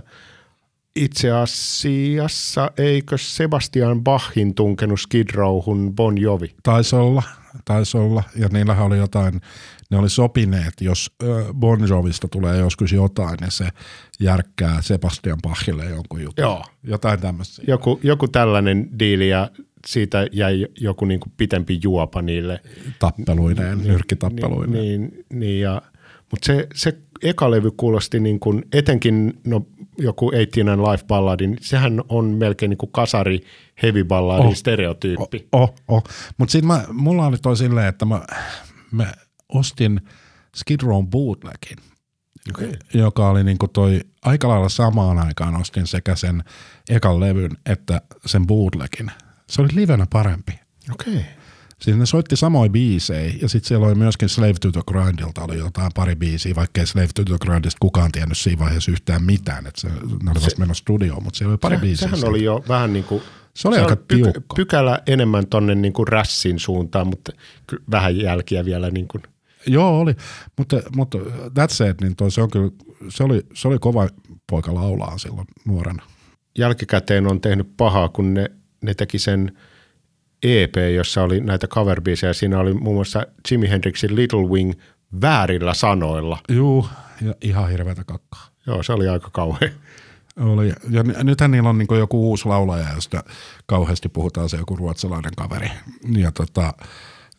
[0.96, 6.54] Itse asiassa eikö Sebastian Bachin tunkenut Skid Rowhun Bon Jovi?
[6.62, 7.22] Taisi olla.
[7.64, 9.40] taisi olla, ja niillähän oli jotain,
[9.90, 11.10] ne oli sopineet, jos
[11.54, 13.68] Bon Jovista tulee joskus jotain, niin se
[14.20, 16.42] järkkää Sebastian Bachille jonkun jutun.
[16.42, 16.64] Joo.
[16.82, 17.62] Jotain tämmöistä.
[17.66, 19.50] Joku, joku tällainen diili ja
[19.86, 22.60] siitä jäi joku niin kuin pitempi juopa niille.
[22.98, 24.84] Tappeluineen, niin, nyrkkitappeluineen.
[24.84, 25.82] Niin, niin ja,
[26.32, 29.66] mutta se, se eka levy kuulosti niin kuin, etenkin no,
[29.98, 33.40] joku 89 Life Balladin, niin sehän on melkein niin kuin kasari
[33.82, 35.48] heavy balladin oh, stereotyyppi.
[35.52, 36.04] Oh, oh, oh.
[36.38, 38.22] mutta sitten mulla oli toi silleen, että mä,
[38.90, 39.12] mä
[39.48, 40.00] ostin
[40.56, 41.78] Skid Row bootlegin,
[42.50, 42.72] okay.
[42.94, 46.44] joka oli niinku toi aika lailla samaan aikaan ostin sekä sen
[46.88, 49.10] ekan levyn että sen bootlegin.
[49.48, 50.52] Se oli livenä parempi.
[50.92, 51.14] Okei.
[51.14, 51.24] Okay.
[51.82, 55.58] Siis ne soitti samoin biisejä ja sitten siellä oli myöskin Slave to the Grindilta oli
[55.58, 59.80] jotain pari biisiä, vaikkei Slave to the Grindista kukaan tiennyt siinä vaiheessa yhtään mitään, että
[59.80, 62.08] se, ne oli vasta menossa studioon, mutta siellä oli pari se, biisiä.
[62.08, 63.22] Sehän oli jo vähän niin kuin
[63.54, 64.40] se oli se aika tiukka.
[64.56, 67.32] Pykälä enemmän tonne niin kuin rässin suuntaan, mutta
[67.90, 69.22] vähän jälkiä vielä niin kuin.
[69.66, 70.14] Joo, oli,
[70.58, 71.18] mutta, mutta
[71.48, 72.70] that's it, niin toi, se, on kyllä,
[73.08, 74.08] se, oli, se oli kova
[74.50, 76.02] poika laulaa silloin nuorena.
[76.58, 78.50] Jälkikäteen on tehnyt pahaa, kun ne,
[78.82, 79.52] ne teki sen–
[80.42, 82.00] EP, jossa oli näitä cover
[82.32, 84.72] Siinä oli muun muassa Jimi Hendrixin Little Wing
[85.20, 86.38] väärillä sanoilla.
[86.48, 86.86] Juu,
[87.20, 88.46] ja ihan hirveätä kakkaa.
[88.66, 89.72] Joo, se oli aika kauhean.
[90.40, 90.72] Oli.
[90.90, 93.24] Ja nythän niillä on niin joku uusi laulaja, josta
[93.66, 95.70] kauheasti puhutaan se joku ruotsalainen kaveri.
[96.16, 96.74] Ja tota,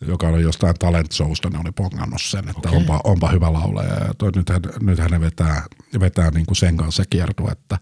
[0.08, 2.78] joka oli jostain talent showsta, ne oli pongannut sen, että okay.
[2.80, 3.94] onpa, onpa, hyvä laulaja.
[3.94, 5.64] Ja toi, nythän, nythän ne vetää,
[6.00, 7.78] vetää niin kuin sen kanssa kiertuetta.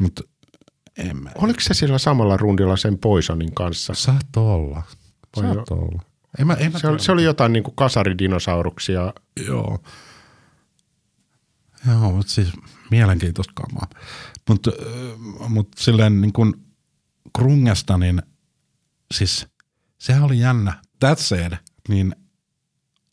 [0.00, 0.22] Mutta
[0.98, 1.30] en mä.
[1.34, 3.94] Oliko se sillä samalla rundilla sen Poisonin kanssa?
[3.94, 4.82] Saat olla.
[5.36, 6.02] Saat olla.
[6.38, 9.12] En mä, en mä se, oli, se oli jotain niin kuin kasaridinosauruksia.
[9.46, 9.78] Joo.
[11.88, 12.52] Joo, mutta siis
[12.90, 13.86] mielenkiintoista kamaa.
[14.48, 14.70] Mutta
[15.48, 16.54] mut silleen niin kuin
[17.38, 18.22] Krungesta, niin
[19.14, 19.46] siis
[19.98, 20.82] sehän oli jännä.
[21.00, 21.52] That said,
[21.88, 22.16] niin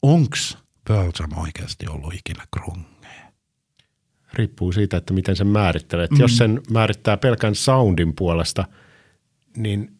[0.01, 0.57] onks
[0.87, 2.83] Pearl Jam oikeasti ollut ikinä Krung?
[4.35, 6.11] Riippuu siitä, että miten sen määrittelet.
[6.11, 6.19] Mm.
[6.19, 8.65] Jos sen määrittää pelkän soundin puolesta,
[9.57, 9.91] niin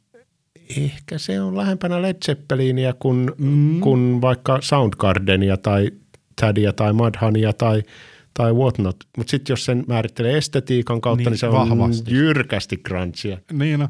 [0.77, 3.79] ehkä se on lähempänä Led Zeppelinia kuin, mm.
[3.79, 5.91] kuin vaikka Soundgardenia tai
[6.41, 7.83] Tadia tai Madhania tai,
[8.33, 8.97] tai whatnot.
[9.17, 12.13] Mutta sitten jos sen määrittelee estetiikan kautta, niin, niin se on vahvasti.
[12.13, 13.37] jyrkästi grunchia.
[13.51, 13.89] Niin no.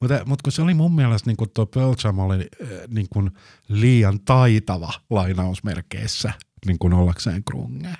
[0.00, 3.06] Mutta, mutta kun se oli mun mielestä, niin kuin tuo Pearl Jam oli äh, niin
[3.10, 3.30] kuin
[3.68, 6.32] liian taitava lainausmerkeissä
[6.66, 7.94] niin kuin ollakseen grungea.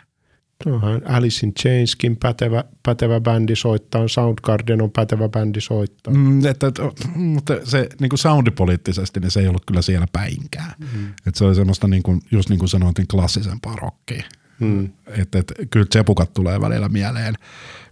[0.64, 6.14] Tuohan Alice in Chainskin pätevä, pätevä bändi soittaa, Soundgarden on pätevä bändi soittaa.
[6.14, 6.72] Mm, että,
[7.14, 10.72] mutta se niin kuin soundipoliittisesti niin se ei ollut kyllä siellä päinkään.
[10.78, 11.08] Mm.
[11.26, 14.24] Että se oli semmoista, niin kuin, just niin kuin sanoin, klassisempaa rockia.
[14.60, 14.88] Mm.
[15.06, 17.34] Että, että kyllä Tsepukat tulee välillä mieleen,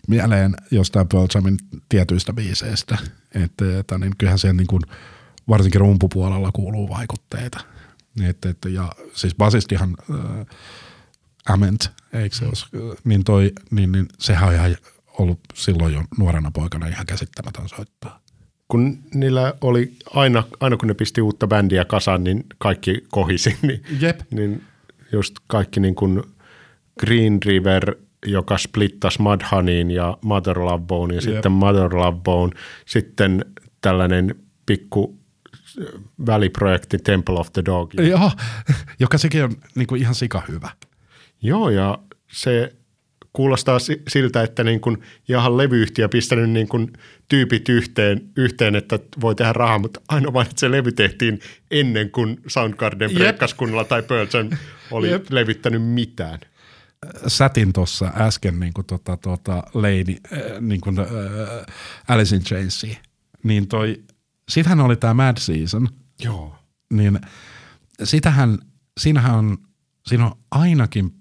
[0.08, 1.56] mieleen jostain Pearl Jamin
[1.88, 2.98] tietyistä biiseistä.
[3.34, 4.82] Että, että niin kyllähän siellä niin kuin,
[5.48, 7.60] varsinkin rumpupuolella kuuluu vaikutteita.
[8.22, 9.96] Että, että, ja siis basistihan...
[10.10, 10.46] Äh,
[11.48, 12.66] Ament, eikö se olisi,
[13.04, 14.76] niin, toi, niin, niin sehän on ihan
[15.18, 18.20] ollut silloin jo nuorena poikana ihan käsittämätön soittaa.
[18.68, 23.56] Kun niillä oli aina, aina kun ne pisti uutta bändiä kasaan, niin kaikki kohisi.
[23.62, 24.20] Niin, Jep.
[24.30, 24.64] niin
[25.12, 26.22] just kaikki niin kuin
[27.00, 27.94] Green River,
[28.26, 31.34] joka splittasi Mudhoneyin ja Mother Love Bone ja Jep.
[31.34, 32.52] sitten Mother Love Bone,
[32.86, 33.44] sitten
[33.80, 34.34] tällainen
[34.66, 35.18] pikku
[36.26, 37.94] väliprojekti Temple of the Dog.
[37.94, 38.30] Joo,
[39.00, 40.70] joka sekin on niin kuin ihan sika hyvä.
[41.42, 41.98] Joo, ja
[42.32, 42.72] se
[43.36, 46.92] kuulostaa siltä, että niin kuin ihan levyyhtiö pistänyt niin kuin
[47.28, 51.40] tyypit yhteen, yhteen, että voi tehdä rahaa, mutta ainoa vain, että se levy tehtiin
[51.70, 54.50] ennen kuin Soundgarden Brekkaskunnalla tai Pearl Jam
[54.90, 55.30] oli Jep.
[55.30, 56.40] levittänyt mitään.
[57.26, 61.06] Sätin tuossa äsken niin kuin tota, tota, Lady, äh, niin kuin, äh,
[62.08, 62.96] Alice in Chainsia,
[63.42, 64.02] niin toi,
[64.48, 65.88] sitähän oli tämä Mad Season.
[66.24, 66.56] Joo.
[66.92, 67.20] Niin
[68.04, 68.58] sitähän,
[69.00, 69.58] siinähän on,
[70.06, 71.12] siinä on ainakin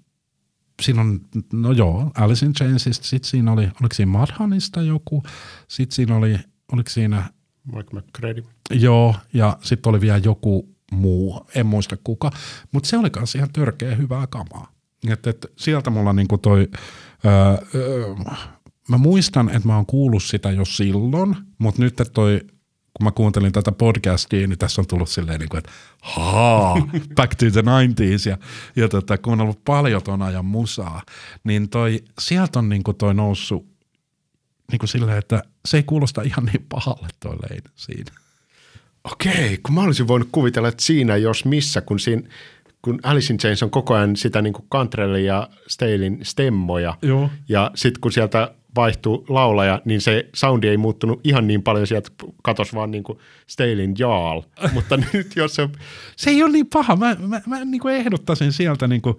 [0.82, 1.20] siinä on,
[1.52, 5.22] no joo, Alice in Chainsista, sitten siinä oli, oliko siinä Madhanista joku,
[5.68, 6.38] sitten siinä oli,
[6.72, 7.30] oliko siinä...
[7.74, 8.44] Mike McCready.
[8.70, 12.30] Joo, ja sitten oli vielä joku muu, en muista kuka,
[12.72, 14.72] mutta se oli myös ihan törkeä hyvää kamaa.
[15.08, 16.68] Et, et, sieltä mulla niinku toi,
[17.24, 17.32] öö,
[17.74, 18.14] öö,
[18.88, 22.40] mä muistan, että mä oon kuullut sitä jo silloin, mutta nyt toi
[22.96, 25.70] kun mä kuuntelin tätä podcastia, niin tässä on tullut silleen, niin kuin, että
[26.02, 26.74] haa,
[27.16, 28.38] back to the 90s ja,
[28.76, 31.02] ja tota, kun on ollut paljon ton ajan musaa,
[31.44, 33.66] niin toi, sieltä on niin kuin toi noussut
[34.72, 38.12] niin kuin silleen, että se ei kuulosta ihan niin pahalle toi lein siinä.
[39.04, 42.22] Okei, kun mä olisin voinut kuvitella, että siinä jos missä, kun siinä
[42.82, 46.94] kun Alice in Chains on koko ajan sitä niin kuin Cantrellin ja Stalin stemmoja.
[47.02, 47.30] Joo.
[47.48, 52.10] Ja sitten kun sieltä vaihtui laulaja, niin se soundi ei muuttunut ihan niin paljon sieltä,
[52.42, 54.42] katos vaan niin kuin Stalin Jaal.
[54.74, 55.68] Mutta nyt jos se...
[56.16, 56.96] Se ei ole niin paha.
[56.96, 59.16] Mä, mä, mä niin kuin ehdottaisin sieltä niin kuin,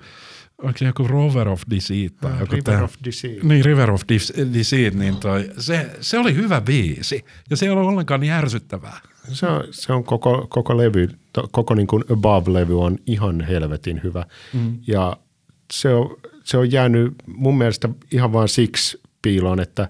[0.64, 3.44] onko se joku Rover of Deceit tai Ah, joku River tää- of Deceit.
[3.44, 7.70] Niin, River of Dec- Deceit, niin toi, se, se oli hyvä biisi ja se ei
[7.70, 9.00] ole ollenkaan niin ärsyttävää.
[9.32, 14.02] Se on, se on koko, koko levy, to- koko niin kuin Above-levy on ihan helvetin
[14.04, 14.26] hyvä.
[14.54, 14.78] Mm.
[14.88, 15.18] Ja
[15.74, 19.90] se on, se on jäänyt mun mielestä ihan vaan siksi piiloon, että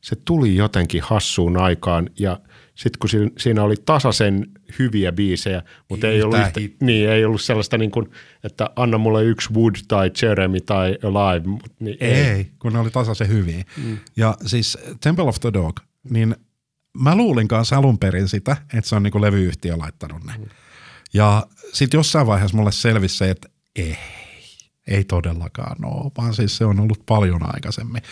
[0.00, 2.40] se tuli jotenkin hassuun aikaan ja
[2.74, 4.46] sitten kun si- siinä oli tasaisen
[4.78, 8.10] hyviä biisejä, mutta Ei ei, ollut, yhtä, niin, ei ollut sellaista niin kuin,
[8.44, 11.46] että anna mulle yksi Wood tai Jeremy tai Alive.
[11.48, 13.64] mut Niin Ei, kun ne oli tasaisen hyviä.
[13.84, 13.98] Mm.
[14.16, 15.80] Ja siis Temple of the Dog,
[16.10, 16.36] niin
[16.98, 20.32] mä luulin kanssa alun perin sitä, että se on niinku levyyhtiö laittanut ne.
[20.38, 20.44] Mm.
[21.14, 23.96] Ja sitten jossain vaiheessa mulle selvisi se, että ei,
[24.88, 28.02] ei todellakaan ole, vaan siis se on ollut paljon aikaisemmin.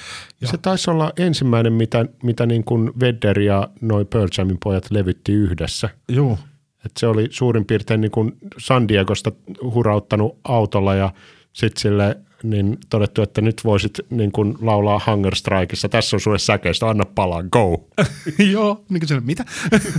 [0.41, 4.91] Ja Se taisi olla ensimmäinen, mitä, mitä niin kuin Vedder ja noi Pearl Jamin pojat
[4.91, 5.89] levytti yhdessä.
[6.09, 6.39] Juu,
[6.85, 9.33] Et se oli suurin piirtein niin kuin San Diegosta
[9.63, 11.13] hurauttanut autolla ja
[11.53, 12.17] sitten sille
[12.51, 15.89] niin todettu, että nyt voisit niin kuin laulaa Hunger Strikeissa.
[15.89, 17.89] Tässä on sulle säkeistä, anna palaa, go.
[18.53, 19.45] Joo, niin kuin sille, mitä?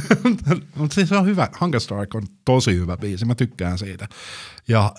[0.78, 1.48] Mutta siis se on hyvä.
[1.62, 4.08] Hunger Strike on tosi hyvä biisi, mä tykkään siitä.
[4.68, 4.94] Ja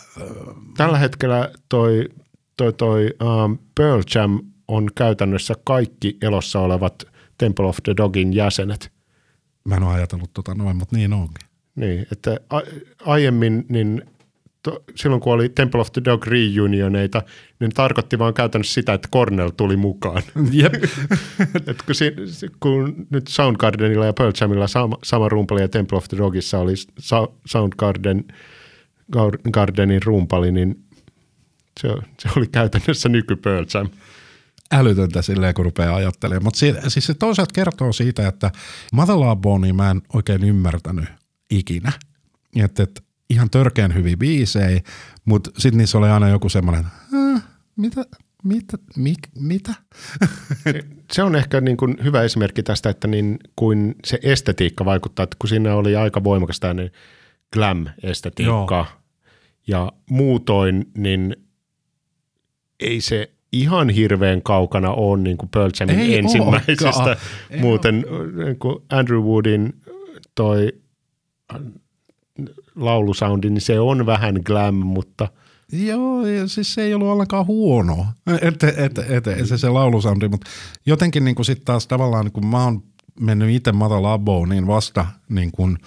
[0.76, 2.08] Tällä hetkellä toi,
[2.56, 3.10] toi, toi
[3.44, 7.04] um, Pearl Jam on käytännössä kaikki elossa olevat
[7.38, 8.92] Temple of the Dogin jäsenet.
[9.64, 11.48] mä en ole ajatellut tota noin, mutta niin onkin.
[11.74, 12.60] Niin, että a-
[13.04, 14.02] aiemmin niin
[14.70, 17.22] to, silloin kun oli Temple of the Dog reunioneita,
[17.60, 20.22] niin tarkoitti vaan käytännössä sitä, että Cornell tuli mukaan.
[20.52, 20.74] Jep.
[21.66, 22.12] Et kun, si,
[22.60, 26.74] kun nyt Soundgardenilla ja Pearl Jamilla sama, sama rumpali ja Temple of the Dogissa oli
[26.98, 28.24] Sa- Soundgarden
[29.52, 30.84] Gardenin rumpali, niin
[31.80, 31.88] se,
[32.18, 33.88] se oli käytännössä nyky Pearl Jam.
[34.72, 36.44] älytöntä silleen, kun rupeaa ajattelemaan.
[36.44, 38.50] Mutta siis se toisaalta kertoo siitä, että
[38.92, 41.04] Mother Love Bonea mä en oikein ymmärtänyt
[41.50, 41.92] ikinä.
[42.56, 44.80] Että et, ihan törkeän hyviä biisejä,
[45.24, 46.84] mutta sitten niissä oli aina joku semmoinen,
[47.34, 47.42] "Äh,
[47.76, 48.04] mitä,
[48.44, 49.74] mitä, mik, mitä?
[51.12, 55.36] Se on ehkä niin kuin hyvä esimerkki tästä, että niin kuin se estetiikka vaikuttaa, että
[55.38, 56.90] kun siinä oli aika voimakas tämmöinen
[57.52, 58.86] glam-estetiikka
[59.66, 61.36] ja muutoin, niin
[62.80, 66.84] ei se ihan hirveän kaukana ole niin kuin Pearl Jamin Ei ensimmäisestä.
[66.86, 67.16] olekaan.
[67.50, 68.04] Ei Muuten
[68.44, 69.72] niin kuin Andrew Woodin
[70.34, 70.72] toi
[72.78, 75.28] laulusoundi, niin se on vähän glam, mutta
[75.72, 78.06] Joo, siis se ei ollut ollenkaan huono,
[78.42, 80.50] et, et, et, et, se se laulusoundi, mutta
[80.86, 82.82] jotenkin niin sitten taas tavallaan, kun mä oon
[83.20, 85.78] mennyt itse Mata Laboon, niin vasta niin kun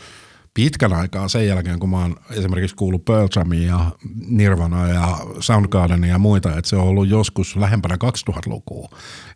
[0.53, 3.91] pitkän aikaa sen jälkeen, kun mä oon esimerkiksi kuullut Pearl Jamia ja
[4.27, 8.89] Nirvana ja Soundgardenia ja muita, että se on ollut joskus lähempänä 2000-lukua,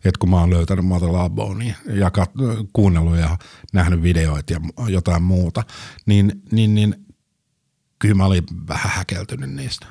[0.04, 3.36] että kun mä oon löytänyt Mata Laboon niin, ja kat- kuunnellut ja
[3.72, 5.62] nähnyt videoita ja jotain muuta,
[6.06, 7.05] niin, niin, niin
[7.98, 9.86] kyllä mä olin vähän häkeltynyt niistä.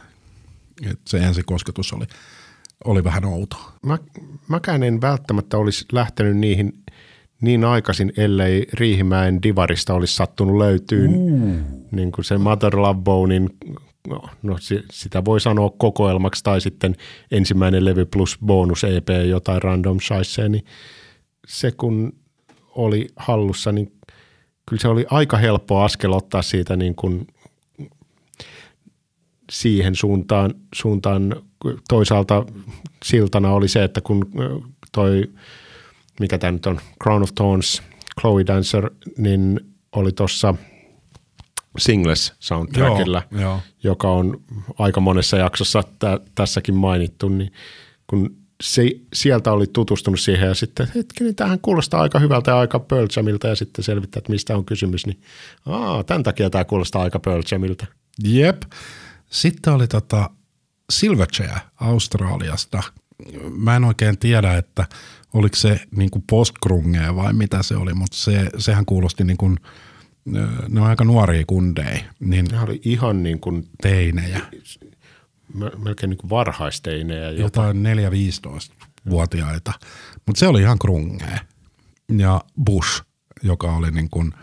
[0.92, 2.06] Et se ensikosketus oli,
[2.86, 3.58] oli vähän outo.
[3.86, 3.98] mä,
[4.48, 6.74] mäkään en välttämättä olisi lähtenyt niihin
[7.42, 11.08] niin aikaisin, ellei Riihimäen divarista olisi sattunut löytyy
[11.92, 13.50] niin kuin se Mother Love Bonein,
[14.08, 16.96] no, no si- sitä voi sanoa kokoelmaksi tai sitten
[17.32, 20.66] ensimmäinen levy plus bonus EP jotain random shicea, niin
[21.48, 22.14] se kun
[22.76, 23.92] oli hallussa, niin
[24.70, 27.28] kyllä se oli aika helppo askel ottaa siitä niin kuin
[29.52, 31.36] siihen suuntaan, suuntaan.
[31.90, 32.46] Toisaalta
[33.06, 34.32] siltana oli se, että kun
[34.92, 35.24] toi,
[36.20, 37.84] mikä tämä nyt on, Crown of Thorns,
[38.22, 39.60] Chloe Dancer, niin
[39.92, 40.56] oli tuossa
[41.78, 43.60] Singles soundtrackilla, Joo, joo.
[43.84, 44.42] joka on
[44.80, 47.52] aika monessa jaksossa tä, tässäkin mainittu, niin
[48.08, 52.86] kun se, sieltä oli tutustunut siihen ja sitten hetkinen, tämähän kuulostaa aika hyvältä ja aika
[53.16, 55.22] Jamilta ja sitten selvittää, että mistä on kysymys, niin
[55.66, 57.20] aa, tämän takia tämä kuulostaa aika
[57.52, 57.86] Jamilta.
[58.24, 58.62] Jep.
[59.30, 60.30] Sitten oli tota
[60.90, 62.84] Silverchair Australiasta.
[63.58, 64.86] Mä en oikein tiedä, että
[65.34, 69.58] oliko se niin kuin postgrungea vai mitä se oli, mutta se, sehän kuulosti niin kuin,
[70.70, 74.42] ne on aika nuoria kundeja, niin Nämä oli ihan niin kuin, teinejä,
[75.54, 77.42] me- melkein niin kuin varhaisteinejä jopa.
[77.42, 79.74] jotain 4-15-vuotiaita,
[80.26, 81.40] mutta se oli ihan grungea.
[82.18, 83.04] Ja Bush,
[83.44, 84.34] joka oli niin kuin,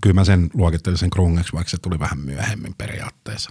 [0.00, 3.50] kyllä mä sen luokittelin sen grungeksi, vaikka se tuli vähän myöhemmin periaatteessa.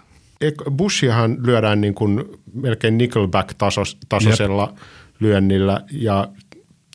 [0.77, 4.73] Bushiahan lyödään niin kuin melkein Nickelback-tasoisella
[5.19, 6.27] lyönnillä ja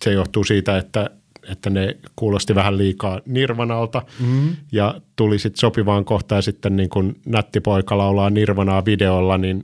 [0.04, 1.10] se johtuu siitä, että
[1.48, 4.56] että ne kuulosti vähän liikaa Nirvanalta mm.
[4.72, 9.62] ja tuli sitten sopivaan kohtaan sitten niin kuin nättipoika laulaa Nirvanaa videolla, niin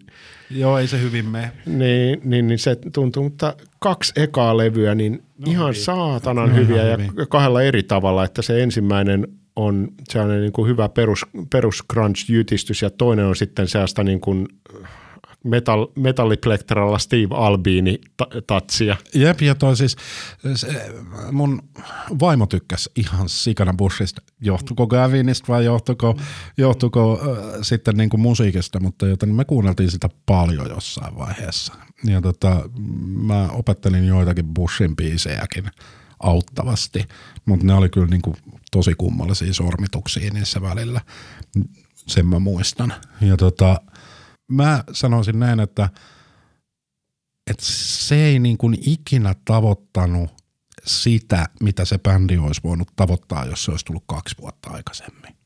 [0.51, 1.52] Joo, ei se hyvin mene.
[1.66, 5.82] Niin, niin, niin se tuntuu, mutta kaksi ekaa levyä, niin no, ihan niin.
[5.82, 7.12] saatanan no, hyviä ja hyvin.
[7.28, 9.28] kahdella eri tavalla, että se ensimmäinen
[9.66, 14.49] on sellainen niin kuin hyvä perus, perus grunge-jytistys ja toinen on sitten sellaista niin kuin
[15.45, 18.01] metall, metalliplektralla Steve Albini
[18.47, 18.97] tatsia.
[19.15, 19.97] Jep, ja toi siis
[20.55, 20.93] se,
[21.32, 21.62] mun
[22.20, 24.23] vaimo tykkäsi ihan sikana Bushista.
[24.41, 26.16] Johtuko Gavinista vai johtuko,
[26.57, 31.74] johtuko äh, sitten niin kuin musiikista, mutta joten me kuunneltiin sitä paljon jossain vaiheessa.
[32.05, 32.70] Ja tota,
[33.07, 35.65] mä opettelin joitakin Bushin biisejäkin
[36.20, 37.09] auttavasti,
[37.44, 38.36] mutta ne oli kyllä niin kuin
[38.70, 41.01] tosi kummallisia sormituksia niissä välillä.
[41.94, 42.94] Sen mä muistan.
[43.20, 43.80] Ja tota,
[44.51, 45.88] mä sanoisin näin, että,
[47.51, 50.30] että se ei niin kuin ikinä tavoittanut
[50.86, 55.36] sitä, mitä se bändi olisi voinut tavoittaa, jos se olisi tullut kaksi vuotta aikaisemmin.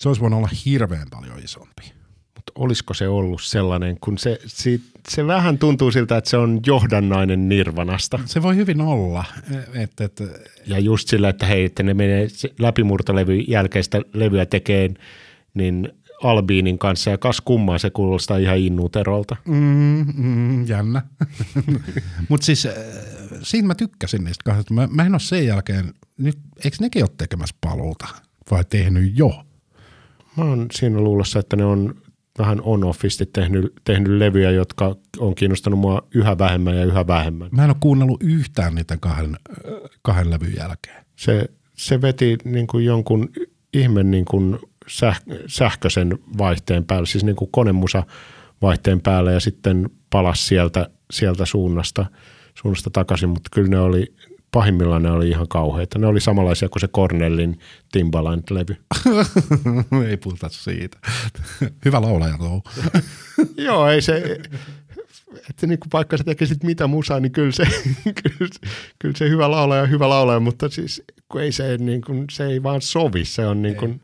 [0.00, 2.01] Se olisi voinut olla hirveän paljon isompi.
[2.42, 6.60] Mutta olisiko se ollut sellainen, kun se, se, se vähän tuntuu siltä, että se on
[6.66, 8.18] johdannainen Nirvanasta.
[8.24, 9.24] Se voi hyvin olla.
[9.74, 10.22] Et, et,
[10.66, 12.28] ja just sillä, että hei, että ne menee
[12.58, 14.98] läpimurtolevy jälkeistä levyä tekeen,
[15.54, 15.88] niin
[16.22, 19.36] Albiinin kanssa ja kas kummaa se kuulostaa ihan innuterolta.
[19.48, 21.02] Mm, mm, jännä.
[22.28, 22.72] Mutta siis äh,
[23.42, 24.74] siitä mä tykkäsin niistä kahdesta.
[24.74, 28.08] Mä, mä en ole sen jälkeen, nyt, eikö nekin ole tekemässä paluuta
[28.50, 29.44] vai tehnyt jo?
[30.36, 32.01] Mä oon siinä luulossa, että ne on
[32.38, 37.48] vähän on-offisti tehnyt, tehnyt levyjä, jotka on kiinnostanut mua yhä vähemmän ja yhä vähemmän.
[37.52, 39.36] Mä en ole kuunnellut yhtään niitä kahden,
[40.02, 41.04] kahden levyn jälkeen.
[41.16, 43.30] Se, se veti niin kuin jonkun
[43.72, 48.02] ihme niin kuin säh, sähköisen vaihteen päälle, siis niin kuin konemusa
[48.62, 52.06] vaihteen päälle ja sitten palasi sieltä, sieltä suunnasta,
[52.54, 54.14] suunnasta takaisin, mutta kyllä ne oli,
[54.52, 55.98] pahimmillaan ne oli ihan kauheita.
[55.98, 57.58] Ne oli samanlaisia kuin se Cornellin
[57.92, 58.76] Timbaland-levy.
[60.08, 60.98] ei puhuta siitä.
[61.84, 62.62] Hyvä laulaja tuo.
[63.66, 64.40] Joo, ei se,
[65.50, 67.64] että niin kuin vaikka sä tekisit mitä musaa, niin kyllä se,
[68.22, 68.50] kyllä,
[68.98, 72.62] kyllä se hyvä laulaja hyvä laulaja, mutta siis kun ei se, niin kuin, se ei
[72.62, 73.24] vaan sovi.
[73.24, 74.00] Se on niin kuin,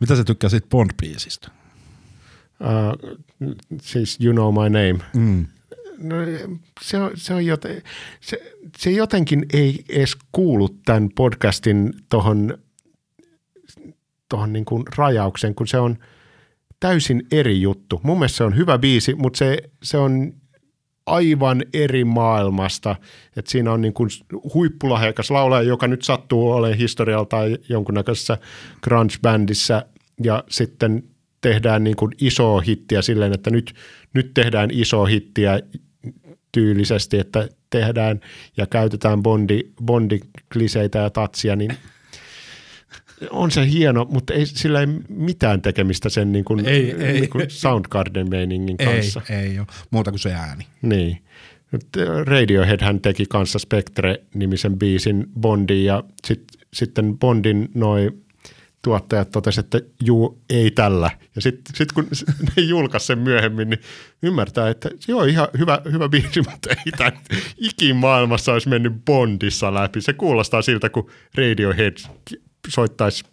[0.00, 1.50] mitä sä tykkäsit Bond-biisistä?
[2.60, 3.16] Uh,
[3.82, 4.98] siis You Know My Name.
[5.14, 5.46] Mm.
[5.98, 6.16] No,
[6.80, 7.82] se, on, se, on joten,
[8.20, 12.58] se, se jotenkin ei edes kuulu tämän podcastin tuohon
[14.28, 14.64] tohon niin
[14.96, 15.96] rajaukseen, kun se on
[16.80, 18.00] täysin eri juttu.
[18.02, 20.32] Mun mielestä se on hyvä biisi, mutta se, se on
[21.06, 22.96] aivan eri maailmasta.
[23.36, 24.10] Et siinä on niin kuin
[24.54, 27.36] huippulahjakas laulaja, joka nyt sattuu olemaan historialta
[27.68, 28.38] jonkunnäköisessä
[28.86, 29.86] grunge-bändissä
[30.22, 31.02] ja sitten
[31.40, 33.74] tehdään niin kuin isoa hittiä silleen, että nyt,
[34.14, 35.60] nyt tehdään isoa hittiä
[36.52, 38.20] tyylisesti, että tehdään
[38.56, 41.76] ja käytetään bondi, bondikliseitä ja tatsia, niin
[43.30, 47.30] on se hieno, mutta ei, sillä ei mitään tekemistä sen niin kuin, ei, ei, niin
[47.30, 49.22] kuin Soundgarden-meiningin kanssa.
[49.30, 50.66] Ei, ei ole, muuta kuin se ääni.
[50.82, 51.18] Niin.
[52.26, 58.10] Radiohead hän teki kanssa Spectre-nimisen biisin Bondin ja sit, sitten Bondin noi
[58.86, 61.10] tuottajat totesivat, että juu, ei tällä.
[61.34, 62.08] Ja sitten sit kun
[62.56, 63.80] ne julkaisi sen myöhemmin, niin
[64.22, 67.12] ymmärtää, että se on ihan hyvä, hyvä biisi, mutta ei tämä
[67.58, 70.00] ikimaailmassa olisi mennyt Bondissa läpi.
[70.00, 71.96] Se kuulostaa siltä, kun Radiohead
[72.68, 73.24] soittaisi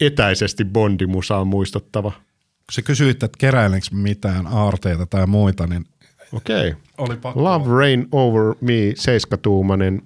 [0.00, 2.10] etäisesti Bondimusaa muistuttava.
[2.10, 5.84] Kun sä kysyit, että keräilenkö mitään aarteita tai muita, niin
[6.32, 6.74] Okei.
[6.98, 7.32] Okay.
[7.34, 10.02] Love Rain Over Me, seiskatuumainen.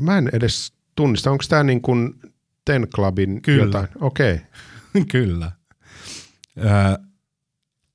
[0.00, 2.14] Mä en edes tunnista, onko tämä niin kuin
[2.64, 3.64] Ten Clubin Kyllä.
[3.64, 3.88] jotain?
[4.00, 4.34] Okei.
[4.34, 5.04] Okay.
[5.12, 5.52] Kyllä.
[6.66, 6.98] Äh,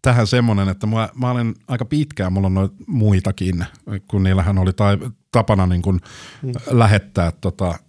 [0.02, 3.66] tähän semmoinen, että mä, mä olen aika pitkään, mulla on noita muitakin,
[4.08, 4.98] kun niillähän oli tai,
[5.32, 6.00] tapana niin kuin
[6.44, 6.52] mm.
[6.72, 7.80] lähettää tota,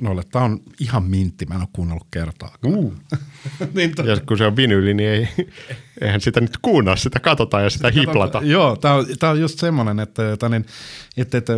[0.00, 0.22] noille.
[0.32, 2.54] Tämä on ihan mintti, mä en ole kuunnellut kertaa.
[2.66, 2.94] Uh.
[3.74, 4.02] niin to...
[4.02, 5.28] Ja kun se on vinyli, niin ei,
[6.00, 8.18] eihän sitä nyt kuunnella, sitä katsotaan ja sitä, sitä hiplata.
[8.18, 8.50] Katsotaan.
[8.50, 10.66] Joo, tämä on, tää on just semmoinen, että, että, niin,
[11.16, 11.52] että, että,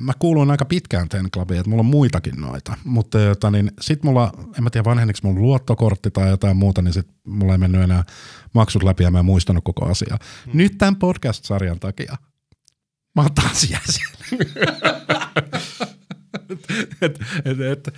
[0.00, 2.76] mä kuulun aika pitkään Ten Clubiin, että mulla on muitakin noita.
[2.84, 6.92] Mutta että, niin, sit mulla, en mä tiedä vanheniksi mun luottokortti tai jotain muuta, niin
[6.92, 8.04] sit mulla ei mennyt enää
[8.52, 10.18] maksut läpi ja mä en muistanut koko asiaa.
[10.44, 10.52] Hmm.
[10.54, 12.16] Nyt tämän podcast-sarjan takia
[13.16, 14.08] mä oon taas jäsen.
[17.02, 17.94] et, et, et,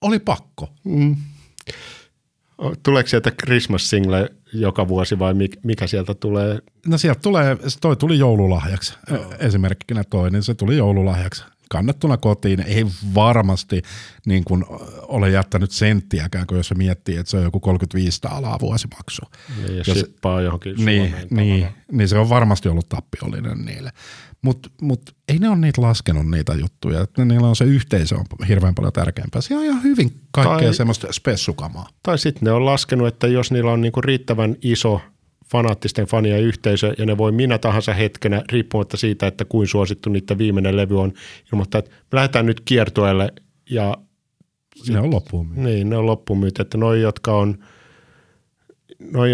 [0.00, 0.72] oli pakko.
[0.84, 1.16] Mm.
[2.82, 6.58] Tuleeko sieltä Christmas single joka vuosi vai mikä sieltä tulee?
[6.86, 8.94] No sieltä tulee, toi tuli joululahjaksi.
[9.10, 9.34] Joo.
[9.38, 11.44] Esimerkkinä toi, niin se tuli joululahjaksi.
[11.70, 12.60] Kannettuna kotiin.
[12.60, 13.82] Ei varmasti
[14.26, 14.64] niin kuin
[15.02, 19.22] ole jättänyt senttiäkään, kun jos se miettii, että se on joku 35 alaa vuosimaksu.
[19.56, 23.90] Niin, ja jos, shippaa johonkin niin, niin, niin, se on varmasti ollut tappiollinen niille.
[24.42, 27.02] Mutta mut, ei ne ole niitä laskenut niitä juttuja.
[27.02, 29.40] Että niillä on se yhteisö on hirveän paljon tärkeämpää.
[29.40, 31.88] Se on ihan hyvin kaikkea tai, semmoista spessukamaa.
[32.02, 35.00] Tai sitten ne on laskenut, että jos niillä on niinku riittävän iso
[35.52, 40.38] fanaattisten fanien yhteisö, ja ne voi minä tahansa hetkenä, riippumatta siitä, että kuin suosittu niiden
[40.38, 41.12] viimeinen levy on,
[41.52, 43.32] ilmoittaa, että me lähdetään nyt kiertueelle,
[43.70, 43.96] ja
[44.76, 45.62] sit, ne on loppuun myyty.
[45.62, 47.58] Niin, ne on loppuun myyty, että noi, jotka on,
[49.12, 49.30] noi,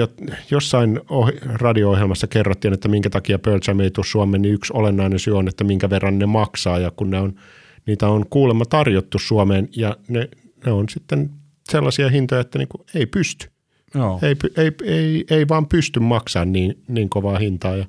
[0.50, 1.00] jossain
[1.44, 5.48] radio-ohjelmassa kerrottiin, että minkä takia Pearl Jam ei tule Suomeen, niin yksi olennainen syy on,
[5.48, 7.34] että minkä verran ne maksaa, ja kun ne on,
[7.86, 10.28] niitä on kuulemma tarjottu Suomeen, ja ne,
[10.66, 11.30] ne on sitten
[11.70, 13.51] sellaisia hintoja, että niin kuin ei pysty.
[13.94, 14.18] Joo.
[14.22, 17.76] Ei, ei, ei, ei vaan pysty maksamaan niin, niin kovaa hintaa.
[17.76, 17.86] Ja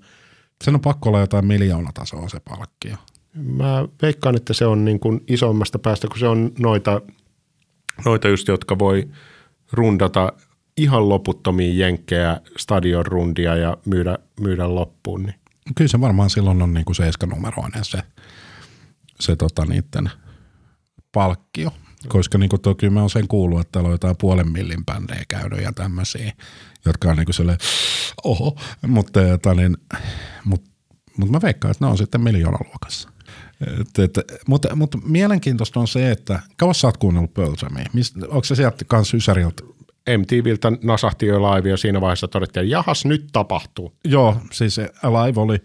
[0.63, 2.95] Sen on pakko olla jotain miljoonatasoa se palkkio.
[3.33, 7.01] Mä veikkaan, että se on niin kuin isommasta päästä, kun se on noita,
[8.05, 9.09] noita just, jotka voi
[9.71, 10.33] rundata
[10.77, 15.23] ihan loputtomia jenkkejä stadion rundia ja myydä, myydä loppuun.
[15.23, 15.35] Niin.
[15.75, 17.99] Kyllä se varmaan silloin on niin kuin seiskanumeroinen se,
[19.19, 20.11] se tota niiden
[21.11, 21.71] palkkio.
[22.07, 25.61] Koska niin toki mä oon sen kuullut, että täällä on jotain puolen millin bändejä käynyt
[25.61, 26.33] ja tämmöisiä,
[26.85, 27.67] jotka on niin kuin sellainen,
[28.23, 28.57] oho,
[28.87, 29.77] mutta, tota niin,
[30.45, 30.71] mutta,
[31.17, 33.09] mutta mä veikkaan, että ne on sitten miljoonaluokassa.
[33.79, 37.85] Et, et, mutta, mutta mielenkiintoista on se, että kauas sä oot kuunnellut Pearl Jamia?
[38.27, 39.63] Onko se sieltä kanssa Ysäriltä?
[40.17, 43.93] MTVltä nasahti jo live ja siinä vaiheessa todettiin, että jahas nyt tapahtuu.
[44.05, 45.57] Joo, siis live oli,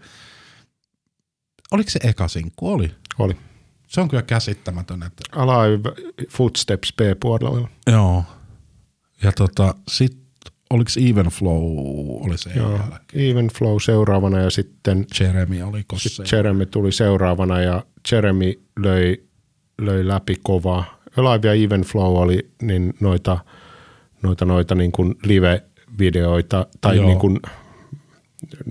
[1.71, 2.71] oliko se eka sinkku?
[2.71, 2.91] Oli.
[3.19, 3.35] Oli.
[3.89, 5.03] Se on kyllä käsittämätön.
[5.03, 5.23] Että...
[5.31, 5.91] Alive
[6.29, 7.69] Footsteps B-puolella.
[7.91, 8.23] Joo.
[9.23, 10.21] Ja tota, sitten
[10.69, 11.63] oliko Even Flow
[12.25, 13.31] oli se Joo, jälkeen.
[13.31, 16.35] Even Flow seuraavana ja sitten Jeremy oli se.
[16.35, 19.23] Jeremy tuli seuraavana ja Jeremy löi,
[19.81, 20.99] löi läpi kovaa.
[21.17, 23.37] Alive ja Even Flow oli niin noita,
[24.21, 27.05] noita, noita niin kuin live-videoita tai Joo.
[27.05, 27.39] niin kuin,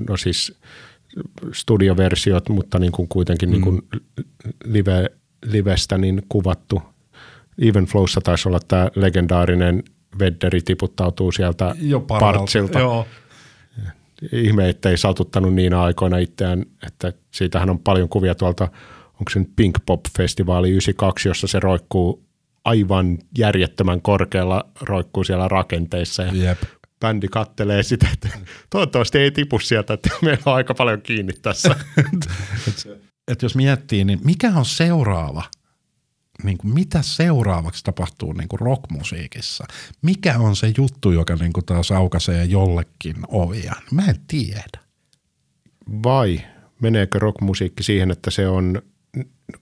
[0.09, 0.58] no siis
[1.53, 3.53] studioversiot, mutta niin kuin kuitenkin mm.
[3.53, 3.83] niin kuin
[4.65, 5.11] live,
[5.45, 6.83] livestä niin kuvattu.
[7.59, 9.83] Even Flowssa taisi olla tämä legendaarinen
[10.19, 12.79] Vedderi tiputtautuu sieltä jo partsilta.
[12.79, 13.07] Joo.
[14.33, 18.65] Ihme, ettei satuttanut niin aikoina itseään, että siitähän on paljon kuvia tuolta,
[19.13, 22.23] onko se nyt Pink Pop-festivaali 92, jossa se roikkuu
[22.65, 26.23] aivan järjettömän korkealla, roikkuu siellä rakenteissa.
[26.23, 26.59] Ja Jep
[27.01, 28.29] bändi kattelee sitä, että
[28.71, 31.77] toivottavasti ei tipu sieltä, että meillä on aika paljon kiinni tässä.
[32.69, 32.89] et,
[33.29, 35.45] et jos miettii, niin mikä on seuraava?
[36.43, 39.65] Niin kuin mitä seuraavaksi tapahtuu niin kuin rockmusiikissa?
[40.03, 43.75] Mikä on se juttu, joka niin kuin taas aukaisee jollekin ovia?
[43.91, 44.79] Mä en tiedä.
[46.03, 46.41] Vai
[46.83, 48.83] meneekö rockmusiikki siihen, että se on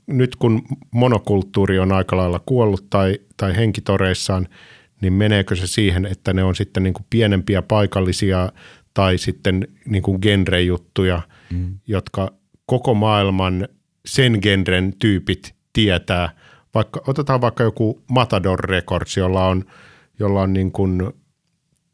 [0.07, 4.49] nyt kun monokulttuuri on aika lailla kuollut tai, tai henkitoreissaan–
[5.01, 8.53] niin meneekö se siihen, että ne on sitten niin kuin pienempiä paikallisia
[8.95, 11.79] tai sitten niin kuin genre-juttuja, mm.
[11.87, 12.33] jotka
[12.67, 13.69] koko maailman
[14.07, 16.31] sen genren tyypit tietää.
[16.75, 19.65] Vaikka, otetaan vaikka joku Matador Records, jolla on,
[20.19, 21.03] jolla on niin kuin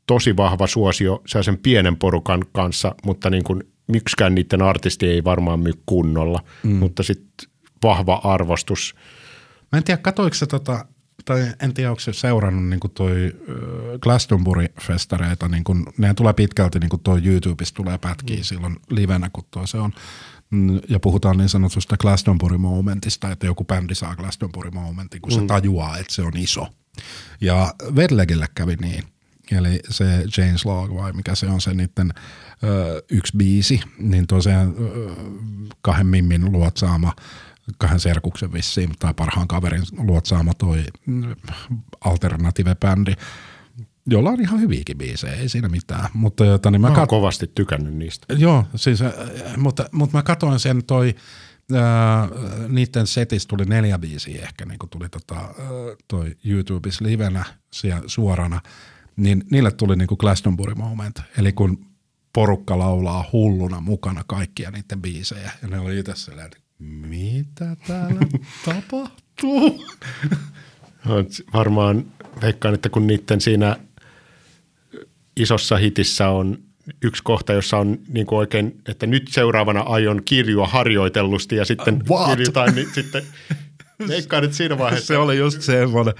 [0.06, 5.60] tosi vahva suosio sen pienen porukan kanssa, mutta niin kuin miksikään niiden artisti ei varmaan
[5.60, 6.76] myy kunnolla, mm.
[6.76, 7.48] mutta sitten
[7.82, 8.94] vahva arvostus.
[9.72, 10.84] Mä en tiedä, katoiko se tota
[11.24, 13.32] tai en tiedä, onko se seurannut niin kuin toi
[14.00, 18.42] Glastonbury-festareita, niin kuin, ne tulee pitkälti, niin kuin toi YouTubesta tulee pätkiä mm.
[18.42, 19.92] silloin livenä, kun tuo se on.
[20.50, 25.40] Mm, ja puhutaan niin sanotusta Glastonbury-momentista, että joku bändi saa Glastonbury-momentin, kun mm.
[25.40, 26.66] se tajuaa, että se on iso.
[27.40, 29.04] Ja Vedlegille kävi niin.
[29.52, 30.04] Eli se
[30.36, 32.12] James Log vai mikä se on se niiden
[32.64, 35.10] ö, yksi biisi, niin tosiaan ö,
[35.82, 37.14] kahden mimmin luotsaama
[37.78, 40.84] kahden serkuksen vissiin tai parhaan kaverin luotsaama toi
[42.00, 43.14] alternative-bändi,
[44.06, 46.08] jolla on ihan hyviäkin biisejä, ei siinä mitään.
[46.14, 47.08] Mutta, jota, niin mä, mä kat...
[47.08, 48.34] kovasti tykännyt niistä.
[48.34, 49.12] Joo, siis, äh,
[49.56, 51.14] mutta, mutta mä katsoin sen toi,
[51.74, 52.30] äh,
[52.68, 55.54] niiden setistä tuli neljä biisiä ehkä, niin kuin tuli tota, äh,
[56.08, 58.60] toi YouTubessa livenä siellä suorana,
[59.16, 61.86] niin niille tuli niin kuin Glastonbury moment, eli kun
[62.32, 68.20] porukka laulaa hulluna mukana kaikkia niiden biisejä, ja ne oli itse sellainen, mitä täällä
[68.64, 69.84] tapahtuu?
[71.54, 72.04] Varmaan
[72.42, 73.76] veikkaan, että kun niiden siinä
[75.36, 76.58] isossa hitissä on
[77.02, 82.02] yksi kohta, jossa on niin kuin oikein, että nyt seuraavana aion kirjua harjoitellusti ja sitten
[82.28, 83.22] kirjoitaan, niin sitten
[84.08, 85.06] veikkaan, että siinä vaiheessa.
[85.06, 86.14] Se oli just semmoinen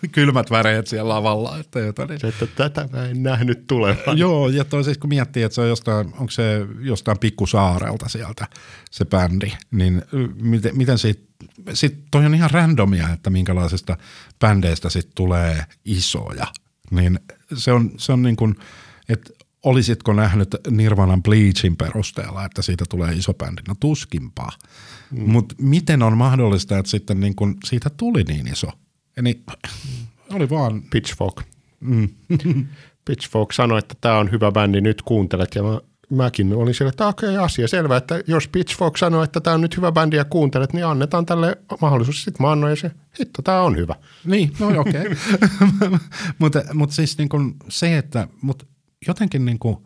[0.12, 1.58] kylmät väreet siellä lavalla.
[1.58, 2.26] Että, jota, niin.
[2.26, 4.18] että tätä mä en nähnyt tulevan.
[4.18, 8.46] Joo, ja toisaalta kun miettii, että se on jostain, onko se jostain pikkusaarelta sieltä
[8.90, 10.02] se bändi, niin
[10.42, 11.30] miten, miten siitä
[11.72, 13.96] sitten toi on ihan randomia, että minkälaisista
[14.38, 16.46] bändeistä sitten tulee isoja.
[16.90, 17.20] Niin
[17.54, 18.56] se on, se on niin kuin,
[19.08, 19.30] että
[19.62, 23.62] olisitko nähnyt Nirvanan Bleachin perusteella, että siitä tulee iso bändi?
[23.68, 24.52] No tuskinpa.
[25.10, 25.30] Mm.
[25.30, 28.68] Mutta miten on mahdollista, että sitten niin kun siitä tuli niin iso?
[29.20, 29.42] Eli
[30.32, 30.82] oli vaan...
[30.90, 31.42] Pitchfork.
[31.80, 32.08] Mm.
[33.04, 35.54] Pitchfork sanoi, että tämä on hyvä bändi, nyt kuuntelet.
[35.54, 35.80] Ja mä,
[36.10, 39.60] mäkin olin siellä, että okei, okay, asia selvä, että jos Pitchfork sanoo, että tämä on
[39.60, 42.24] nyt hyvä bändi ja kuuntelet, niin annetaan tälle mahdollisuus.
[42.24, 42.90] Sitten mä annoin se,
[43.20, 43.94] hitto, tämä on hyvä.
[44.24, 45.04] Niin, no okei.
[45.76, 45.98] Okay.
[46.38, 48.68] mutta mut siis niin kun se, että mut
[49.06, 49.76] jotenkin niin kuin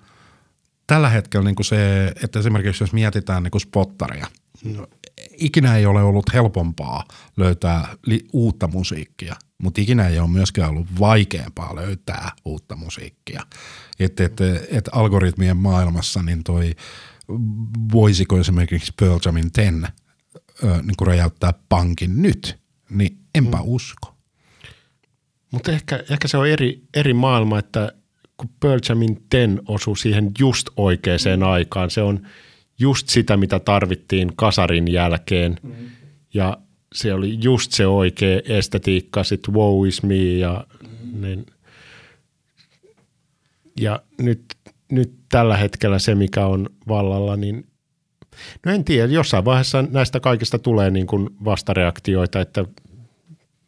[0.86, 4.27] tällä hetkellä niin kuin se, että esimerkiksi jos mietitään niin spottaria,
[4.65, 4.86] no,
[5.32, 7.05] ikinä ei ole ollut helpompaa
[7.36, 13.42] löytää li- uutta musiikkia, mutta ikinä ei ole myöskään ollut vaikeampaa löytää uutta musiikkia.
[13.98, 14.40] Että et,
[14.70, 16.74] et algoritmien maailmassa niin toi,
[17.92, 19.88] voisiko esimerkiksi Pearl Jamin Ten
[20.64, 22.59] ö, niin kuin räjäyttää pankin nyt,
[22.90, 23.62] niin enpä mm.
[23.66, 24.14] usko.
[25.51, 27.92] Mutta ehkä, ehkä se on eri, eri maailma, että
[28.36, 31.42] kun Pearl Jamin Ten osui siihen just oikeaan mm.
[31.42, 31.90] aikaan.
[31.90, 32.26] Se on
[32.78, 35.56] just sitä, mitä tarvittiin kasarin jälkeen.
[35.62, 35.72] Mm.
[36.34, 36.59] Ja
[36.94, 41.20] se oli just se oikea estetiikka, sitten Wow is me ja mm.
[41.20, 41.46] niin.
[43.80, 44.44] Ja nyt,
[44.92, 47.66] nyt tällä hetkellä se, mikä on vallalla, niin
[48.66, 52.64] no en tiedä, jossain vaiheessa näistä kaikista tulee niin kuin vastareaktioita, että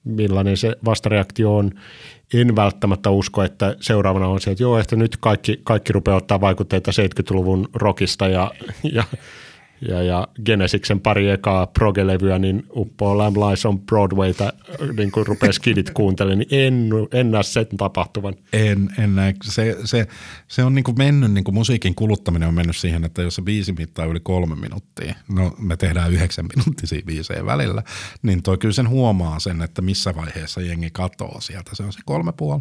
[0.04, 1.70] millainen se vastareaktio on
[2.35, 6.40] en välttämättä usko, että seuraavana on se, että joo, että nyt kaikki, kaikki rupeaa ottaa
[6.40, 8.51] vaikutteita 70-luvun rockista ja,
[8.93, 9.05] ja
[9.81, 14.53] ja, ja Genesiksen pari ekaa progelevyä, niin uppoo Lamb Lies on Broadwayta,
[14.97, 18.35] niin kuin rupeaa skidit kuuntelemaan, niin en, en näe sen tapahtuvan.
[18.53, 19.35] En, en näe.
[19.44, 20.07] Se, se,
[20.48, 23.43] se on niin kuin mennyt, niin kuin musiikin kuluttaminen on mennyt siihen, että jos se
[23.43, 27.82] biisi mittaa yli kolme minuuttia, no me tehdään yhdeksän minuuttisia biisejä välillä,
[28.23, 31.70] niin toi kyllä sen huomaa sen, että missä vaiheessa jengi katoo sieltä.
[31.74, 32.61] Se on se kolme puoli.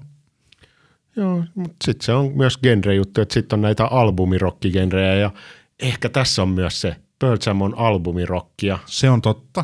[1.15, 5.31] Joo, mutta sitten se on myös genre-juttu, että sitten on näitä albumirokkigenrejä ja
[5.79, 8.79] ehkä tässä on myös se Pearl Jam on albumirokkia.
[8.85, 9.63] Se on totta.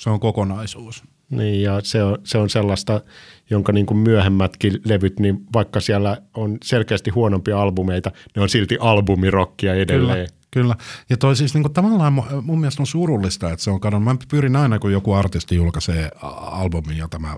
[0.00, 1.04] Se on kokonaisuus.
[1.30, 3.00] Niin, ja se on, se on sellaista,
[3.50, 8.76] jonka niin kuin myöhemmätkin levyt, niin vaikka siellä on selkeästi huonompia albumeita, ne on silti
[8.80, 10.26] albumirokkia edelleen.
[10.26, 10.44] Kyllä.
[10.50, 10.76] Kyllä.
[11.10, 12.12] Ja toi siis niin tavallaan
[12.42, 14.04] mun mielestä on surullista, että se on kadonnut.
[14.04, 16.10] Mä pyrin aina, kun joku artisti julkaisee
[16.40, 17.36] albumin, jota mä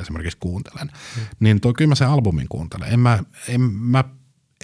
[0.00, 1.24] esimerkiksi kuuntelen, hmm.
[1.40, 2.92] niin toi kyllä mä sen albumin kuuntelen.
[2.92, 3.18] En mä,
[3.48, 4.04] en mä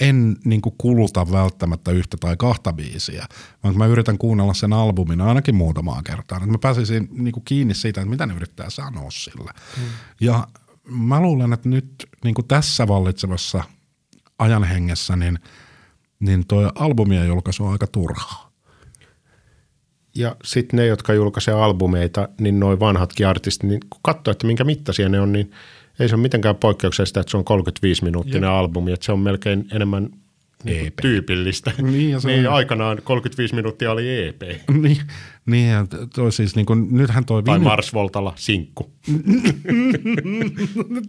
[0.00, 3.26] en niin kuin kuluta välttämättä yhtä tai kahta biisiä,
[3.62, 7.74] vaan mä yritän kuunnella sen albumin ainakin muutamaa kertaa, että mä pääsisin niin kuin kiinni
[7.74, 9.52] siitä, että mitä ne yrittää sanoa sillä.
[9.76, 9.82] Mm.
[10.20, 10.48] Ja
[10.88, 13.64] mä luulen, että nyt niin kuin tässä vallitsevassa
[14.38, 15.38] ajanhengessä, niin,
[16.20, 18.52] niin toi albumien julkaisu on aika turhaa.
[20.16, 24.64] Ja sitten ne, jotka julkaisee albumeita, niin noin vanhatkin artistit, niin kun katsoo, että minkä
[24.64, 25.50] mittaisia ne on, niin–
[25.98, 28.58] ei se ole mitenkään poikkeuksellista, että se on 35-minuuttinen Joo.
[28.58, 30.08] albumi, että se on melkein enemmän
[30.64, 30.96] niin EP.
[31.02, 31.72] tyypillistä.
[31.82, 32.54] Niin, ja se niin on...
[32.54, 34.42] aikanaan 35 minuuttia oli EP.
[34.82, 35.00] Niin,
[35.46, 37.42] niin ja toi siis niin kuin, nythän toi...
[37.42, 37.64] Tai viime...
[37.64, 38.92] Mars Voltalla sinkku.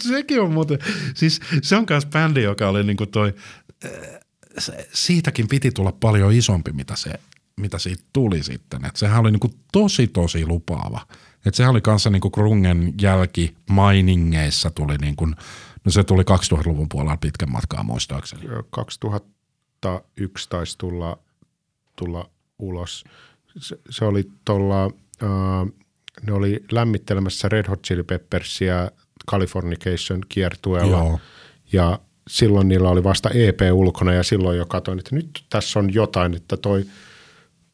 [0.10, 0.80] Sekin on muuten,
[1.14, 3.34] siis se on myös bändi, joka oli niin kuin toi,
[4.58, 7.14] se, siitäkin piti tulla paljon isompi, mitä, se,
[7.60, 8.86] mitä siitä tuli sitten.
[8.86, 11.02] Et sehän oli niin kuin tosi, tosi lupaava.
[11.46, 15.26] Et sehän oli kanssa niinku Krungen jälki mainingeissa tuli niinku,
[15.86, 18.44] no se tuli 2000-luvun puolella pitkän matkaa muistaakseni.
[18.70, 21.18] 2001 taisi tulla,
[21.96, 23.04] tulla ulos.
[23.58, 25.72] Se, se oli tuolla, uh,
[26.28, 28.92] ne oli lämmittelemässä Red Hot Chili Peppersia
[29.32, 30.98] Californication kiertueella.
[30.98, 31.20] Joo.
[31.74, 35.94] Ja silloin niillä oli vasta EP ulkona ja silloin jo katsoin, että nyt tässä on
[35.94, 36.86] jotain, että toi–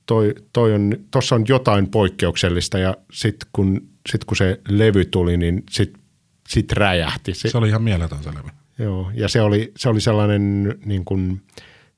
[0.06, 5.38] toi, toi on, tossa on jotain poikkeuksellista ja sitten kun, sit kun se levy tuli,
[5.38, 6.02] niin sitten
[6.48, 7.34] sit räjähti.
[7.34, 8.50] Se, se oli ihan mieletön se levy.
[8.80, 11.42] Joo, ja se oli, se oli sellainen niin kuin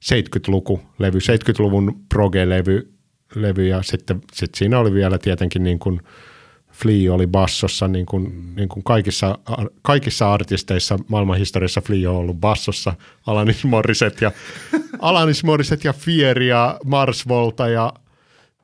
[0.06, 2.94] 70-luku levy, 70-luvun proge-levy
[3.36, 6.02] levy, ja sitten sit siinä oli vielä tietenkin niin kuin
[6.74, 9.40] Flea oli bassossa, niin kuin, niin kuin kaikissa,
[9.82, 12.94] kaikissa artisteissa maailmanhistoriassa Flea on ollut bassossa,
[13.28, 14.32] Alanis Morissette ja,
[15.00, 17.94] Alanis Morissette ja Fier ja Mars Volta ja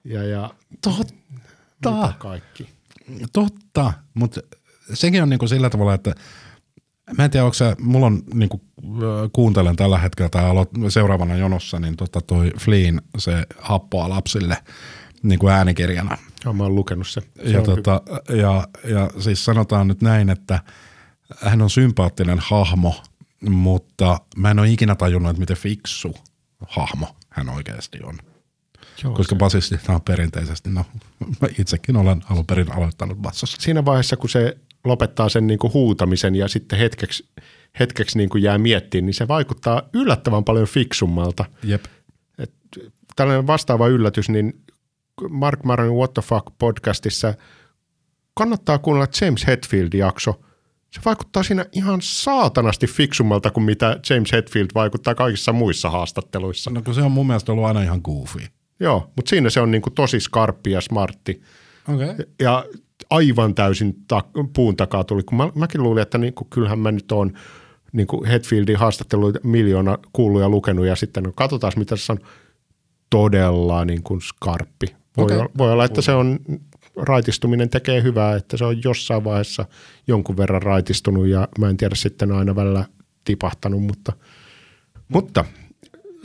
[0.03, 0.49] ja, ja
[0.81, 2.13] Totta.
[2.17, 2.69] kaikki.
[3.33, 4.41] Totta, mutta
[4.93, 6.15] sekin on niinku sillä tavalla, että
[7.17, 8.61] mä en tiedä, onko se, mulla on niinku,
[9.33, 10.43] kuuntelen tällä hetkellä tai
[10.89, 14.57] seuraavana jonossa, niin tota toi Fleen, se happoa lapsille
[15.23, 16.17] niin kuin äänikirjana.
[16.45, 17.21] Ja mä oon lukenut se.
[17.21, 20.59] se ja, tota, ja, ja siis sanotaan nyt näin, että
[21.41, 23.01] hän on sympaattinen hahmo,
[23.49, 26.15] mutta mä en ole ikinä tajunnut, että miten fiksu
[26.67, 28.17] hahmo hän oikeasti on.
[29.03, 30.85] Joo, koska basistithan on perinteisesti, no
[31.41, 33.57] mä itsekin olen alun perin aloittanut bassossa.
[33.61, 37.27] Siinä vaiheessa, kun se lopettaa sen niin kuin huutamisen ja sitten hetkeksi,
[37.79, 41.45] hetkeksi niin kuin jää miettimään, niin se vaikuttaa yllättävän paljon fiksummalta.
[41.63, 41.85] Jep.
[42.37, 42.53] Et
[43.15, 44.63] tällainen vastaava yllätys, niin
[45.29, 47.33] Mark Maron What the Fuck podcastissa
[48.33, 50.41] kannattaa kuunnella James Hetfield-jakso.
[50.89, 56.71] Se vaikuttaa siinä ihan saatanasti fiksummalta kuin mitä James Hetfield vaikuttaa kaikissa muissa haastatteluissa.
[56.71, 58.39] No kun se on mun mielestä ollut aina ihan goofy.
[58.79, 61.41] Joo, mutta siinä se on niin kuin tosi skarppi ja smartti.
[61.93, 62.15] Okay.
[62.39, 62.65] Ja
[63.09, 64.23] aivan täysin ta-
[64.53, 67.33] puun takaa tuli, kun mä, mäkin luulin, että niin kuin, kyllähän mä nyt oon
[67.91, 72.19] niin kuin Hetfieldin haastatteluita miljoona kuullut ja lukenut ja sitten no, katsotaan mitä se on
[73.09, 74.98] todella niin kuin skarppi.
[75.17, 75.37] Voi, okay.
[75.37, 76.39] olla, voi olla, että se on
[76.95, 79.65] raitistuminen tekee hyvää, että se on jossain vaiheessa
[80.07, 82.85] jonkun verran raitistunut ja mä en tiedä sitten aina välillä
[83.23, 84.13] tipahtanut, mutta,
[85.07, 85.45] mutta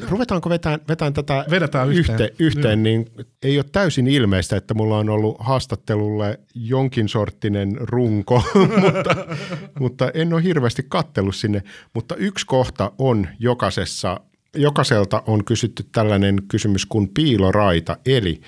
[0.09, 3.07] ruvetaanko vetään, vetään tätä Vedetään yhteen, yhteen, yhteen niin
[3.43, 8.43] ei ole täysin ilmeistä, että mulla on ollut haastattelulle jonkin sorttinen runko,
[8.83, 9.27] mutta,
[9.79, 11.63] mutta en ole hirveästi kattellut sinne.
[11.95, 14.21] Mutta yksi kohta on jokaisessa,
[14.55, 18.41] jokaiselta on kysytty tällainen kysymys kuin piiloraita, eli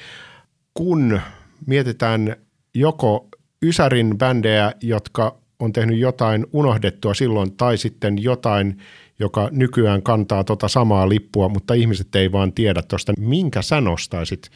[0.74, 1.20] kun
[1.66, 2.36] mietitään
[2.74, 3.28] joko
[3.62, 8.78] Ysärin bändejä, jotka on tehnyt jotain unohdettua silloin, tai sitten jotain,
[9.18, 14.50] joka nykyään kantaa tota samaa lippua, mutta ihmiset ei vaan tiedä tuosta, minkä sä nostaisit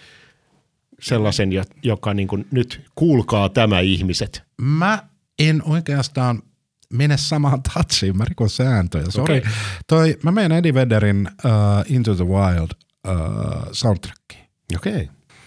[1.01, 1.51] sellaisen,
[1.82, 4.43] joka niin kuin, nyt kuulkaa tämä ihmiset.
[4.62, 5.02] Mä
[5.39, 6.43] en oikeastaan
[6.92, 9.04] mene samaan touchiin, mä rikon sääntöjä.
[9.08, 9.38] Sorry.
[9.38, 9.52] Okay.
[9.86, 12.70] Toi, mä menen Eddie Vedderin uh, Into the Wild
[13.08, 14.50] uh, soundtrackiin.
[14.76, 14.92] Okei.
[14.92, 15.06] Okay.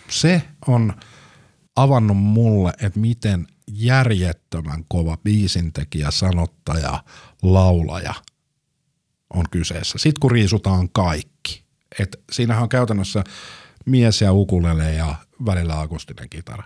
[0.10, 0.94] Se on
[1.76, 7.04] avannut mulle, että miten järjettömän kova biisintekijä, sanottaja,
[7.42, 8.14] laulaja–
[9.34, 9.98] on kyseessä.
[9.98, 11.64] Sitten kun riisutaan kaikki.
[12.00, 13.24] Et siinähän on käytännössä
[13.86, 15.16] mies ja ukulele ja
[15.46, 16.64] välillä akustinen kitara.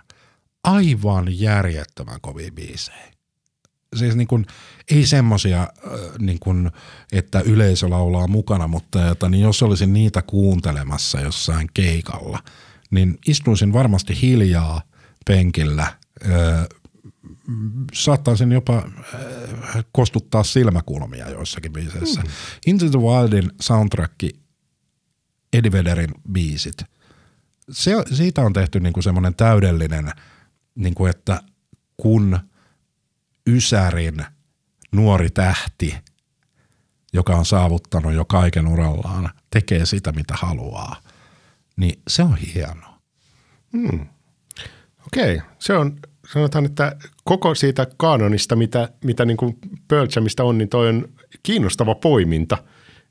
[0.64, 3.10] Aivan järjettömän kovia biisejä.
[3.96, 4.46] Siis niin kun,
[4.90, 5.68] ei semmosia, äh,
[6.18, 6.70] niin kun,
[7.12, 12.42] että yleisö laulaa mukana, mutta että niin jos olisin niitä kuuntelemassa jossain keikalla,
[12.90, 14.82] niin istuisin varmasti hiljaa
[15.26, 16.66] penkillä, äh,
[17.92, 22.20] saattaisin jopa äh, kostuttaa silmäkulmia joissakin biiseissä.
[22.20, 22.28] Mm.
[22.66, 24.14] Into the Wildin soundtrack,
[25.52, 26.84] Eddie Vedderin biisit,
[27.70, 30.12] se, siitä on tehty niinku semmoinen täydellinen,
[30.74, 31.42] niinku että
[31.96, 32.38] kun
[33.48, 34.24] Ysärin
[34.92, 35.96] nuori tähti,
[37.12, 40.96] joka on saavuttanut jo kaiken urallaan, tekee sitä mitä haluaa,
[41.76, 42.98] niin se on hienoa.
[43.72, 44.06] Hmm.
[45.06, 45.48] Okei, okay.
[45.58, 45.98] se on
[46.32, 49.58] sanotaan, että koko siitä kaanonista, mitä, mitä niin kuin
[50.16, 51.08] Jamista on, niin toi on
[51.42, 52.58] kiinnostava poiminta.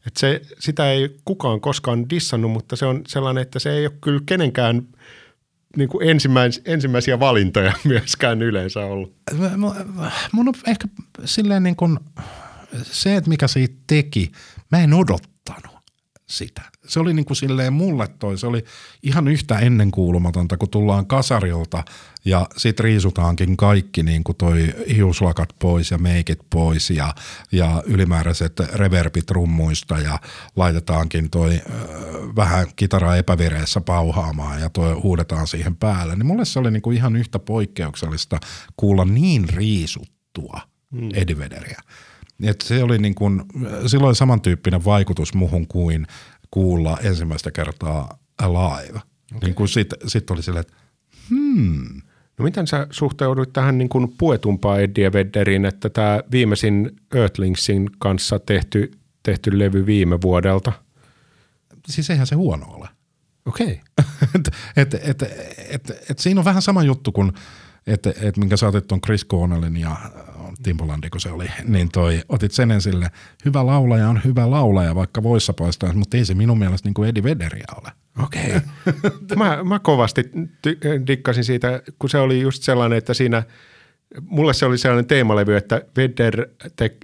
[0.07, 3.93] Että se, sitä ei kukaan koskaan dissannut, mutta se on sellainen, että se ei ole
[4.01, 4.87] kyllä kenenkään
[5.75, 9.15] niin kuin ensimmäis, ensimmäisiä valintoja myöskään yleensä ollut.
[10.31, 10.87] Mun on ehkä
[11.25, 11.99] silleen niin kuin
[12.81, 14.31] se, että mikä siitä teki,
[14.71, 15.76] mä en odottanut
[16.29, 16.61] sitä.
[16.87, 18.63] Se oli niin kuin silleen mulle toi, se oli
[19.03, 21.83] ihan yhtä ennenkuulumatonta, kun tullaan kasarilta
[22.25, 27.15] ja sit riisutaankin kaikki niin kuin toi hiuslakat pois ja meikit pois ja,
[27.51, 30.19] ja ylimääräiset reverbit rummuista ja
[30.55, 31.61] laitetaankin toi äh,
[32.35, 36.15] vähän kitaraa epävireessä pauhaamaan ja toi huudetaan siihen päälle.
[36.15, 38.39] Niin mulle se oli niin kuin ihan yhtä poikkeuksellista
[38.77, 41.09] kuulla niin riisuttua mm.
[41.13, 41.81] Eddie Vederiä.
[42.43, 43.43] Et se oli niin kuin,
[43.87, 46.07] silloin samantyyppinen vaikutus muhun kuin
[46.51, 48.99] kuulla ensimmäistä kertaa live.
[49.35, 49.39] Okay.
[49.43, 50.73] Niin kuin sit, sit oli silleen, että
[51.29, 52.01] hmm.
[52.37, 58.39] No miten sä suhteuduit tähän niin kuin puetumpaan Eddie Vedderiin, että tämä viimeisin Earthlingsin kanssa
[58.39, 58.91] tehty,
[59.23, 60.71] tehty levy viime vuodelta?
[61.87, 62.89] Siis eihän se huono ole.
[63.45, 63.81] Okei.
[63.99, 64.07] Okay.
[64.75, 65.21] et, et, et,
[65.69, 67.31] et, et siinä on vähän sama juttu kuin,
[67.87, 69.95] että et minkä saatit tuon Chris Cornellin ja
[70.63, 73.11] Timpolandi, kun se oli, niin toi, otit sen esille.
[73.45, 77.09] Hyvä laulaja on hyvä laulaja, vaikka voissa poistaa, mutta ei se minun mielestä niin kuin
[77.09, 77.91] Eddie Vedderia ole.
[78.23, 78.55] Okei.
[78.55, 79.37] Okay.
[79.37, 80.23] mä, mä kovasti
[81.07, 83.43] dikkasin siitä, kun se oli just sellainen, että siinä,
[84.21, 86.95] mulle se oli sellainen teemalevy, että Vedder te,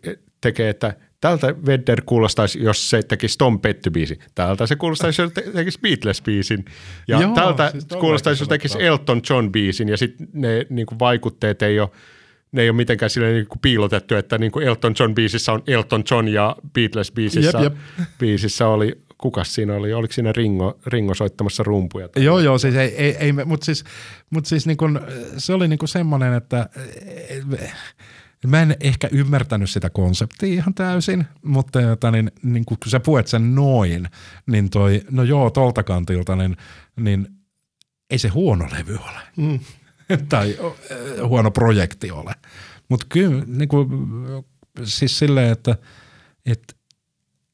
[0.42, 4.24] tekee, että tältä Vedder kuulostaisi, jos se tekisi Tom Petty-biisin.
[4.36, 6.66] Tältä se kuulostaisi, jos se tekisi Beatles-biisin.
[7.08, 9.90] Ja Joo, tältä siis kuulostaisi, jos tekisi Elton John-biisin.
[9.90, 11.90] Ja sitten ne niin kuin vaikutteet ei ole
[12.54, 15.64] ne ei ole mitenkään sille niin kuin piilotettu, että niin kuin Elton John biisissä on
[15.68, 18.08] Elton John ja Beatles biisissä, jep, jep.
[18.20, 22.08] biisissä oli, kukas siinä oli, oliko siinä Ringo, Ringo soittamassa rumpuja?
[22.08, 23.84] Tai joo, joo, siis ei, ei, ei mutta siis,
[24.30, 25.00] mutta siis niin kuin,
[25.38, 26.70] se oli niin kuin semmoinen, että
[28.48, 33.28] Mä en ehkä ymmärtänyt sitä konseptia ihan täysin, mutta jota, niin, niin kun sä puet
[33.28, 34.10] sen noin,
[34.46, 36.58] niin toi, no joo, tolta kantilta, niin,
[37.00, 37.28] niin
[38.10, 39.22] ei se huono levy ole.
[39.38, 39.60] Mm.
[40.30, 40.58] tai
[41.28, 42.36] huono projekti ole.
[42.90, 43.90] Mutta kyllä niin kuin,
[44.84, 45.78] siis silleen, että
[46.46, 46.76] et,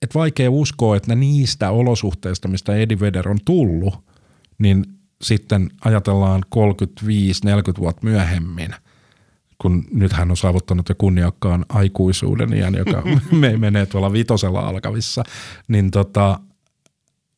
[0.01, 3.93] et vaikea uskoa, että niistä olosuhteista, mistä Eddie Vedder on tullut,
[4.57, 4.85] niin
[5.21, 7.05] sitten ajatellaan 35-40
[7.79, 8.75] vuotta myöhemmin,
[9.61, 15.23] kun nyt hän on saavuttanut jo kunniakkaan aikuisuuden iän, joka me menee tuolla vitosella alkavissa,
[15.67, 16.39] niin tota,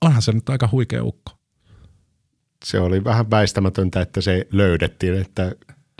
[0.01, 1.40] onhan se nyt aika huikea ukko.
[2.63, 5.51] Se oli vähän väistämätöntä, että se löydettiin, että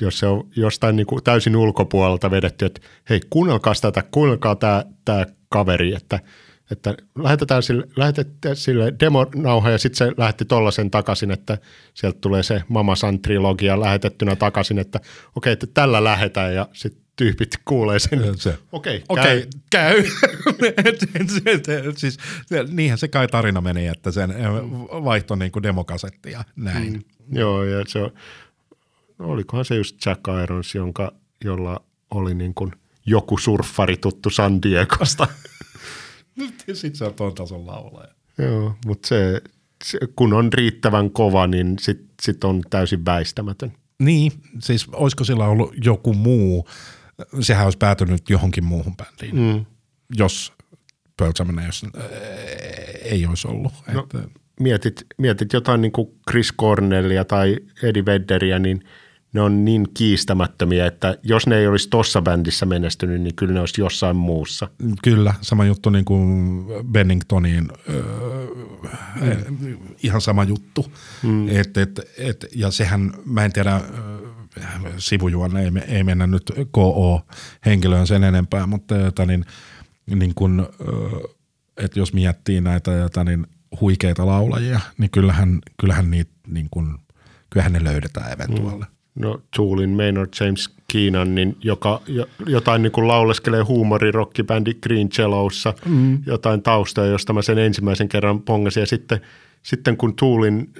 [0.01, 4.85] jos se on jostain niin kuin täysin ulkopuolelta vedetty, että hei, kuunnelkaa tätä, kuunnelkaa tämä,
[5.05, 6.19] tämä kaveri, että,
[6.71, 11.57] että lähetetään sille, lähetetään sille demonauha ja sitten se lähetti tollaisen takaisin, että
[11.93, 14.99] sieltä tulee se Mama San trilogia lähetettynä takaisin, että
[15.35, 18.37] okei, että tällä lähetään ja sitten tyypit kuulee sen.
[18.37, 18.57] Se.
[18.71, 19.45] Okei, okay, käy.
[19.69, 20.03] käy.
[21.95, 22.17] siis,
[22.71, 24.33] niinhän se kai tarina meni, että sen
[24.89, 26.93] vaihtoi niin kuin demokasetti ja näin.
[26.93, 28.11] Mm, joo, ja se on,
[29.19, 31.11] no olikohan se just Jack Irons, jonka,
[31.43, 32.71] jolla oli niin kuin
[33.05, 35.27] joku surffari tuttu San Diegosta.
[36.73, 38.13] Sitten se on tuon tason laulaja.
[38.37, 39.41] Joo, mutta se,
[39.83, 43.73] se, kun on riittävän kova, niin sitten sit on täysin väistämätön.
[43.99, 46.67] Niin, siis olisiko sillä ollut joku muu,
[47.41, 49.65] sehän olisi päätynyt johonkin muuhun bändiin, mm.
[50.17, 50.53] jos
[51.17, 52.03] Pearl Jam jos, äh,
[53.01, 53.73] ei olisi ollut.
[53.93, 54.29] No, että.
[54.59, 58.83] mietit, mietit jotain niin kuin Chris Cornellia tai Eddie Vedderia, niin–
[59.33, 63.59] ne on niin kiistämättömiä, että jos ne ei olisi tuossa bändissä menestynyt, niin kyllä ne
[63.59, 64.69] olisi jossain muussa.
[65.03, 68.03] Kyllä, sama juttu niin kuin Benningtoniin, öö,
[69.59, 69.77] mm.
[70.03, 70.91] ihan sama juttu.
[71.23, 71.49] Mm.
[71.49, 73.81] Et, et, et, ja sehän, mä en tiedä,
[74.97, 79.45] sivujuonne ei, ei mennä nyt KO-henkilöön sen enempää, mutta jota, niin,
[80.15, 80.69] niin kun,
[81.77, 83.47] että jos miettii näitä jota, niin
[83.81, 86.99] huikeita laulajia, niin kyllähän, kyllähän niitä niin kun,
[87.49, 88.85] kyllähän ne löydetään eventuaalle.
[88.85, 92.01] Mm no Toolin Maynard James Keenan, niin joka
[92.45, 96.23] jotain niin kuin lauleskelee huumorirokkibändi Green Cellossa, mm.
[96.25, 98.81] jotain taustaa, josta mä sen ensimmäisen kerran pongasin.
[98.81, 99.21] Ja sitten,
[99.63, 100.73] sitten kun Toolin,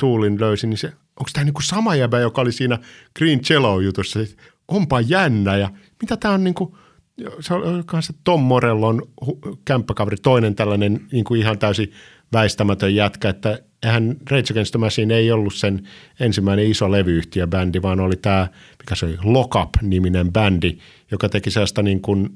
[0.00, 2.78] Toolin löysin, niin se, onko tämä niin kuin sama jäbä, joka oli siinä
[3.18, 4.20] Green Cello-jutussa?
[4.68, 5.70] Onpa jännä ja
[6.02, 6.74] mitä tämä on niin kuin,
[7.40, 9.02] se on se Tom Morellon
[9.64, 11.92] kämppäkaveri, toinen tällainen niin kuin ihan täysin
[12.32, 15.88] väistämätön jätkä, että eihän Rage Against the Machine ei ollut sen
[16.20, 18.48] ensimmäinen iso levyyhtiöbändi, vaan oli tämä,
[18.78, 20.78] mikä se oli, Lock Up-niminen bändi,
[21.10, 22.30] joka teki sellaista niin kuin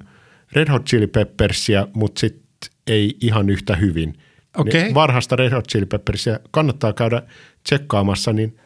[0.53, 4.15] Red Hot Chili Peppersia, mutta sitten ei ihan yhtä hyvin.
[4.57, 4.83] Okay.
[4.83, 7.23] Niin varhasta Red Hot Chili Peppersia kannattaa käydä
[7.63, 8.57] tsekkaamassa, niin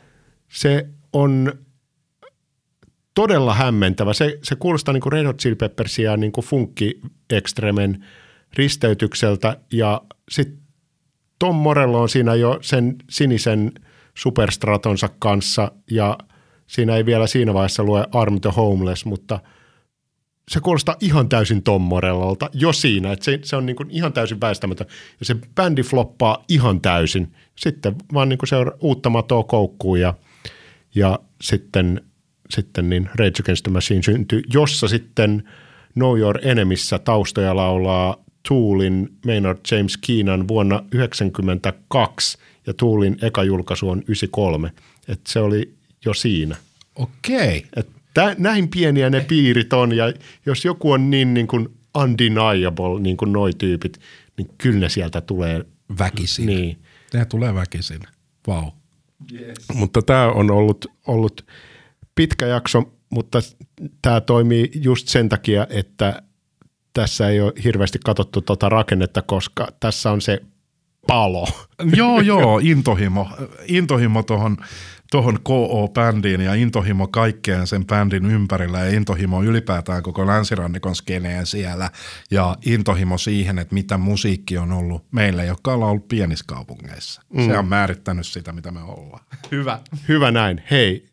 [0.48, 1.52] se on
[3.14, 4.12] todella hämmentävä.
[4.12, 7.00] Se, se kuulostaa niin kuin Red Hot Chili Peppersia niin kuin funkki
[7.30, 8.04] ekstremen
[8.56, 10.58] risteytykseltä ja sitten
[11.38, 13.72] Tom Morello on siinä jo sen sinisen
[14.14, 16.18] superstratonsa kanssa ja
[16.66, 19.40] siinä ei vielä siinä vaiheessa lue Arm the Homeless, mutta
[20.48, 24.12] se kuulostaa ihan täysin Tom Morellolta jo siinä, että se, se on niin kuin ihan
[24.12, 24.86] täysin väistämätön
[25.20, 27.34] ja se bändi floppaa ihan täysin.
[27.56, 30.14] Sitten vaan niin kuin seuraa uutta matoa koukkuun ja,
[30.94, 32.00] ja sitten,
[32.50, 35.42] sitten niin Rage Against the Machine syntyi, jossa sitten
[35.94, 43.90] Know Your Enemyssä taustoja laulaa Toolin Maynard James Keenan vuonna 1992 ja Toolin eka julkaisu
[43.90, 44.72] on 93.
[45.08, 45.74] Et se oli
[46.04, 46.56] jo siinä.
[46.94, 47.66] Okei.
[47.76, 50.12] Että näin pieniä ne piirit on ja
[50.46, 51.68] jos joku on niin, niin kuin
[52.02, 54.00] undeniable, niin kuin noi tyypit,
[54.36, 55.64] niin kyllä ne sieltä tulee.
[55.98, 56.46] Väkisin.
[56.46, 56.78] Niin.
[57.14, 58.00] Ne tulee väkisin.
[58.46, 58.62] Vau.
[58.62, 58.72] Wow.
[59.32, 59.58] Yes.
[59.74, 61.46] Mutta tämä on ollut, ollut
[62.14, 63.38] pitkä jakso, mutta
[64.02, 66.22] tämä toimii just sen takia, että
[66.92, 70.40] tässä ei ole hirveästi katsottu tuota rakennetta, koska tässä on se
[71.06, 71.46] palo.
[71.96, 73.28] Joo, joo, intohimo.
[73.66, 74.56] Intohimo tuohon
[75.10, 81.90] tohon KO-bändiin ja intohimo kaikkeen sen bändin ympärillä ja intohimo ylipäätään koko länsirannikon skeneen siellä
[82.30, 87.22] ja intohimo siihen, että mitä musiikki on ollut meille, jotka ollaan ollut pienissä kaupungeissa.
[87.32, 87.46] Mm.
[87.46, 89.24] Se on määrittänyt sitä, mitä me ollaan.
[89.52, 89.80] Hyvä.
[90.08, 90.62] Hyvä näin.
[90.70, 91.06] Hei,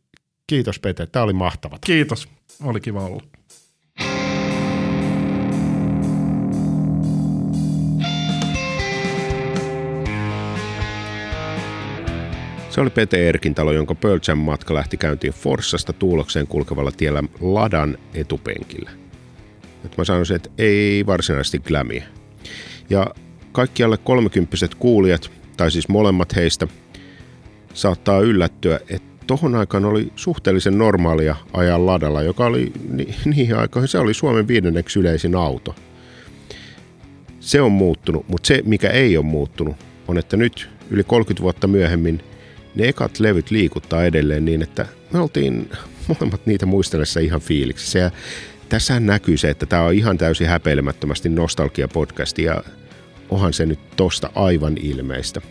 [0.47, 1.79] kiitos Pete, tämä oli mahtavaa.
[1.85, 2.29] Kiitos,
[2.63, 3.34] oli kiva olla.
[12.75, 17.97] Se oli Pete Erkintalo, jonka Pearl Jam matka lähti käyntiin Forssasta Tuulokseen kulkevalla tiellä Ladan
[18.13, 18.91] etupenkillä.
[19.83, 22.03] Nyt mä sanoisin, että ei varsinaisesti glämiä.
[22.89, 23.07] Ja
[23.51, 26.67] kaikki alle kolmekymppiset kuulijat, tai siis molemmat heistä,
[27.73, 33.87] saattaa yllättyä, että tohon aikaan oli suhteellisen normaalia ajaa ladalla, joka oli ni, niihin aikoihin
[33.87, 35.75] se oli Suomen viidenneksi yleisin auto.
[37.39, 39.75] Se on muuttunut, mutta se mikä ei ole muuttunut
[40.07, 42.21] on, että nyt yli 30 vuotta myöhemmin
[42.75, 45.69] ne ekat levyt liikuttaa edelleen niin, että me oltiin
[46.07, 47.99] molemmat niitä muistellessa ihan fiiliksissä.
[47.99, 48.11] Ja
[48.69, 52.63] tässä näkyy se, että tämä on ihan täysin häpeilemättömästi nostalgia-podcast ja
[53.29, 55.41] onhan se nyt tosta aivan ilmeistä.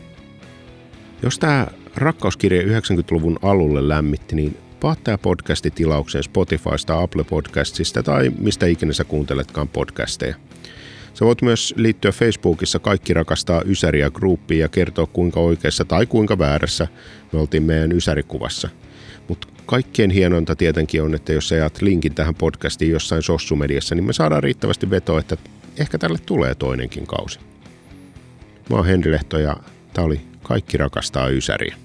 [1.22, 8.66] Jos tämä rakkauskirja 90-luvun alulle lämmitti, niin paattaa podcasti tilaukseen Spotifysta, Apple Podcastista tai mistä
[8.66, 10.34] ikinä sä kuunteletkaan podcasteja.
[11.14, 16.38] Sä voit myös liittyä Facebookissa Kaikki rakastaa Ysäriä gruppiin ja kertoa kuinka oikeassa tai kuinka
[16.38, 16.88] väärässä
[17.32, 18.68] me oltiin meidän Ysärikuvassa.
[19.28, 24.04] Mutta kaikkein hienointa tietenkin on, että jos sä jaat linkin tähän podcastiin jossain sossumediassa, niin
[24.04, 25.36] me saadaan riittävästi vetoa, että
[25.78, 27.38] ehkä tälle tulee toinenkin kausi.
[28.70, 29.56] Mä oon Henri Lehto ja
[29.92, 31.76] tää oli Kaikki rakastaa Ysäriä.